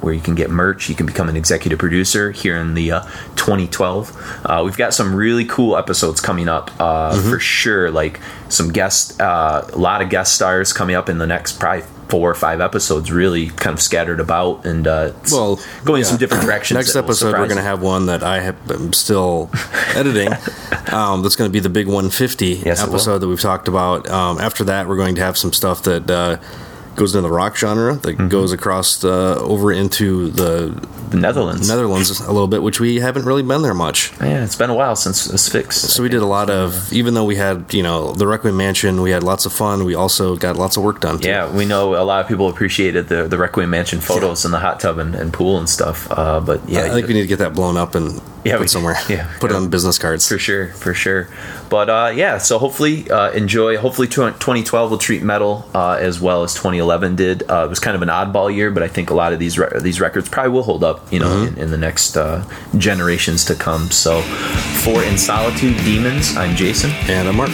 where 0.00 0.12
you 0.12 0.20
can 0.20 0.34
get 0.34 0.50
merch. 0.50 0.88
You 0.88 0.94
can 0.94 1.06
become 1.06 1.28
an 1.28 1.36
executive 1.36 1.78
producer 1.78 2.30
here 2.30 2.56
in 2.56 2.74
the 2.74 2.92
uh, 2.92 3.02
2012. 3.36 4.42
Uh, 4.44 4.62
we've 4.64 4.76
got 4.76 4.94
some 4.94 5.14
really 5.14 5.44
cool 5.44 5.76
episodes 5.76 6.20
coming 6.20 6.48
up 6.48 6.70
uh, 6.80 7.20
for 7.20 7.38
sure. 7.38 7.90
Like 7.90 8.20
some 8.48 8.72
guest, 8.72 9.20
uh, 9.20 9.62
a 9.72 9.78
lot 9.78 10.02
of 10.02 10.10
guest 10.10 10.34
stars 10.34 10.72
coming 10.72 10.96
up 10.96 11.08
in 11.08 11.18
the 11.18 11.26
next 11.26 11.58
probably 11.60 11.84
four 12.08 12.30
or 12.30 12.34
five 12.34 12.60
episodes, 12.60 13.10
really 13.10 13.48
kind 13.48 13.74
of 13.74 13.80
scattered 13.80 14.20
about 14.20 14.64
and 14.66 14.86
uh, 14.86 15.12
Well, 15.32 15.58
going 15.84 16.00
in 16.00 16.04
yeah. 16.04 16.10
some 16.10 16.18
different 16.18 16.44
directions. 16.44 16.76
Next 16.76 16.96
episode, 16.96 17.32
we're 17.32 17.46
going 17.46 17.56
to 17.56 17.62
have 17.62 17.82
one 17.82 18.06
that 18.06 18.22
I 18.22 18.40
have, 18.40 18.70
am 18.70 18.92
still 18.92 19.50
editing. 19.94 20.28
Um, 20.92 21.22
that's 21.22 21.36
going 21.36 21.48
to 21.48 21.52
be 21.52 21.60
the 21.60 21.70
big 21.70 21.86
150 21.86 22.62
Yes, 22.64 22.82
episode 22.82 23.18
that 23.18 23.28
we've 23.28 23.40
talked 23.40 23.68
about. 23.68 24.08
Um, 24.08 24.38
after 24.38 24.64
that, 24.64 24.86
we're 24.86 24.96
going 24.96 25.14
to 25.16 25.22
have 25.22 25.36
some 25.36 25.52
stuff 25.52 25.82
that 25.84 26.10
uh, 26.10 26.36
goes 26.96 27.14
into 27.14 27.28
the 27.28 27.34
rock 27.34 27.56
genre, 27.56 27.94
that 27.96 28.14
Mm-hmm. 28.16 28.28
goes 28.28 28.52
across 28.52 29.04
uh, 29.04 29.36
over 29.40 29.72
into 29.72 30.30
the 30.30 30.86
the 31.10 31.16
Netherlands. 31.20 31.68
Netherlands 31.68 32.20
a 32.20 32.32
little 32.32 32.48
bit, 32.48 32.62
which 32.62 32.80
we 32.80 32.96
haven't 32.98 33.24
really 33.24 33.42
been 33.42 33.62
there 33.62 33.74
much. 33.74 34.12
yeah, 34.20 34.42
it's 34.42 34.56
been 34.56 34.70
a 34.70 34.74
while 34.74 34.96
since 34.96 35.28
it's 35.32 35.48
fixed. 35.48 35.82
So 35.90 36.02
we 36.02 36.08
did 36.08 36.22
a 36.22 36.26
lot 36.26 36.50
of, 36.50 36.92
even 36.92 37.14
though 37.14 37.24
we 37.24 37.36
had, 37.36 37.72
you 37.74 37.82
know, 37.84 38.12
the 38.14 38.26
Requiem 38.26 38.56
Mansion, 38.56 39.00
we 39.02 39.10
had 39.10 39.22
lots 39.22 39.46
of 39.46 39.52
fun. 39.52 39.84
We 39.84 39.94
also 39.94 40.34
got 40.36 40.56
lots 40.56 40.76
of 40.76 40.82
work 40.82 41.00
done. 41.00 41.18
Too. 41.20 41.28
Yeah, 41.28 41.54
we 41.54 41.66
know 41.66 41.94
a 41.94 42.02
lot 42.02 42.20
of 42.22 42.26
people 42.28 42.48
appreciated 42.48 43.08
the 43.08 43.28
the 43.28 43.38
Requiem 43.38 43.70
Mansion 43.70 44.00
photos 44.00 44.44
and 44.44 44.52
the 44.54 44.58
hot 44.58 44.80
tub 44.80 44.98
and, 44.98 45.14
and 45.14 45.32
pool 45.32 45.58
and 45.58 45.68
stuff. 45.68 46.08
Uh, 46.10 46.40
but 46.40 46.68
yeah, 46.68 46.84
I 46.86 46.90
think 46.90 47.06
we 47.06 47.14
need 47.14 47.22
to 47.22 47.28
get 47.28 47.38
that 47.40 47.54
blown 47.54 47.76
up 47.76 47.94
and 47.94 48.20
Yeah, 48.44 48.54
put 48.54 48.60
we- 48.62 48.68
somewhere. 48.68 48.96
yeah. 49.08 49.30
put 49.40 49.50
it 49.50 49.54
on 49.56 49.68
business 49.70 49.98
cards. 49.98 50.26
for 50.28 50.38
sure, 50.38 50.68
for 50.72 50.94
sure. 50.94 51.28
But 51.74 51.90
uh, 51.90 52.12
yeah, 52.14 52.38
so 52.38 52.60
hopefully 52.60 53.10
uh, 53.10 53.32
enjoy. 53.32 53.78
Hopefully, 53.78 54.06
2012 54.06 54.90
will 54.92 54.96
treat 54.98 55.24
metal 55.24 55.68
uh, 55.74 55.98
as 56.00 56.20
well 56.20 56.44
as 56.44 56.54
2011 56.54 57.16
did. 57.16 57.42
Uh, 57.50 57.64
it 57.66 57.68
was 57.68 57.80
kind 57.80 57.96
of 57.96 58.02
an 58.02 58.08
oddball 58.10 58.54
year, 58.54 58.70
but 58.70 58.84
I 58.84 58.86
think 58.86 59.10
a 59.10 59.14
lot 59.14 59.32
of 59.32 59.40
these 59.40 59.58
re- 59.58 59.80
these 59.80 60.00
records 60.00 60.28
probably 60.28 60.52
will 60.52 60.62
hold 60.62 60.84
up. 60.84 61.12
You 61.12 61.18
know, 61.18 61.26
Mm-hmm. 61.34 61.56
in, 61.56 61.64
in 61.64 61.70
the 61.72 61.76
next 61.78 62.16
uh, 62.16 62.44
generations 62.78 63.44
to 63.46 63.56
come. 63.56 63.90
So, 63.90 64.22
for 64.84 65.02
In 65.02 65.18
Solitude 65.18 65.76
Demons, 65.78 66.36
I'm 66.36 66.54
Jason. 66.54 66.90
And 67.10 67.26
I'm 67.26 67.36
Mark. 67.36 67.50